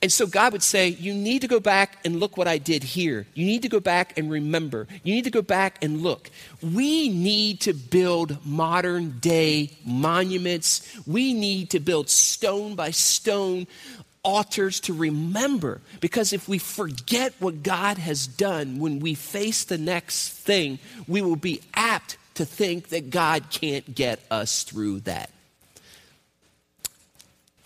And 0.01 0.13
so 0.13 0.27
God 0.27 0.53
would 0.53 0.63
say, 0.63 0.89
You 0.89 1.13
need 1.13 1.43
to 1.43 1.49
go 1.49 1.59
back 1.59 1.99
and 2.05 2.21
look 2.21 2.37
what 2.37 2.47
I 2.47 2.59
did 2.59 2.83
here. 2.85 3.27
You 3.35 3.47
need 3.47 3.63
to 3.63 3.69
go 3.69 3.81
back 3.81 4.17
and 4.17 4.31
remember. 4.31 4.87
You 5.03 5.15
need 5.15 5.25
to 5.25 5.31
go 5.31 5.43
back 5.43 5.83
and 5.83 6.03
look. 6.03 6.31
We 6.63 7.09
need 7.09 7.61
to 7.63 7.73
build 7.73 8.45
modern 8.47 9.19
day 9.19 9.71
monuments. 9.85 10.97
We 11.07 11.35
need 11.35 11.71
to 11.71 11.81
build 11.81 12.11
stone 12.11 12.77
by 12.77 12.93
stone 12.93 13.67
altars 14.23 14.81
to 14.81 14.93
remember. 14.93 15.81
Because 16.01 16.33
if 16.33 16.49
we 16.49 16.59
forget 16.59 17.35
what 17.41 17.63
God 17.63 17.99
has 17.99 18.27
done 18.27 18.79
when 18.79 19.01
we 19.01 19.15
face 19.15 19.65
the 19.65 19.79
next 19.79 20.31
thing, 20.31 20.79
we 21.09 21.23
will 21.23 21.37
be 21.37 21.61
apt 21.75 22.19
to 22.35 22.45
think 22.45 22.91
that 22.91 23.11
God 23.11 23.51
can't 23.51 23.95
get 23.97 24.21
us 24.31 24.63
through 24.63 25.01
that. 25.01 25.31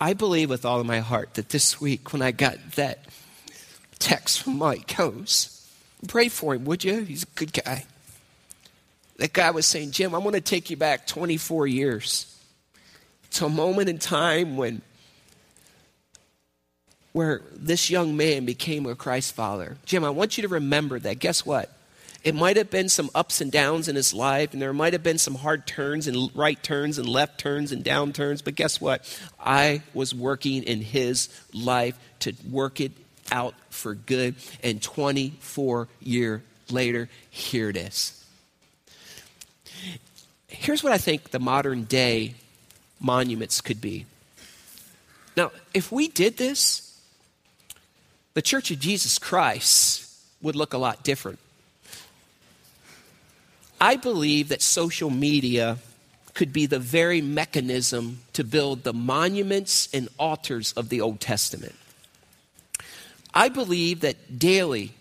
I 0.03 0.11
believe 0.11 0.49
with 0.49 0.65
all 0.65 0.81
of 0.81 0.85
my 0.85 0.99
heart 0.99 1.35
that 1.35 1.47
this 1.47 1.79
week, 1.79 2.11
when 2.11 2.21
I 2.21 2.31
got 2.31 2.57
that 2.71 3.05
text 3.99 4.41
from 4.41 4.57
Mike 4.57 4.91
Hose, 4.91 5.65
pray 6.09 6.27
for 6.27 6.53
him, 6.53 6.65
would 6.65 6.83
you? 6.83 7.03
He's 7.03 7.23
a 7.23 7.27
good 7.35 7.53
guy. 7.53 7.85
That 9.15 9.31
guy 9.31 9.51
was 9.51 9.65
saying, 9.65 9.91
Jim, 9.91 10.13
I'm 10.13 10.23
going 10.23 10.33
to 10.33 10.41
take 10.41 10.69
you 10.69 10.75
back 10.75 11.07
24 11.07 11.67
years 11.67 12.37
to 13.31 13.45
a 13.45 13.49
moment 13.49 13.87
in 13.87 13.97
time 13.97 14.57
when 14.57 14.81
where 17.13 17.41
this 17.55 17.89
young 17.89 18.17
man 18.17 18.43
became 18.43 18.85
a 18.85 18.95
Christ 18.95 19.33
follower. 19.33 19.77
Jim, 19.85 20.03
I 20.03 20.09
want 20.09 20.37
you 20.37 20.41
to 20.41 20.49
remember 20.49 20.99
that. 20.99 21.19
Guess 21.19 21.45
what? 21.45 21.71
It 22.23 22.35
might 22.35 22.55
have 22.55 22.69
been 22.69 22.87
some 22.87 23.09
ups 23.13 23.41
and 23.41 23.51
downs 23.51 23.89
in 23.89 23.97
his 23.97 24.13
life, 24.13 24.53
and 24.53 24.61
there 24.61 24.71
might 24.71 24.93
have 24.93 25.03
been 25.03 25.17
some 25.17 25.35
hard 25.35 25.67
turns 25.67 26.07
and 26.07 26.33
right 26.33 26.61
turns 26.63 26.97
and 26.97 27.07
left 27.07 27.37
turns 27.37 27.71
and 27.71 27.83
down 27.83 28.13
turns, 28.13 28.41
but 28.41 28.55
guess 28.55 28.79
what? 28.79 29.19
I 29.39 29.81
was 29.93 30.15
working 30.15 30.63
in 30.63 30.81
his 30.81 31.27
life 31.53 31.99
to 32.19 32.33
work 32.49 32.79
it 32.79 32.93
out 33.31 33.55
for 33.69 33.93
good, 33.93 34.35
and 34.63 34.81
24 34.81 35.89
years 35.99 36.41
later, 36.69 37.09
here 37.29 37.69
it 37.69 37.75
is. 37.75 38.23
Here's 40.47 40.83
what 40.83 40.93
I 40.93 40.97
think 40.97 41.31
the 41.31 41.39
modern 41.39 41.83
day 41.83 42.35
monuments 42.99 43.59
could 43.59 43.81
be. 43.81 44.05
Now, 45.35 45.51
if 45.73 45.91
we 45.91 46.07
did 46.07 46.37
this, 46.37 46.97
the 48.33 48.41
Church 48.41 48.71
of 48.71 48.79
Jesus 48.79 49.19
Christ 49.19 50.09
would 50.41 50.55
look 50.55 50.73
a 50.73 50.77
lot 50.77 51.03
different. 51.03 51.39
I 53.83 53.97
believe 53.97 54.47
that 54.47 54.61
social 54.61 55.09
media 55.09 55.77
could 56.33 56.53
be 56.53 56.67
the 56.67 56.79
very 56.79 57.19
mechanism 57.19 58.19
to 58.31 58.45
build 58.45 58.83
the 58.85 58.93
monuments 58.93 59.89
and 59.93 60.07
altars 60.17 60.71
of 60.71 60.87
the 60.87 61.01
Old 61.01 61.19
Testament. 61.19 61.75
I 63.33 63.49
believe 63.49 63.99
that 63.99 64.39
daily 64.39 64.93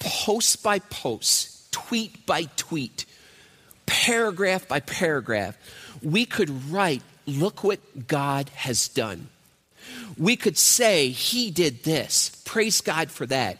post 0.00 0.64
by 0.64 0.80
post, 0.80 1.70
tweet 1.70 2.26
by 2.26 2.48
tweet, 2.56 3.04
paragraph 3.86 4.66
by 4.66 4.80
paragraph, 4.80 5.56
we 6.02 6.26
could 6.26 6.72
write, 6.72 7.02
Look 7.26 7.62
what 7.62 8.08
God 8.08 8.48
has 8.48 8.88
done. 8.88 9.28
We 10.18 10.34
could 10.34 10.58
say, 10.58 11.10
He 11.10 11.52
did 11.52 11.84
this. 11.84 12.42
Praise 12.44 12.80
God 12.80 13.12
for 13.12 13.26
that. 13.26 13.58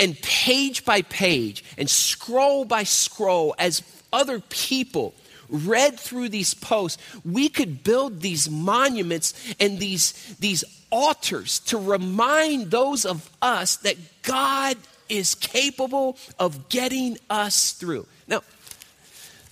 And 0.00 0.16
page 0.22 0.86
by 0.86 1.02
page 1.02 1.64
and 1.76 1.90
scroll 1.90 2.64
by 2.64 2.84
scroll, 2.84 3.54
as 3.58 3.82
other 4.12 4.40
people 4.40 5.14
read 5.48 5.98
through 5.98 6.28
these 6.28 6.54
posts, 6.54 7.02
we 7.24 7.48
could 7.48 7.84
build 7.84 8.20
these 8.20 8.50
monuments 8.50 9.34
and 9.60 9.78
these, 9.78 10.12
these 10.40 10.64
altars 10.90 11.60
to 11.60 11.78
remind 11.78 12.70
those 12.70 13.04
of 13.04 13.30
us 13.40 13.76
that 13.78 13.96
God 14.22 14.76
is 15.08 15.34
capable 15.34 16.16
of 16.38 16.68
getting 16.68 17.18
us 17.30 17.72
through. 17.72 18.06
Now, 18.26 18.42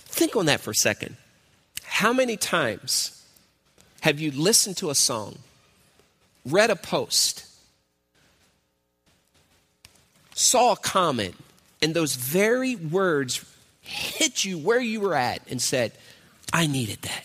think 0.07 0.37
on 0.37 0.47
that 0.47 0.61
for 0.61 0.71
a 0.71 0.75
second. 0.75 1.17
How 1.83 2.13
many 2.13 2.37
times 2.37 3.23
have 4.01 4.21
you 4.21 4.31
listened 4.33 4.77
to 4.79 4.91
a 4.91 4.95
song, 4.95 5.39
read 6.45 6.71
a 6.71 6.77
post, 6.77 7.47
saw 10.35 10.73
a 10.73 10.77
comment, 10.77 11.37
and 11.81 11.95
those 11.95 12.17
very 12.17 12.75
words 12.75 13.45
hit 13.85 14.45
you 14.45 14.59
where 14.59 14.81
you 14.81 15.01
were 15.01 15.15
at 15.15 15.41
and 15.49 15.61
said, 15.61 15.93
I 16.53 16.67
needed 16.67 17.03
that? 17.03 17.25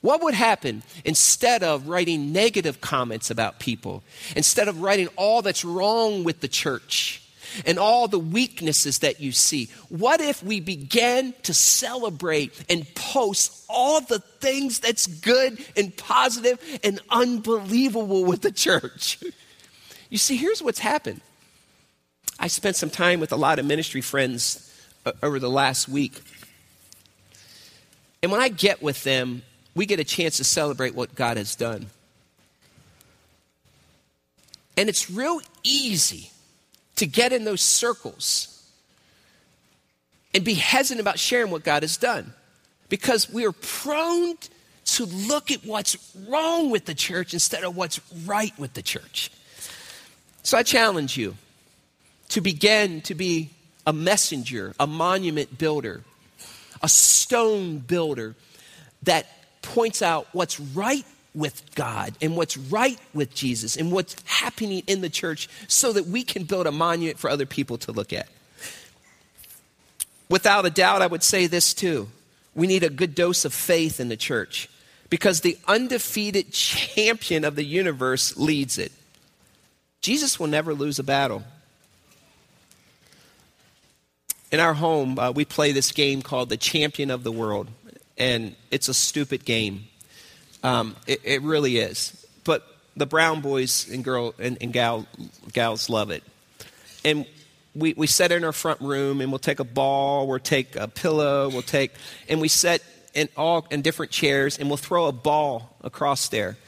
What 0.00 0.22
would 0.22 0.34
happen 0.34 0.82
instead 1.04 1.62
of 1.62 1.88
writing 1.88 2.32
negative 2.32 2.80
comments 2.80 3.30
about 3.30 3.58
people, 3.58 4.02
instead 4.34 4.68
of 4.68 4.80
writing 4.80 5.08
all 5.16 5.42
that's 5.42 5.64
wrong 5.64 6.24
with 6.24 6.40
the 6.40 6.48
church 6.48 7.22
and 7.66 7.78
all 7.78 8.08
the 8.08 8.18
weaknesses 8.18 9.00
that 9.00 9.20
you 9.20 9.32
see? 9.32 9.68
What 9.90 10.22
if 10.22 10.42
we 10.42 10.60
began 10.60 11.34
to 11.42 11.52
celebrate 11.52 12.64
and 12.70 12.86
post 12.94 13.64
all 13.68 14.00
the 14.00 14.20
things 14.40 14.80
that's 14.80 15.06
good 15.06 15.62
and 15.76 15.94
positive 15.94 16.58
and 16.82 17.00
unbelievable 17.10 18.24
with 18.24 18.40
the 18.40 18.52
church? 18.52 19.22
You 20.08 20.16
see, 20.16 20.36
here's 20.36 20.62
what's 20.62 20.78
happened. 20.78 21.20
I 22.38 22.46
spent 22.46 22.76
some 22.76 22.90
time 22.90 23.20
with 23.20 23.32
a 23.32 23.36
lot 23.36 23.58
of 23.58 23.66
ministry 23.66 24.00
friends 24.00 24.69
Uh, 25.06 25.12
over 25.22 25.38
the 25.38 25.48
last 25.48 25.88
week. 25.88 26.20
And 28.22 28.30
when 28.30 28.38
I 28.38 28.50
get 28.50 28.82
with 28.82 29.02
them, 29.02 29.40
we 29.74 29.86
get 29.86 29.98
a 29.98 30.04
chance 30.04 30.36
to 30.36 30.44
celebrate 30.44 30.94
what 30.94 31.14
God 31.14 31.38
has 31.38 31.54
done. 31.54 31.86
And 34.76 34.90
it's 34.90 35.10
real 35.10 35.40
easy 35.62 36.30
to 36.96 37.06
get 37.06 37.32
in 37.32 37.44
those 37.44 37.62
circles 37.62 38.70
and 40.34 40.44
be 40.44 40.52
hesitant 40.52 41.00
about 41.00 41.18
sharing 41.18 41.50
what 41.50 41.64
God 41.64 41.82
has 41.82 41.96
done 41.96 42.34
because 42.90 43.32
we 43.32 43.46
are 43.46 43.52
prone 43.52 44.36
to 44.84 45.06
look 45.06 45.50
at 45.50 45.64
what's 45.64 46.14
wrong 46.28 46.68
with 46.68 46.84
the 46.84 46.94
church 46.94 47.32
instead 47.32 47.64
of 47.64 47.74
what's 47.74 48.00
right 48.26 48.52
with 48.58 48.74
the 48.74 48.82
church. 48.82 49.30
So 50.42 50.58
I 50.58 50.62
challenge 50.62 51.16
you 51.16 51.36
to 52.28 52.42
begin 52.42 53.00
to 53.02 53.14
be 53.14 53.50
a 53.90 53.92
messenger, 53.92 54.72
a 54.78 54.86
monument 54.86 55.58
builder, 55.58 56.04
a 56.80 56.88
stone 56.88 57.78
builder 57.78 58.36
that 59.02 59.26
points 59.62 60.00
out 60.00 60.28
what's 60.30 60.60
right 60.60 61.04
with 61.34 61.74
God 61.74 62.14
and 62.22 62.36
what's 62.36 62.56
right 62.56 63.00
with 63.12 63.34
Jesus 63.34 63.76
and 63.76 63.90
what's 63.90 64.14
happening 64.26 64.84
in 64.86 65.00
the 65.00 65.08
church 65.08 65.48
so 65.66 65.92
that 65.92 66.06
we 66.06 66.22
can 66.22 66.44
build 66.44 66.68
a 66.68 66.72
monument 66.72 67.18
for 67.18 67.28
other 67.28 67.46
people 67.46 67.78
to 67.78 67.90
look 67.90 68.12
at. 68.12 68.28
Without 70.28 70.66
a 70.66 70.70
doubt, 70.70 71.02
I 71.02 71.08
would 71.08 71.24
say 71.24 71.48
this 71.48 71.74
too. 71.74 72.08
We 72.54 72.68
need 72.68 72.84
a 72.84 72.90
good 72.90 73.16
dose 73.16 73.44
of 73.44 73.52
faith 73.52 73.98
in 73.98 74.08
the 74.08 74.16
church 74.16 74.70
because 75.08 75.40
the 75.40 75.58
undefeated 75.66 76.52
champion 76.52 77.44
of 77.44 77.56
the 77.56 77.64
universe 77.64 78.36
leads 78.36 78.78
it. 78.78 78.92
Jesus 80.00 80.38
will 80.38 80.46
never 80.46 80.74
lose 80.74 81.00
a 81.00 81.02
battle. 81.02 81.42
In 84.52 84.58
our 84.58 84.74
home, 84.74 85.18
uh, 85.18 85.30
we 85.30 85.44
play 85.44 85.72
this 85.72 85.92
game 85.92 86.22
called 86.22 86.48
the 86.48 86.56
Champion 86.56 87.10
of 87.10 87.22
the 87.22 87.32
World 87.32 87.68
and 88.20 88.54
it's 88.70 88.88
a 88.88 88.94
stupid 88.94 89.44
game. 89.44 89.84
Um, 90.62 90.94
it, 91.06 91.20
it, 91.24 91.42
really 91.42 91.78
is. 91.78 92.26
But 92.44 92.66
the 92.94 93.06
brown 93.06 93.40
boys 93.40 93.88
and 93.90 94.04
girl 94.04 94.34
and, 94.38 94.58
and 94.60 94.72
gal, 94.72 95.06
gals 95.52 95.88
love 95.88 96.10
it. 96.10 96.22
And 97.02 97.24
we, 97.74 97.94
we 97.94 98.06
set 98.06 98.30
in 98.30 98.44
our 98.44 98.52
front 98.52 98.80
room 98.82 99.22
and 99.22 99.32
we'll 99.32 99.38
take 99.38 99.58
a 99.58 99.64
ball, 99.64 100.26
we'll 100.26 100.38
take 100.38 100.76
a 100.76 100.86
pillow, 100.86 101.48
we'll 101.48 101.62
take, 101.62 101.92
and 102.28 102.42
we 102.42 102.48
set 102.48 102.82
in 103.14 103.30
all 103.38 103.66
in 103.70 103.80
different 103.80 104.12
chairs 104.12 104.58
and 104.58 104.68
we'll 104.68 104.76
throw 104.76 105.06
a 105.06 105.12
ball 105.12 105.74
across 105.82 106.28
there. 106.28 106.58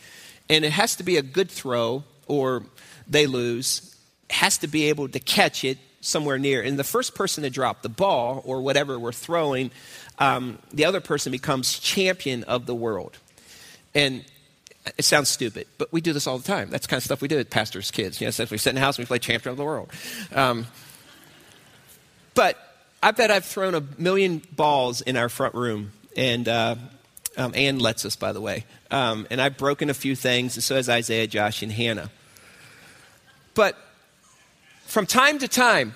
And 0.49 0.64
it 0.64 0.72
has 0.72 0.97
to 0.97 1.03
be 1.03 1.18
a 1.18 1.22
good 1.22 1.51
throw 1.51 2.03
or 2.28 2.64
they 3.07 3.26
lose. 3.26 3.95
It 4.30 4.37
has 4.37 4.57
to 4.59 4.68
be 4.68 4.89
able 4.89 5.09
to 5.11 5.20
catch 5.20 5.64
it 5.64 5.76
somewhere 6.03 6.38
near. 6.38 6.61
And 6.61 6.78
the 6.78 6.84
first 6.84 7.14
person 7.14 7.44
to 7.44 7.50
drop 7.50 7.80
the 7.80 7.88
ball 7.88 8.42
or 8.44 8.61
whatever 8.61 8.98
we're 8.98 9.12
throwing 9.12 9.70
um, 10.18 10.59
the 10.72 10.84
other 10.84 11.00
person 11.00 11.32
becomes 11.32 11.78
champion 11.78 12.44
of 12.44 12.66
the 12.66 12.74
world. 12.74 13.18
And 13.94 14.24
it 14.98 15.05
sounds 15.05 15.28
stupid, 15.28 15.66
but 15.78 15.92
we 15.92 16.00
do 16.00 16.12
this 16.12 16.26
all 16.26 16.38
the 16.38 16.46
time. 16.46 16.70
That's 16.70 16.86
the 16.86 16.90
kind 16.90 16.98
of 16.98 17.05
stuff 17.05 17.22
we 17.22 17.28
do 17.28 17.36
with 17.36 17.50
pastors' 17.50 17.90
kids. 17.90 18.20
You 18.20 18.26
know, 18.26 18.30
since 18.30 18.50
we 18.50 18.59
sit 18.59 18.70
in 18.70 18.74
the 18.74 18.80
house 18.80 18.98
and 18.98 19.05
we 19.05 19.07
play 19.07 19.18
champion 19.18 19.53
of 19.53 19.57
the 19.57 19.64
world. 19.64 19.90
Um, 20.34 20.66
but 22.34 22.59
I 23.03 23.12
bet 23.12 23.30
I've 23.30 23.44
thrown 23.44 23.74
a 23.74 23.82
million 23.98 24.42
balls 24.53 25.00
in 25.00 25.16
our 25.16 25.28
front 25.28 25.55
room, 25.55 25.92
and 26.16 26.48
uh, 26.48 26.76
um, 27.36 27.53
Ann 27.55 27.78
lets 27.78 28.05
us, 28.05 28.16
by 28.16 28.32
the 28.32 28.40
way. 28.40 28.64
Um, 28.90 29.26
and 29.30 29.40
I've 29.40 29.57
broken 29.57 29.88
a 29.88 29.94
few 29.94 30.16
things, 30.16 30.57
and 30.57 30.64
so 30.64 30.74
has 30.74 30.88
Isaiah, 30.88 31.26
Josh, 31.26 31.62
and 31.62 31.70
Hannah. 31.70 32.11
But 33.55 33.76
from 34.93 35.07
time 35.07 35.38
to 35.38 35.49
time, 35.49 35.95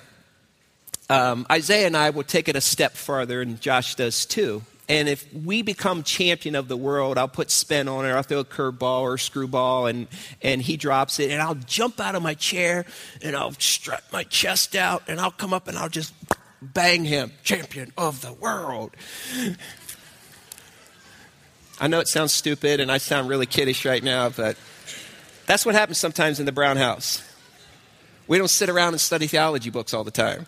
um, 1.07 1.45
Isaiah 1.51 1.85
and 1.85 1.95
I 1.95 2.09
will 2.09 2.23
take 2.23 2.49
it 2.49 2.55
a 2.55 2.61
step 2.61 2.93
farther, 2.93 3.43
and 3.43 3.61
Josh 3.61 3.93
does 3.93 4.25
too. 4.25 4.63
And 4.89 5.07
if 5.07 5.31
we 5.31 5.61
become 5.61 6.01
champion 6.01 6.55
of 6.55 6.67
the 6.67 6.75
world, 6.75 7.19
I'll 7.19 7.27
put 7.27 7.51
spin 7.51 7.87
on 7.87 8.07
it, 8.07 8.09
I'll 8.09 8.23
throw 8.23 8.39
a 8.39 8.43
curveball 8.43 9.01
or 9.01 9.13
a 9.13 9.19
screwball, 9.19 9.85
and, 9.85 10.07
and 10.41 10.63
he 10.63 10.77
drops 10.77 11.19
it, 11.19 11.29
and 11.29 11.43
I'll 11.43 11.53
jump 11.53 11.99
out 11.99 12.15
of 12.15 12.23
my 12.23 12.33
chair, 12.33 12.85
and 13.21 13.35
I'll 13.35 13.51
strut 13.51 14.03
my 14.11 14.23
chest 14.23 14.75
out, 14.75 15.03
and 15.07 15.19
I'll 15.19 15.29
come 15.29 15.53
up 15.53 15.67
and 15.67 15.77
I'll 15.77 15.89
just 15.89 16.11
bang 16.59 17.05
him, 17.05 17.33
champion 17.43 17.93
of 17.99 18.23
the 18.23 18.33
world. 18.33 18.95
I 21.79 21.87
know 21.87 21.99
it 21.99 22.07
sounds 22.07 22.33
stupid, 22.33 22.79
and 22.79 22.91
I 22.91 22.97
sound 22.97 23.29
really 23.29 23.45
kiddish 23.45 23.85
right 23.85 24.03
now, 24.03 24.29
but 24.29 24.57
that's 25.45 25.67
what 25.67 25.75
happens 25.75 25.99
sometimes 25.99 26.39
in 26.39 26.47
the 26.47 26.51
Brown 26.51 26.77
house. 26.77 27.21
We 28.27 28.37
don't 28.37 28.49
sit 28.49 28.69
around 28.69 28.89
and 28.93 29.01
study 29.01 29.27
theology 29.27 29.69
books 29.69 29.93
all 29.93 30.03
the 30.03 30.11
time. 30.11 30.45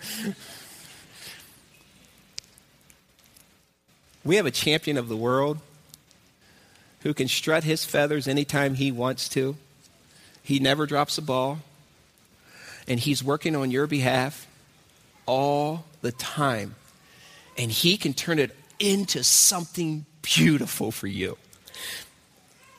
We 4.26 4.36
have 4.36 4.46
a 4.46 4.52
champion 4.52 4.98
of 4.98 5.08
the 5.08 5.16
world 5.16 5.60
who 7.02 7.14
can 7.14 7.28
strut 7.28 7.64
his 7.64 7.86
feathers 7.86 8.28
anytime 8.28 8.76
he 8.76 8.92
wants 8.92 9.30
to. 9.30 9.56
He 10.44 10.60
never 10.60 10.86
drops 10.86 11.18
a 11.18 11.22
ball. 11.22 11.60
And 12.88 13.00
he's 13.00 13.24
working 13.24 13.56
on 13.56 13.72
your 13.72 13.88
behalf 13.88 14.48
all 15.26 15.86
the 16.02 16.12
time. 16.12 16.76
And 17.58 17.72
he 17.72 17.98
can 17.98 18.14
turn 18.14 18.40
it 18.40 18.56
into 18.80 19.24
something 19.24 20.06
beautiful 20.22 20.92
for 20.92 21.08
you. 21.08 21.38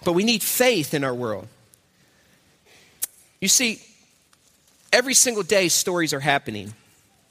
But 0.05 0.13
we 0.13 0.25
need 0.25 0.43
faith 0.43 0.95
in 0.95 1.05
our 1.05 1.15
world. 1.15 1.49
You 3.41 3.49
see, 3.49 3.83
Every 4.93 5.14
single 5.14 5.43
day, 5.43 5.68
stories 5.68 6.12
are 6.12 6.20
happening 6.20 6.74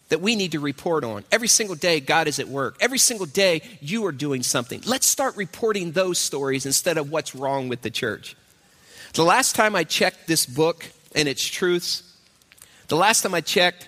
that 0.10 0.22
we 0.22 0.36
need 0.36 0.54
to 0.54 0.60
report 0.60 1.04
on. 1.04 1.24
Every 1.32 1.48
single 1.48 1.76
day, 1.76 2.00
God 2.00 2.28
is 2.28 2.40
at 2.40 2.48
work. 2.48 2.78
Every 2.80 2.98
single 2.98 3.26
day, 3.26 3.62
you 3.80 4.06
are 4.06 4.12
doing 4.12 4.44
something. 4.44 4.82
Let's 4.86 5.08
start 5.08 5.38
reporting 5.38 5.92
those 5.92 6.18
stories 6.18 6.66
instead 6.66 6.98
of 6.98 7.12
what's 7.12 7.36
wrong 7.36 7.70
with 7.70 7.82
the 7.82 7.92
church. 7.92 8.36
The 9.14 9.24
last 9.24 9.56
time 9.56 9.76
I 9.76 9.84
checked 9.84 10.28
this 10.28 10.46
book 10.46 10.86
and 11.16 11.28
its 11.28 11.46
truths, 11.46 12.04
the 12.88 12.96
last 12.96 13.22
time 13.22 13.34
I 13.34 13.42
checked, 13.42 13.88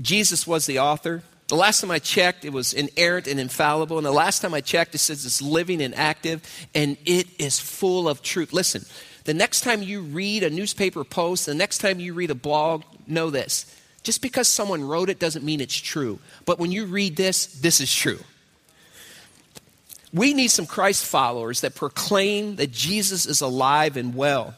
Jesus 0.00 0.46
was 0.46 0.66
the 0.66 0.80
author. 0.80 1.22
The 1.48 1.56
last 1.56 1.80
time 1.80 1.90
I 1.90 1.98
checked, 1.98 2.44
it 2.44 2.52
was 2.52 2.72
inerrant 2.72 3.26
and 3.26 3.38
infallible. 3.38 3.96
And 3.96 4.06
the 4.06 4.12
last 4.12 4.40
time 4.40 4.54
I 4.54 4.60
checked, 4.60 4.94
it 4.94 4.98
says 4.98 5.24
it's 5.24 5.40
living 5.40 5.82
and 5.82 5.94
active, 5.94 6.42
and 6.74 6.96
it 7.04 7.28
is 7.38 7.60
full 7.60 8.08
of 8.08 8.22
truth. 8.22 8.52
Listen, 8.52 8.84
the 9.24 9.34
next 9.34 9.62
time 9.62 9.82
you 9.82 10.02
read 10.02 10.42
a 10.42 10.50
newspaper 10.50 11.02
post, 11.02 11.46
the 11.46 11.54
next 11.54 11.78
time 11.78 11.98
you 11.98 12.14
read 12.14 12.30
a 12.30 12.34
blog, 12.34 12.82
know 13.06 13.30
this. 13.30 13.74
Just 14.02 14.20
because 14.20 14.48
someone 14.48 14.86
wrote 14.86 15.08
it 15.08 15.18
doesn't 15.18 15.44
mean 15.44 15.62
it's 15.62 15.76
true. 15.76 16.18
But 16.44 16.58
when 16.58 16.70
you 16.70 16.84
read 16.84 17.16
this, 17.16 17.46
this 17.46 17.80
is 17.80 17.92
true. 17.94 18.20
We 20.12 20.34
need 20.34 20.48
some 20.48 20.66
Christ 20.66 21.06
followers 21.06 21.62
that 21.62 21.74
proclaim 21.74 22.56
that 22.56 22.70
Jesus 22.70 23.24
is 23.26 23.40
alive 23.40 23.96
and 23.96 24.14
well. 24.14 24.54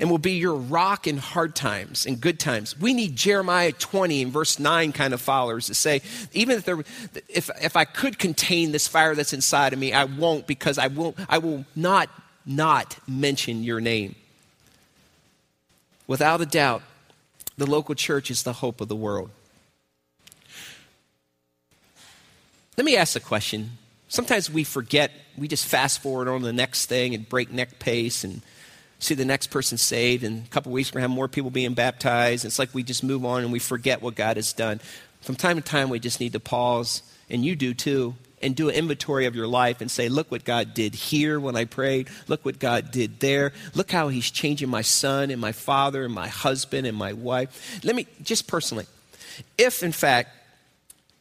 and 0.00 0.10
will 0.10 0.18
be 0.18 0.32
your 0.32 0.54
rock 0.54 1.06
in 1.06 1.18
hard 1.18 1.54
times 1.54 2.06
and 2.06 2.20
good 2.20 2.38
times. 2.38 2.78
We 2.78 2.94
need 2.94 3.16
Jeremiah 3.16 3.72
20 3.72 4.22
and 4.22 4.32
verse 4.32 4.58
9 4.58 4.92
kind 4.92 5.12
of 5.12 5.20
followers 5.20 5.66
to 5.66 5.74
say, 5.74 6.02
even 6.32 6.56
if, 6.58 6.64
there, 6.64 6.78
if, 7.28 7.50
if 7.60 7.76
I 7.76 7.84
could 7.84 8.18
contain 8.18 8.72
this 8.72 8.88
fire 8.88 9.14
that's 9.14 9.32
inside 9.32 9.72
of 9.72 9.78
me, 9.78 9.92
I 9.92 10.04
won't 10.04 10.46
because 10.46 10.78
I, 10.78 10.86
won't, 10.86 11.16
I 11.28 11.38
will 11.38 11.64
not 11.76 12.08
not 12.44 12.98
mention 13.06 13.62
your 13.62 13.80
name. 13.80 14.14
Without 16.06 16.40
a 16.40 16.46
doubt, 16.46 16.82
the 17.56 17.66
local 17.66 17.94
church 17.94 18.30
is 18.30 18.42
the 18.42 18.54
hope 18.54 18.80
of 18.80 18.88
the 18.88 18.96
world. 18.96 19.30
Let 22.76 22.84
me 22.84 22.96
ask 22.96 23.16
a 23.16 23.20
question. 23.20 23.72
Sometimes 24.08 24.50
we 24.50 24.64
forget, 24.64 25.10
we 25.36 25.48
just 25.48 25.66
fast 25.66 26.00
forward 26.02 26.28
on 26.28 26.42
the 26.42 26.52
next 26.52 26.86
thing 26.86 27.14
and 27.14 27.28
breakneck 27.28 27.78
pace 27.78 28.24
and 28.24 28.42
see 28.98 29.14
the 29.14 29.24
next 29.24 29.48
person 29.48 29.78
saved. 29.78 30.24
And 30.24 30.44
a 30.44 30.48
couple 30.48 30.72
weeks, 30.72 30.90
we're 30.90 31.00
going 31.00 31.08
to 31.08 31.10
have 31.10 31.16
more 31.16 31.28
people 31.28 31.50
being 31.50 31.74
baptized. 31.74 32.44
It's 32.44 32.58
like 32.58 32.74
we 32.74 32.82
just 32.82 33.04
move 33.04 33.24
on 33.24 33.42
and 33.42 33.52
we 33.52 33.58
forget 33.58 34.02
what 34.02 34.14
God 34.14 34.36
has 34.36 34.52
done. 34.52 34.80
From 35.20 35.36
time 35.36 35.56
to 35.56 35.62
time, 35.62 35.88
we 35.88 35.98
just 35.98 36.18
need 36.18 36.32
to 36.32 36.40
pause, 36.40 37.02
and 37.30 37.44
you 37.44 37.54
do 37.54 37.74
too, 37.74 38.14
and 38.42 38.56
do 38.56 38.68
an 38.68 38.74
inventory 38.74 39.26
of 39.26 39.36
your 39.36 39.46
life 39.46 39.80
and 39.80 39.90
say, 39.90 40.08
Look 40.08 40.30
what 40.30 40.44
God 40.44 40.74
did 40.74 40.94
here 40.94 41.38
when 41.38 41.56
I 41.56 41.64
prayed. 41.64 42.08
Look 42.28 42.44
what 42.44 42.58
God 42.58 42.90
did 42.90 43.20
there. 43.20 43.52
Look 43.74 43.90
how 43.90 44.08
He's 44.08 44.30
changing 44.30 44.68
my 44.68 44.82
son 44.82 45.30
and 45.30 45.40
my 45.40 45.52
father 45.52 46.04
and 46.04 46.14
my 46.14 46.28
husband 46.28 46.86
and 46.86 46.96
my 46.96 47.12
wife. 47.12 47.80
Let 47.84 47.96
me, 47.96 48.06
just 48.22 48.46
personally, 48.46 48.86
if 49.56 49.82
in 49.82 49.92
fact 49.92 50.30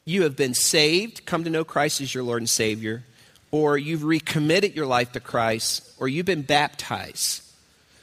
you 0.05 0.23
have 0.23 0.35
been 0.35 0.53
saved, 0.53 1.25
come 1.25 1.43
to 1.43 1.49
know 1.49 1.63
Christ 1.63 2.01
as 2.01 2.13
your 2.13 2.23
Lord 2.23 2.41
and 2.41 2.49
Savior, 2.49 3.03
or 3.51 3.77
you've 3.77 4.03
recommitted 4.03 4.75
your 4.75 4.87
life 4.87 5.11
to 5.11 5.19
Christ, 5.19 5.93
or 5.99 6.07
you've 6.07 6.25
been 6.25 6.41
baptized 6.41 7.50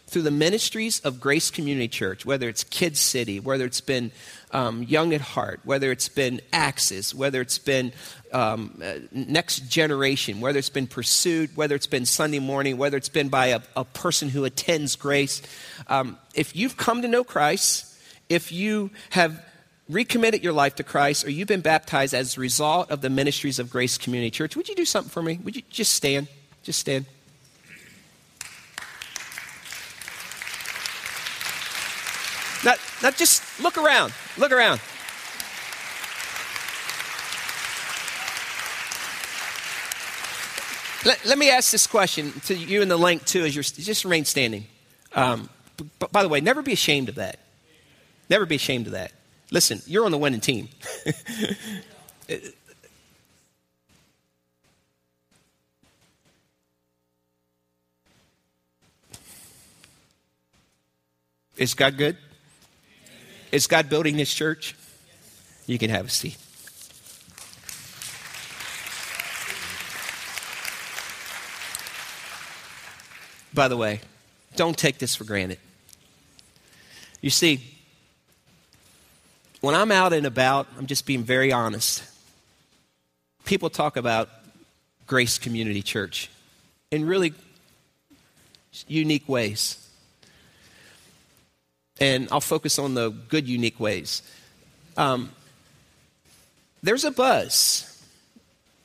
through 0.08 0.22
the 0.22 0.30
ministries 0.30 1.00
of 1.00 1.20
Grace 1.20 1.50
Community 1.50 1.86
Church, 1.86 2.24
whether 2.24 2.48
it's 2.48 2.64
Kids 2.64 2.98
City, 2.98 3.40
whether 3.40 3.66
it's 3.66 3.82
been 3.82 4.10
um, 4.52 4.82
Young 4.82 5.12
at 5.12 5.20
Heart, 5.20 5.60
whether 5.64 5.92
it's 5.92 6.08
been 6.08 6.40
Axis, 6.50 7.14
whether 7.14 7.42
it's 7.42 7.58
been 7.58 7.92
um, 8.32 8.80
uh, 8.82 8.94
Next 9.12 9.68
Generation, 9.68 10.40
whether 10.40 10.58
it's 10.58 10.70
been 10.70 10.86
Pursued, 10.86 11.54
whether 11.56 11.74
it's 11.74 11.86
been 11.86 12.06
Sunday 12.06 12.38
morning, 12.38 12.78
whether 12.78 12.96
it's 12.96 13.10
been 13.10 13.28
by 13.28 13.48
a, 13.48 13.60
a 13.76 13.84
person 13.84 14.30
who 14.30 14.44
attends 14.44 14.96
Grace. 14.96 15.42
Um, 15.88 16.16
if 16.34 16.56
you've 16.56 16.78
come 16.78 17.02
to 17.02 17.08
know 17.08 17.22
Christ, 17.22 17.94
if 18.30 18.50
you 18.50 18.90
have 19.10 19.44
recommitted 19.90 20.42
your 20.42 20.54
life 20.54 20.76
to 20.76 20.84
Christ, 20.84 21.26
or 21.26 21.30
you've 21.30 21.48
been 21.48 21.60
baptized 21.60 22.14
as 22.14 22.38
a 22.38 22.40
result 22.40 22.90
of 22.90 23.02
the 23.02 23.10
ministries 23.10 23.58
of 23.58 23.68
Grace 23.68 23.98
Community 23.98 24.30
Church, 24.30 24.56
would 24.56 24.68
you 24.68 24.74
do 24.74 24.86
something 24.86 25.10
for 25.10 25.22
me? 25.22 25.38
Would 25.44 25.54
you 25.54 25.62
just 25.68 25.92
stand? 25.92 26.28
Just 26.62 26.78
stand. 26.78 27.04
Now, 33.02 33.10
just 33.10 33.60
look 33.60 33.78
around. 33.78 34.12
Look 34.36 34.52
around. 34.52 34.80
Let, 41.04 41.24
let, 41.24 41.38
me 41.38 41.48
ask 41.48 41.70
this 41.70 41.86
question 41.86 42.32
to 42.46 42.54
you 42.54 42.82
in 42.82 42.88
the 42.88 42.98
link 42.98 43.24
too 43.24 43.44
as 43.44 43.54
you're 43.54 43.62
just 43.62 44.04
remain 44.04 44.26
standing. 44.26 44.66
Um, 45.14 45.48
b- 45.76 45.86
by 46.12 46.22
the 46.22 46.28
way, 46.28 46.42
never 46.42 46.60
be 46.60 46.72
ashamed 46.72 47.08
of 47.08 47.14
that. 47.14 47.38
Never 48.28 48.44
be 48.44 48.56
ashamed 48.56 48.86
of 48.86 48.92
that. 48.92 49.12
Listen, 49.50 49.80
you're 49.86 50.04
on 50.04 50.10
the 50.10 50.18
winning 50.18 50.40
team. 50.40 50.68
Is 61.56 61.72
God 61.74 61.96
good? 61.96 62.18
Is 63.50 63.66
God 63.66 63.88
building 63.88 64.16
this 64.16 64.32
church? 64.32 64.74
You 65.66 65.78
can 65.78 65.90
have 65.90 66.06
a 66.06 66.10
seat. 66.10 66.36
By 73.54 73.68
the 73.68 73.76
way, 73.76 74.00
don't 74.56 74.76
take 74.76 74.98
this 74.98 75.16
for 75.16 75.24
granted. 75.24 75.58
You 77.20 77.30
see, 77.30 77.60
when 79.60 79.74
I'm 79.74 79.90
out 79.90 80.12
and 80.12 80.26
about, 80.26 80.68
I'm 80.78 80.86
just 80.86 81.06
being 81.06 81.24
very 81.24 81.52
honest. 81.52 82.04
People 83.44 83.70
talk 83.70 83.96
about 83.96 84.28
Grace 85.06 85.38
Community 85.38 85.82
Church 85.82 86.30
in 86.90 87.06
really 87.06 87.32
unique 88.86 89.28
ways. 89.28 89.87
And 92.00 92.28
I'll 92.30 92.40
focus 92.40 92.78
on 92.78 92.94
the 92.94 93.10
good, 93.10 93.48
unique 93.48 93.80
ways. 93.80 94.22
Um, 94.96 95.32
there's 96.82 97.04
a 97.04 97.10
buzz. 97.10 97.84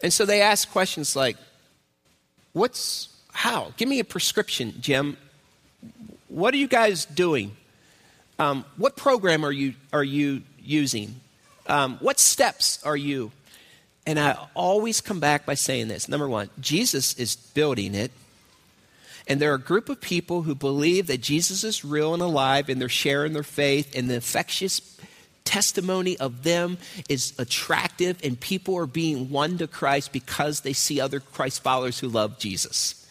And 0.01 0.11
so 0.11 0.25
they 0.25 0.41
ask 0.41 0.69
questions 0.71 1.15
like, 1.15 1.37
What's, 2.53 3.09
how? 3.31 3.73
Give 3.77 3.89
me 3.89 3.99
a 3.99 4.03
prescription, 4.03 4.75
Jim. 4.79 5.17
What 6.27 6.53
are 6.53 6.57
you 6.57 6.67
guys 6.67 7.05
doing? 7.05 7.55
Um, 8.37 8.63
what 8.77 8.95
program 8.95 9.43
are 9.43 9.51
you, 9.51 9.73
are 9.91 10.03
you 10.03 10.43
using? 10.61 11.15
Um, 11.65 11.97
what 11.99 12.19
steps 12.19 12.83
are 12.83 12.95
you? 12.95 13.31
And 14.05 14.19
I 14.19 14.37
always 14.53 15.01
come 15.01 15.19
back 15.19 15.45
by 15.45 15.55
saying 15.55 15.87
this. 15.87 16.07
Number 16.07 16.27
one, 16.27 16.49
Jesus 16.59 17.13
is 17.15 17.35
building 17.35 17.95
it. 17.95 18.11
And 19.27 19.39
there 19.39 19.51
are 19.51 19.55
a 19.55 19.59
group 19.59 19.89
of 19.89 20.01
people 20.01 20.43
who 20.43 20.55
believe 20.55 21.07
that 21.07 21.21
Jesus 21.21 21.63
is 21.63 21.85
real 21.85 22.13
and 22.13 22.21
alive, 22.21 22.69
and 22.69 22.81
they're 22.81 22.89
sharing 22.89 23.33
their 23.33 23.43
faith, 23.43 23.95
and 23.95 24.09
the 24.09 24.15
infectious 24.15 24.97
testimony 25.45 26.17
of 26.17 26.43
them 26.43 26.77
is 27.09 27.33
attractive, 27.37 28.17
and 28.23 28.39
people 28.39 28.77
are 28.77 28.85
being 28.85 29.29
won 29.29 29.57
to 29.57 29.67
Christ 29.67 30.11
because 30.11 30.61
they 30.61 30.73
see 30.73 30.99
other 30.99 31.19
Christ 31.19 31.63
followers 31.63 31.99
who 31.99 32.07
love 32.07 32.39
Jesus. 32.39 33.07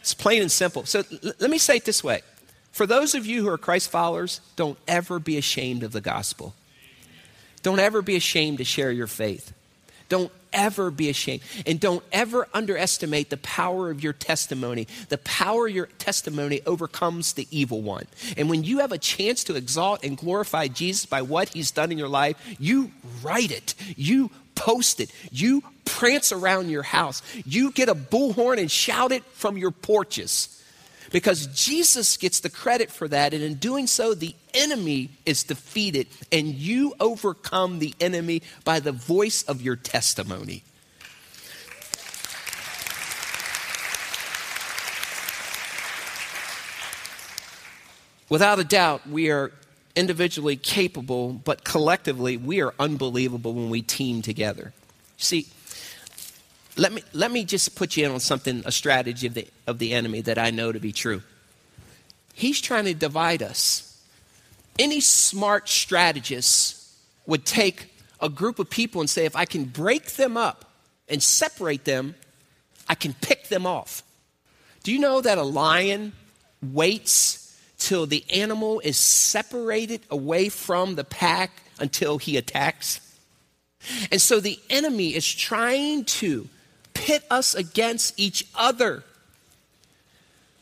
It's 0.00 0.14
plain 0.14 0.42
and 0.42 0.50
simple. 0.50 0.84
So 0.84 1.02
l- 1.10 1.32
let 1.38 1.50
me 1.50 1.58
say 1.58 1.76
it 1.76 1.84
this 1.84 2.02
way 2.02 2.22
for 2.72 2.86
those 2.86 3.14
of 3.14 3.26
you 3.26 3.42
who 3.42 3.48
are 3.48 3.58
Christ 3.58 3.90
followers, 3.90 4.40
don't 4.54 4.78
ever 4.86 5.18
be 5.18 5.36
ashamed 5.36 5.82
of 5.82 5.92
the 5.92 6.00
gospel. 6.00 6.54
Don't 7.62 7.80
ever 7.80 8.02
be 8.02 8.14
ashamed 8.14 8.58
to 8.58 8.64
share 8.64 8.92
your 8.92 9.08
faith. 9.08 9.52
Don't 10.08 10.32
ever 10.52 10.90
be 10.90 11.08
ashamed. 11.08 11.42
And 11.66 11.78
don't 11.78 12.02
ever 12.12 12.48
underestimate 12.54 13.30
the 13.30 13.36
power 13.38 13.90
of 13.90 14.02
your 14.02 14.12
testimony. 14.12 14.86
The 15.08 15.18
power 15.18 15.66
of 15.66 15.74
your 15.74 15.86
testimony 15.98 16.60
overcomes 16.66 17.34
the 17.34 17.46
evil 17.50 17.82
one. 17.82 18.06
And 18.36 18.48
when 18.48 18.64
you 18.64 18.78
have 18.78 18.92
a 18.92 18.98
chance 18.98 19.44
to 19.44 19.56
exalt 19.56 20.04
and 20.04 20.16
glorify 20.16 20.68
Jesus 20.68 21.06
by 21.06 21.22
what 21.22 21.50
he's 21.50 21.70
done 21.70 21.92
in 21.92 21.98
your 21.98 22.08
life, 22.08 22.36
you 22.58 22.90
write 23.22 23.50
it. 23.50 23.74
You 23.96 24.30
post 24.54 25.00
it. 25.00 25.12
You 25.30 25.62
prance 25.84 26.32
around 26.32 26.70
your 26.70 26.82
house. 26.82 27.22
You 27.44 27.70
get 27.70 27.88
a 27.88 27.94
bullhorn 27.94 28.58
and 28.58 28.70
shout 28.70 29.12
it 29.12 29.24
from 29.24 29.56
your 29.56 29.70
porches 29.70 30.57
because 31.10 31.46
Jesus 31.48 32.16
gets 32.16 32.40
the 32.40 32.50
credit 32.50 32.90
for 32.90 33.08
that. 33.08 33.34
And 33.34 33.42
in 33.42 33.54
doing 33.54 33.86
so, 33.86 34.14
the 34.14 34.34
enemy 34.54 35.10
is 35.24 35.44
defeated, 35.44 36.06
and 36.30 36.48
you 36.48 36.94
overcome 37.00 37.78
the 37.78 37.94
enemy 38.00 38.42
by 38.64 38.80
the 38.80 38.92
voice 38.92 39.42
of 39.44 39.62
your 39.62 39.76
testimony. 39.76 40.62
Without 48.28 48.58
a 48.58 48.64
doubt, 48.64 49.08
we 49.08 49.30
are 49.30 49.52
individually 49.96 50.56
capable, 50.56 51.32
but 51.32 51.64
collectively, 51.64 52.36
we 52.36 52.60
are 52.60 52.74
unbelievable 52.78 53.54
when 53.54 53.70
we 53.70 53.80
team 53.80 54.20
together. 54.20 54.72
See, 55.16 55.46
let 56.78 56.92
me, 56.92 57.02
let 57.12 57.30
me 57.30 57.44
just 57.44 57.74
put 57.74 57.96
you 57.96 58.06
in 58.06 58.12
on 58.12 58.20
something, 58.20 58.62
a 58.64 58.72
strategy 58.72 59.26
of 59.26 59.34
the, 59.34 59.48
of 59.66 59.78
the 59.78 59.92
enemy 59.92 60.20
that 60.22 60.38
I 60.38 60.50
know 60.50 60.70
to 60.72 60.78
be 60.78 60.92
true. 60.92 61.22
He's 62.34 62.60
trying 62.60 62.84
to 62.84 62.94
divide 62.94 63.42
us. 63.42 64.00
Any 64.78 65.00
smart 65.00 65.68
strategist 65.68 66.94
would 67.26 67.44
take 67.44 67.92
a 68.20 68.28
group 68.28 68.58
of 68.58 68.70
people 68.70 69.00
and 69.00 69.10
say, 69.10 69.24
if 69.24 69.34
I 69.34 69.44
can 69.44 69.64
break 69.64 70.12
them 70.12 70.36
up 70.36 70.64
and 71.08 71.22
separate 71.22 71.84
them, 71.84 72.14
I 72.88 72.94
can 72.94 73.12
pick 73.14 73.48
them 73.48 73.66
off. 73.66 74.02
Do 74.84 74.92
you 74.92 75.00
know 75.00 75.20
that 75.20 75.36
a 75.36 75.42
lion 75.42 76.12
waits 76.62 77.60
till 77.76 78.06
the 78.06 78.24
animal 78.32 78.80
is 78.84 78.96
separated 78.96 80.02
away 80.10 80.48
from 80.48 80.94
the 80.94 81.04
pack 81.04 81.50
until 81.80 82.18
he 82.18 82.36
attacks? 82.36 83.00
And 84.10 84.22
so 84.22 84.40
the 84.40 84.58
enemy 84.70 85.14
is 85.14 85.26
trying 85.26 86.04
to 86.04 86.48
pit 87.08 87.24
us 87.30 87.54
against 87.54 88.20
each 88.20 88.44
other, 88.54 89.02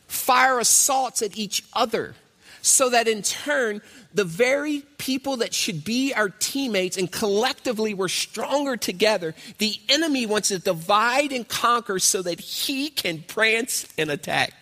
fire 0.06 0.60
assaults 0.60 1.20
at 1.20 1.36
each 1.36 1.64
other, 1.72 2.14
so 2.62 2.88
that 2.88 3.08
in 3.08 3.20
turn, 3.20 3.82
the 4.14 4.22
very 4.22 4.84
people 4.96 5.38
that 5.38 5.52
should 5.52 5.84
be 5.84 6.14
our 6.14 6.28
teammates 6.28 6.96
and 6.96 7.10
collectively 7.10 7.94
we're 7.94 8.06
stronger 8.06 8.76
together, 8.76 9.34
the 9.58 9.74
enemy 9.88 10.24
wants 10.24 10.48
to 10.48 10.60
divide 10.60 11.32
and 11.32 11.48
conquer 11.48 11.98
so 11.98 12.22
that 12.22 12.38
he 12.38 12.90
can 12.90 13.22
prance 13.22 13.84
and 13.98 14.08
attack. 14.08 14.54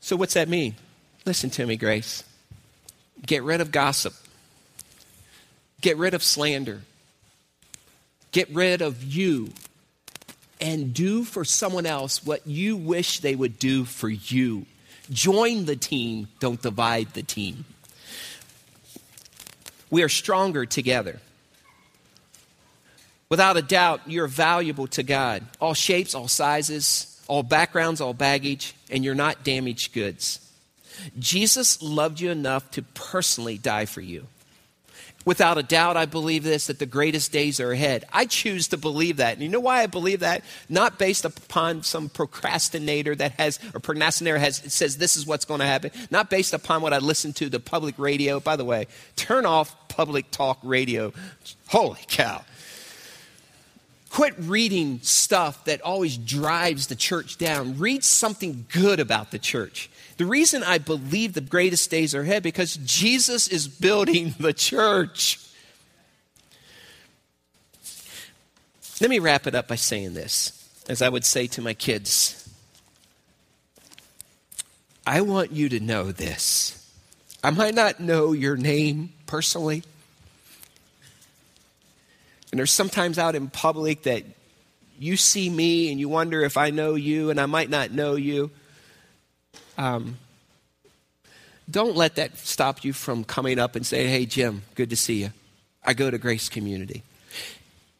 So, 0.00 0.16
what's 0.16 0.34
that 0.34 0.48
mean? 0.48 0.74
Listen 1.26 1.50
to 1.50 1.66
me, 1.66 1.76
Grace. 1.76 2.24
Get 3.26 3.42
rid 3.42 3.60
of 3.60 3.70
gossip, 3.70 4.14
get 5.82 5.98
rid 5.98 6.14
of 6.14 6.22
slander, 6.22 6.80
get 8.32 8.50
rid 8.50 8.82
of 8.82 9.02
you, 9.02 9.50
and 10.60 10.94
do 10.94 11.24
for 11.24 11.44
someone 11.44 11.86
else 11.86 12.24
what 12.24 12.46
you 12.46 12.76
wish 12.76 13.20
they 13.20 13.34
would 13.34 13.58
do 13.58 13.84
for 13.84 14.08
you. 14.08 14.66
Join 15.10 15.64
the 15.64 15.76
team, 15.76 16.28
don't 16.40 16.60
divide 16.62 17.14
the 17.14 17.22
team. 17.22 17.64
We 19.90 20.02
are 20.02 20.08
stronger 20.08 20.64
together. 20.64 21.20
Without 23.28 23.56
a 23.56 23.62
doubt, 23.62 24.02
you're 24.06 24.28
valuable 24.28 24.86
to 24.88 25.02
God. 25.02 25.42
All 25.60 25.74
shapes, 25.74 26.14
all 26.14 26.28
sizes, 26.28 27.20
all 27.28 27.42
backgrounds, 27.42 28.00
all 28.00 28.14
baggage, 28.14 28.74
and 28.90 29.04
you're 29.04 29.14
not 29.14 29.42
damaged 29.42 29.92
goods. 29.92 30.38
Jesus 31.18 31.82
loved 31.82 32.20
you 32.20 32.30
enough 32.30 32.70
to 32.72 32.82
personally 32.82 33.58
die 33.58 33.86
for 33.86 34.00
you. 34.00 34.26
Without 35.24 35.56
a 35.58 35.62
doubt, 35.62 35.96
I 35.96 36.06
believe 36.06 36.42
this 36.42 36.66
that 36.66 36.78
the 36.78 36.86
greatest 36.86 37.30
days 37.32 37.60
are 37.60 37.72
ahead. 37.72 38.04
I 38.12 38.26
choose 38.26 38.68
to 38.68 38.76
believe 38.76 39.18
that. 39.18 39.34
And 39.34 39.42
you 39.42 39.48
know 39.48 39.60
why 39.60 39.82
I 39.82 39.86
believe 39.86 40.20
that? 40.20 40.42
Not 40.68 40.98
based 40.98 41.24
upon 41.24 41.82
some 41.82 42.08
procrastinator 42.08 43.14
that 43.14 43.32
has, 43.32 43.60
or 43.74 43.80
procrastinator 43.80 44.38
has, 44.38 44.56
says 44.72 44.96
this 44.96 45.16
is 45.16 45.26
what's 45.26 45.44
going 45.44 45.60
to 45.60 45.66
happen. 45.66 45.92
Not 46.10 46.28
based 46.28 46.54
upon 46.54 46.82
what 46.82 46.92
I 46.92 46.98
listen 46.98 47.32
to 47.34 47.48
the 47.48 47.60
public 47.60 47.98
radio. 47.98 48.40
By 48.40 48.56
the 48.56 48.64
way, 48.64 48.88
turn 49.14 49.46
off 49.46 49.76
public 49.88 50.30
talk 50.30 50.58
radio. 50.62 51.12
Holy 51.68 52.00
cow. 52.08 52.44
Quit 54.10 54.34
reading 54.38 55.00
stuff 55.02 55.64
that 55.64 55.80
always 55.80 56.18
drives 56.18 56.88
the 56.88 56.96
church 56.96 57.38
down. 57.38 57.78
Read 57.78 58.04
something 58.04 58.66
good 58.70 59.00
about 59.00 59.30
the 59.30 59.38
church. 59.38 59.88
The 60.16 60.26
reason 60.26 60.62
I 60.62 60.78
believe 60.78 61.32
the 61.32 61.40
greatest 61.40 61.90
days 61.90 62.14
are 62.14 62.20
ahead 62.20 62.42
because 62.42 62.76
Jesus 62.76 63.48
is 63.48 63.66
building 63.66 64.34
the 64.38 64.52
church. 64.52 65.38
Let 69.00 69.10
me 69.10 69.18
wrap 69.18 69.46
it 69.46 69.54
up 69.54 69.68
by 69.68 69.74
saying 69.76 70.14
this, 70.14 70.68
as 70.88 71.02
I 71.02 71.08
would 71.08 71.24
say 71.24 71.46
to 71.48 71.62
my 71.62 71.74
kids. 71.74 72.38
I 75.06 75.22
want 75.22 75.50
you 75.50 75.68
to 75.70 75.80
know 75.80 76.12
this. 76.12 76.78
I 77.42 77.50
might 77.50 77.74
not 77.74 77.98
know 77.98 78.32
your 78.32 78.56
name 78.56 79.12
personally. 79.26 79.82
And 82.52 82.58
there's 82.58 82.70
sometimes 82.70 83.18
out 83.18 83.34
in 83.34 83.48
public 83.48 84.02
that 84.02 84.22
you 84.98 85.16
see 85.16 85.50
me 85.50 85.90
and 85.90 85.98
you 85.98 86.08
wonder 86.08 86.42
if 86.42 86.56
I 86.56 86.70
know 86.70 86.94
you, 86.94 87.30
and 87.30 87.40
I 87.40 87.46
might 87.46 87.70
not 87.70 87.90
know 87.90 88.14
you. 88.14 88.52
Um, 89.78 90.18
don't 91.70 91.96
let 91.96 92.16
that 92.16 92.36
stop 92.38 92.84
you 92.84 92.92
from 92.92 93.24
coming 93.24 93.58
up 93.58 93.76
and 93.76 93.86
saying, 93.86 94.08
Hey, 94.08 94.26
Jim, 94.26 94.62
good 94.74 94.90
to 94.90 94.96
see 94.96 95.22
you. 95.22 95.30
I 95.84 95.94
go 95.94 96.10
to 96.10 96.18
Grace 96.18 96.48
Community. 96.48 97.02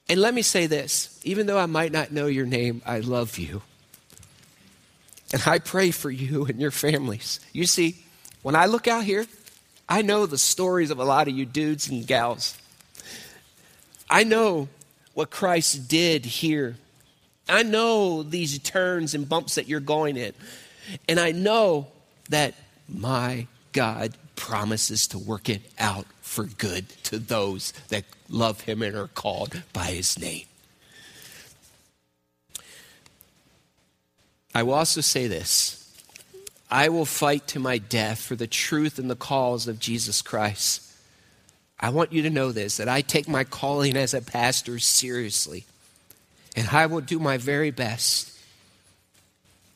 And 0.08 0.20
let 0.20 0.34
me 0.34 0.42
say 0.42 0.66
this 0.66 1.20
even 1.24 1.46
though 1.46 1.58
I 1.58 1.66
might 1.66 1.92
not 1.92 2.12
know 2.12 2.26
your 2.26 2.46
name, 2.46 2.82
I 2.84 3.00
love 3.00 3.38
you. 3.38 3.62
And 5.32 5.42
I 5.46 5.58
pray 5.58 5.90
for 5.90 6.10
you 6.10 6.44
and 6.44 6.60
your 6.60 6.70
families. 6.70 7.40
You 7.52 7.66
see, 7.66 7.96
when 8.42 8.54
I 8.54 8.66
look 8.66 8.86
out 8.86 9.04
here, 9.04 9.26
I 9.88 10.02
know 10.02 10.26
the 10.26 10.38
stories 10.38 10.90
of 10.90 10.98
a 10.98 11.04
lot 11.04 11.28
of 11.28 11.34
you 11.34 11.46
dudes 11.46 11.88
and 11.88 12.06
gals. 12.06 12.56
I 14.10 14.24
know 14.24 14.68
what 15.14 15.30
Christ 15.30 15.88
did 15.88 16.26
here. 16.26 16.76
I 17.48 17.62
know 17.62 18.22
these 18.22 18.58
turns 18.58 19.14
and 19.14 19.28
bumps 19.28 19.54
that 19.54 19.68
you're 19.68 19.80
going 19.80 20.16
in. 20.16 20.32
And 21.08 21.18
I 21.20 21.32
know 21.32 21.88
that 22.28 22.54
my 22.88 23.46
God 23.72 24.14
promises 24.36 25.06
to 25.08 25.18
work 25.18 25.48
it 25.48 25.62
out 25.78 26.06
for 26.20 26.44
good 26.44 26.88
to 27.04 27.18
those 27.18 27.72
that 27.88 28.04
love 28.28 28.62
him 28.62 28.82
and 28.82 28.96
are 28.96 29.08
called 29.08 29.62
by 29.72 29.86
his 29.86 30.18
name. 30.18 30.46
I 34.54 34.62
will 34.62 34.74
also 34.74 35.00
say 35.00 35.26
this 35.26 35.78
I 36.70 36.88
will 36.88 37.04
fight 37.04 37.46
to 37.48 37.60
my 37.60 37.78
death 37.78 38.20
for 38.20 38.34
the 38.34 38.46
truth 38.46 38.98
and 38.98 39.10
the 39.10 39.16
cause 39.16 39.68
of 39.68 39.78
Jesus 39.78 40.22
Christ. 40.22 40.82
I 41.78 41.90
want 41.90 42.12
you 42.12 42.22
to 42.22 42.30
know 42.30 42.52
this 42.52 42.76
that 42.76 42.88
I 42.88 43.02
take 43.02 43.28
my 43.28 43.44
calling 43.44 43.96
as 43.96 44.14
a 44.14 44.22
pastor 44.22 44.78
seriously, 44.78 45.66
and 46.56 46.68
I 46.68 46.86
will 46.86 47.00
do 47.00 47.18
my 47.18 47.36
very 47.36 47.70
best 47.70 48.30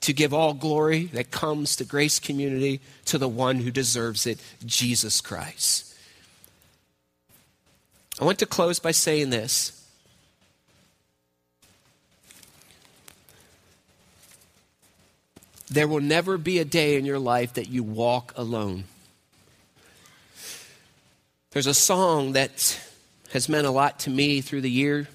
to 0.06 0.12
give 0.12 0.32
all 0.32 0.54
glory 0.54 1.06
that 1.06 1.32
comes 1.32 1.74
to 1.74 1.84
Grace 1.84 2.20
Community 2.20 2.80
to 3.06 3.18
the 3.18 3.26
one 3.26 3.56
who 3.56 3.72
deserves 3.72 4.24
it, 4.24 4.38
Jesus 4.64 5.20
Christ. 5.20 5.92
I 8.20 8.24
want 8.24 8.38
to 8.38 8.46
close 8.46 8.78
by 8.78 8.92
saying 8.92 9.30
this. 9.30 9.72
There 15.68 15.88
will 15.88 16.00
never 16.00 16.38
be 16.38 16.60
a 16.60 16.64
day 16.64 16.94
in 16.94 17.04
your 17.04 17.18
life 17.18 17.54
that 17.54 17.68
you 17.68 17.82
walk 17.82 18.32
alone. 18.36 18.84
There's 21.50 21.66
a 21.66 21.74
song 21.74 22.30
that 22.34 22.80
has 23.32 23.48
meant 23.48 23.66
a 23.66 23.72
lot 23.72 23.98
to 24.00 24.10
me 24.10 24.40
through 24.40 24.60
the 24.60 24.70
year, 24.70 25.08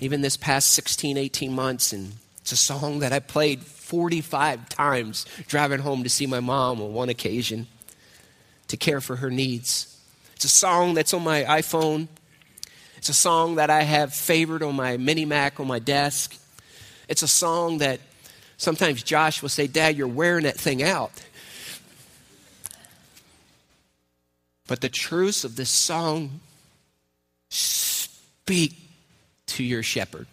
even 0.00 0.20
this 0.20 0.36
past 0.36 0.70
16, 0.70 1.16
18 1.16 1.52
months, 1.52 1.92
and 1.92 2.14
it's 2.40 2.50
a 2.50 2.56
song 2.56 2.98
that 2.98 3.12
I 3.12 3.20
played 3.20 3.62
45 3.84 4.68
times 4.70 5.26
driving 5.46 5.80
home 5.80 6.04
to 6.04 6.08
see 6.08 6.26
my 6.26 6.40
mom 6.40 6.80
on 6.80 6.94
one 6.94 7.10
occasion 7.10 7.66
to 8.68 8.78
care 8.78 9.02
for 9.02 9.16
her 9.16 9.30
needs. 9.30 10.00
It's 10.34 10.46
a 10.46 10.48
song 10.48 10.94
that's 10.94 11.12
on 11.12 11.22
my 11.22 11.44
iPhone. 11.44 12.08
It's 12.96 13.10
a 13.10 13.14
song 13.14 13.56
that 13.56 13.68
I 13.68 13.82
have 13.82 14.14
favored 14.14 14.62
on 14.62 14.74
my 14.74 14.96
mini 14.96 15.26
Mac 15.26 15.60
on 15.60 15.66
my 15.66 15.78
desk. 15.78 16.34
It's 17.08 17.22
a 17.22 17.28
song 17.28 17.78
that 17.78 18.00
sometimes 18.56 19.02
Josh 19.02 19.42
will 19.42 19.50
say, 19.50 19.66
Dad, 19.66 19.98
you're 19.98 20.08
wearing 20.08 20.44
that 20.44 20.56
thing 20.56 20.82
out. 20.82 21.12
But 24.66 24.80
the 24.80 24.88
truths 24.88 25.44
of 25.44 25.56
this 25.56 25.68
song 25.68 26.40
speak 27.50 28.76
to 29.48 29.62
your 29.62 29.82
shepherd. 29.82 30.26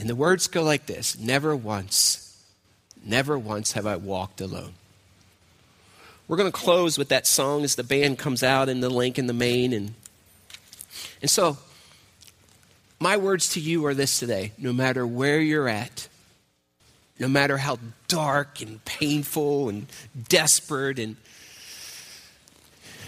And 0.00 0.08
the 0.08 0.14
words 0.16 0.48
go 0.48 0.62
like 0.62 0.86
this 0.86 1.18
Never 1.18 1.54
once, 1.54 2.42
never 3.04 3.38
once 3.38 3.72
have 3.72 3.86
I 3.86 3.96
walked 3.96 4.40
alone. 4.40 4.72
We're 6.26 6.38
going 6.38 6.50
to 6.50 6.58
close 6.58 6.96
with 6.96 7.10
that 7.10 7.26
song 7.26 7.64
as 7.64 7.74
the 7.74 7.84
band 7.84 8.18
comes 8.18 8.42
out 8.42 8.68
and 8.68 8.82
the 8.82 8.88
link 8.88 9.18
in 9.18 9.26
the 9.26 9.34
main. 9.34 9.72
And, 9.74 9.94
and 11.20 11.30
so, 11.30 11.58
my 12.98 13.18
words 13.18 13.50
to 13.50 13.60
you 13.60 13.84
are 13.86 13.94
this 13.94 14.18
today 14.18 14.52
no 14.56 14.72
matter 14.72 15.06
where 15.06 15.40
you're 15.40 15.68
at, 15.68 16.08
no 17.18 17.28
matter 17.28 17.58
how 17.58 17.78
dark 18.08 18.62
and 18.62 18.82
painful 18.86 19.68
and 19.68 19.86
desperate 20.28 20.98
and 20.98 21.16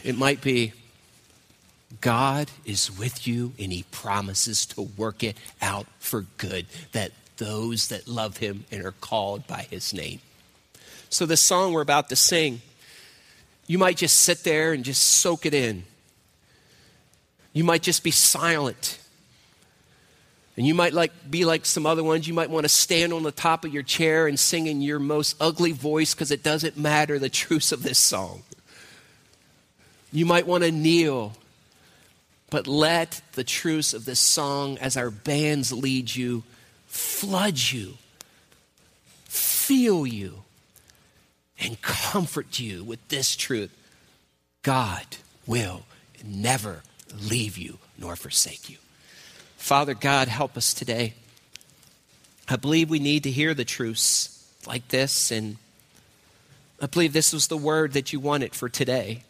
it 0.05 0.19
might 0.19 0.43
be, 0.43 0.75
God 2.01 2.51
is 2.65 2.97
with 2.97 3.27
you 3.27 3.53
and 3.59 3.73
he 3.73 3.85
promises 3.91 4.67
to 4.67 4.83
work 4.83 5.23
it 5.23 5.37
out 5.61 5.87
for 5.99 6.23
good 6.39 6.67
that 6.93 7.13
those 7.37 7.89
that 7.89 8.09
love 8.09 8.39
him 8.39 8.65
and 8.71 8.85
are 8.85 8.93
called 8.93 9.47
by 9.47 9.67
his 9.71 9.93
name. 9.93 10.21
So, 11.09 11.27
the 11.27 11.37
song 11.37 11.73
we're 11.73 11.83
about 11.83 12.09
to 12.09 12.17
sing, 12.17 12.63
you 13.67 13.79
might 13.79 13.97
just 13.97 14.21
sit 14.21 14.45
there 14.45 14.73
and 14.73 14.85
just 14.85 15.03
soak 15.03 15.45
it 15.45 15.55
in. 15.55 15.85
You 17.53 17.65
might 17.65 17.83
just 17.83 18.03
be 18.03 18.11
silent. 18.11 18.99
And 20.57 20.67
you 20.67 20.75
might 20.75 20.93
like 20.93 21.13
be 21.31 21.45
like 21.45 21.65
some 21.65 21.87
other 21.87 22.05
ones. 22.05 22.29
You 22.29 22.35
might 22.35 22.51
want 22.51 22.65
to 22.65 22.69
stand 22.69 23.13
on 23.13 23.23
the 23.23 23.33
top 23.33 23.65
of 23.65 23.73
your 23.73 23.83
chair 23.83 24.27
and 24.27 24.39
sing 24.39 24.67
in 24.67 24.83
your 24.83 24.99
most 24.99 25.37
ugly 25.41 25.73
voice 25.73 26.15
because 26.15 26.31
it 26.31 26.43
doesn't 26.43 26.77
matter 26.77 27.19
the 27.19 27.31
truth 27.31 27.73
of 27.73 27.83
this 27.83 27.99
song. 27.99 28.43
You 30.13 30.27
might 30.27 30.47
want 30.47 30.65
to 30.65 30.71
kneel 30.71 31.33
but 32.53 32.67
let 32.67 33.23
the 33.33 33.45
truths 33.45 33.95
of 33.95 34.05
this 34.05 34.21
song, 34.21 34.77
as 34.77 34.95
our 34.95 35.11
bands 35.11 35.73
lead 35.73 36.15
you, 36.15 36.43
flood 36.87 37.59
you, 37.59 37.95
feel 39.25 40.07
you, 40.07 40.43
and 41.59 41.81
comfort 41.81 42.61
you 42.61 42.85
with 42.85 43.09
this 43.09 43.35
truth 43.37 43.71
God 44.61 45.07
will 45.47 45.85
never 46.23 46.83
leave 47.23 47.57
you 47.57 47.79
nor 47.99 48.17
forsake 48.17 48.69
you. 48.69 48.77
Father 49.57 49.95
God, 49.95 50.29
help 50.29 50.55
us 50.55 50.75
today. 50.75 51.15
I 52.51 52.57
believe 52.57 52.91
we 52.91 52.99
need 52.99 53.23
to 53.23 53.31
hear 53.31 53.55
the 53.55 53.65
truths 53.65 54.47
like 54.67 54.89
this, 54.89 55.31
and 55.31 55.57
I 56.83 56.87
believe 56.87 57.15
this 57.15 57.33
was 57.33 57.47
the 57.47 57.57
word 57.57 57.95
that 57.95 58.13
you 58.13 58.21
wanted 58.21 58.55
for 58.55 58.69
today. 58.69 59.23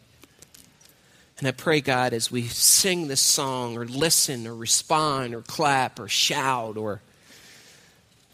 And 1.39 1.47
I 1.47 1.51
pray, 1.51 1.81
God, 1.81 2.13
as 2.13 2.31
we 2.31 2.43
sing 2.43 3.07
this 3.07 3.21
song 3.21 3.77
or 3.77 3.85
listen 3.85 4.47
or 4.47 4.55
respond 4.55 5.33
or 5.33 5.41
clap 5.41 5.99
or 5.99 6.07
shout 6.07 6.77
or 6.77 7.01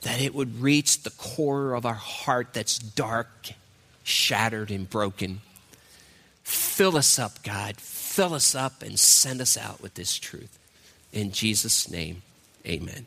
that 0.01 0.21
it 0.21 0.33
would 0.33 0.61
reach 0.61 1.03
the 1.03 1.09
core 1.11 1.73
of 1.73 1.85
our 1.85 1.93
heart 1.93 2.49
that's 2.53 2.77
dark 2.77 3.51
shattered 4.03 4.71
and 4.71 4.89
broken. 4.89 5.41
Fill 6.43 6.97
us 6.97 7.19
up, 7.19 7.43
God. 7.43 7.77
Fill 7.77 8.33
us 8.33 8.55
up 8.55 8.81
and 8.81 8.99
send 8.99 9.41
us 9.41 9.57
out 9.57 9.81
with 9.81 9.93
this 9.93 10.17
truth. 10.17 10.57
In 11.11 11.31
Jesus' 11.31 11.89
name, 11.89 12.21
amen. 12.65 13.05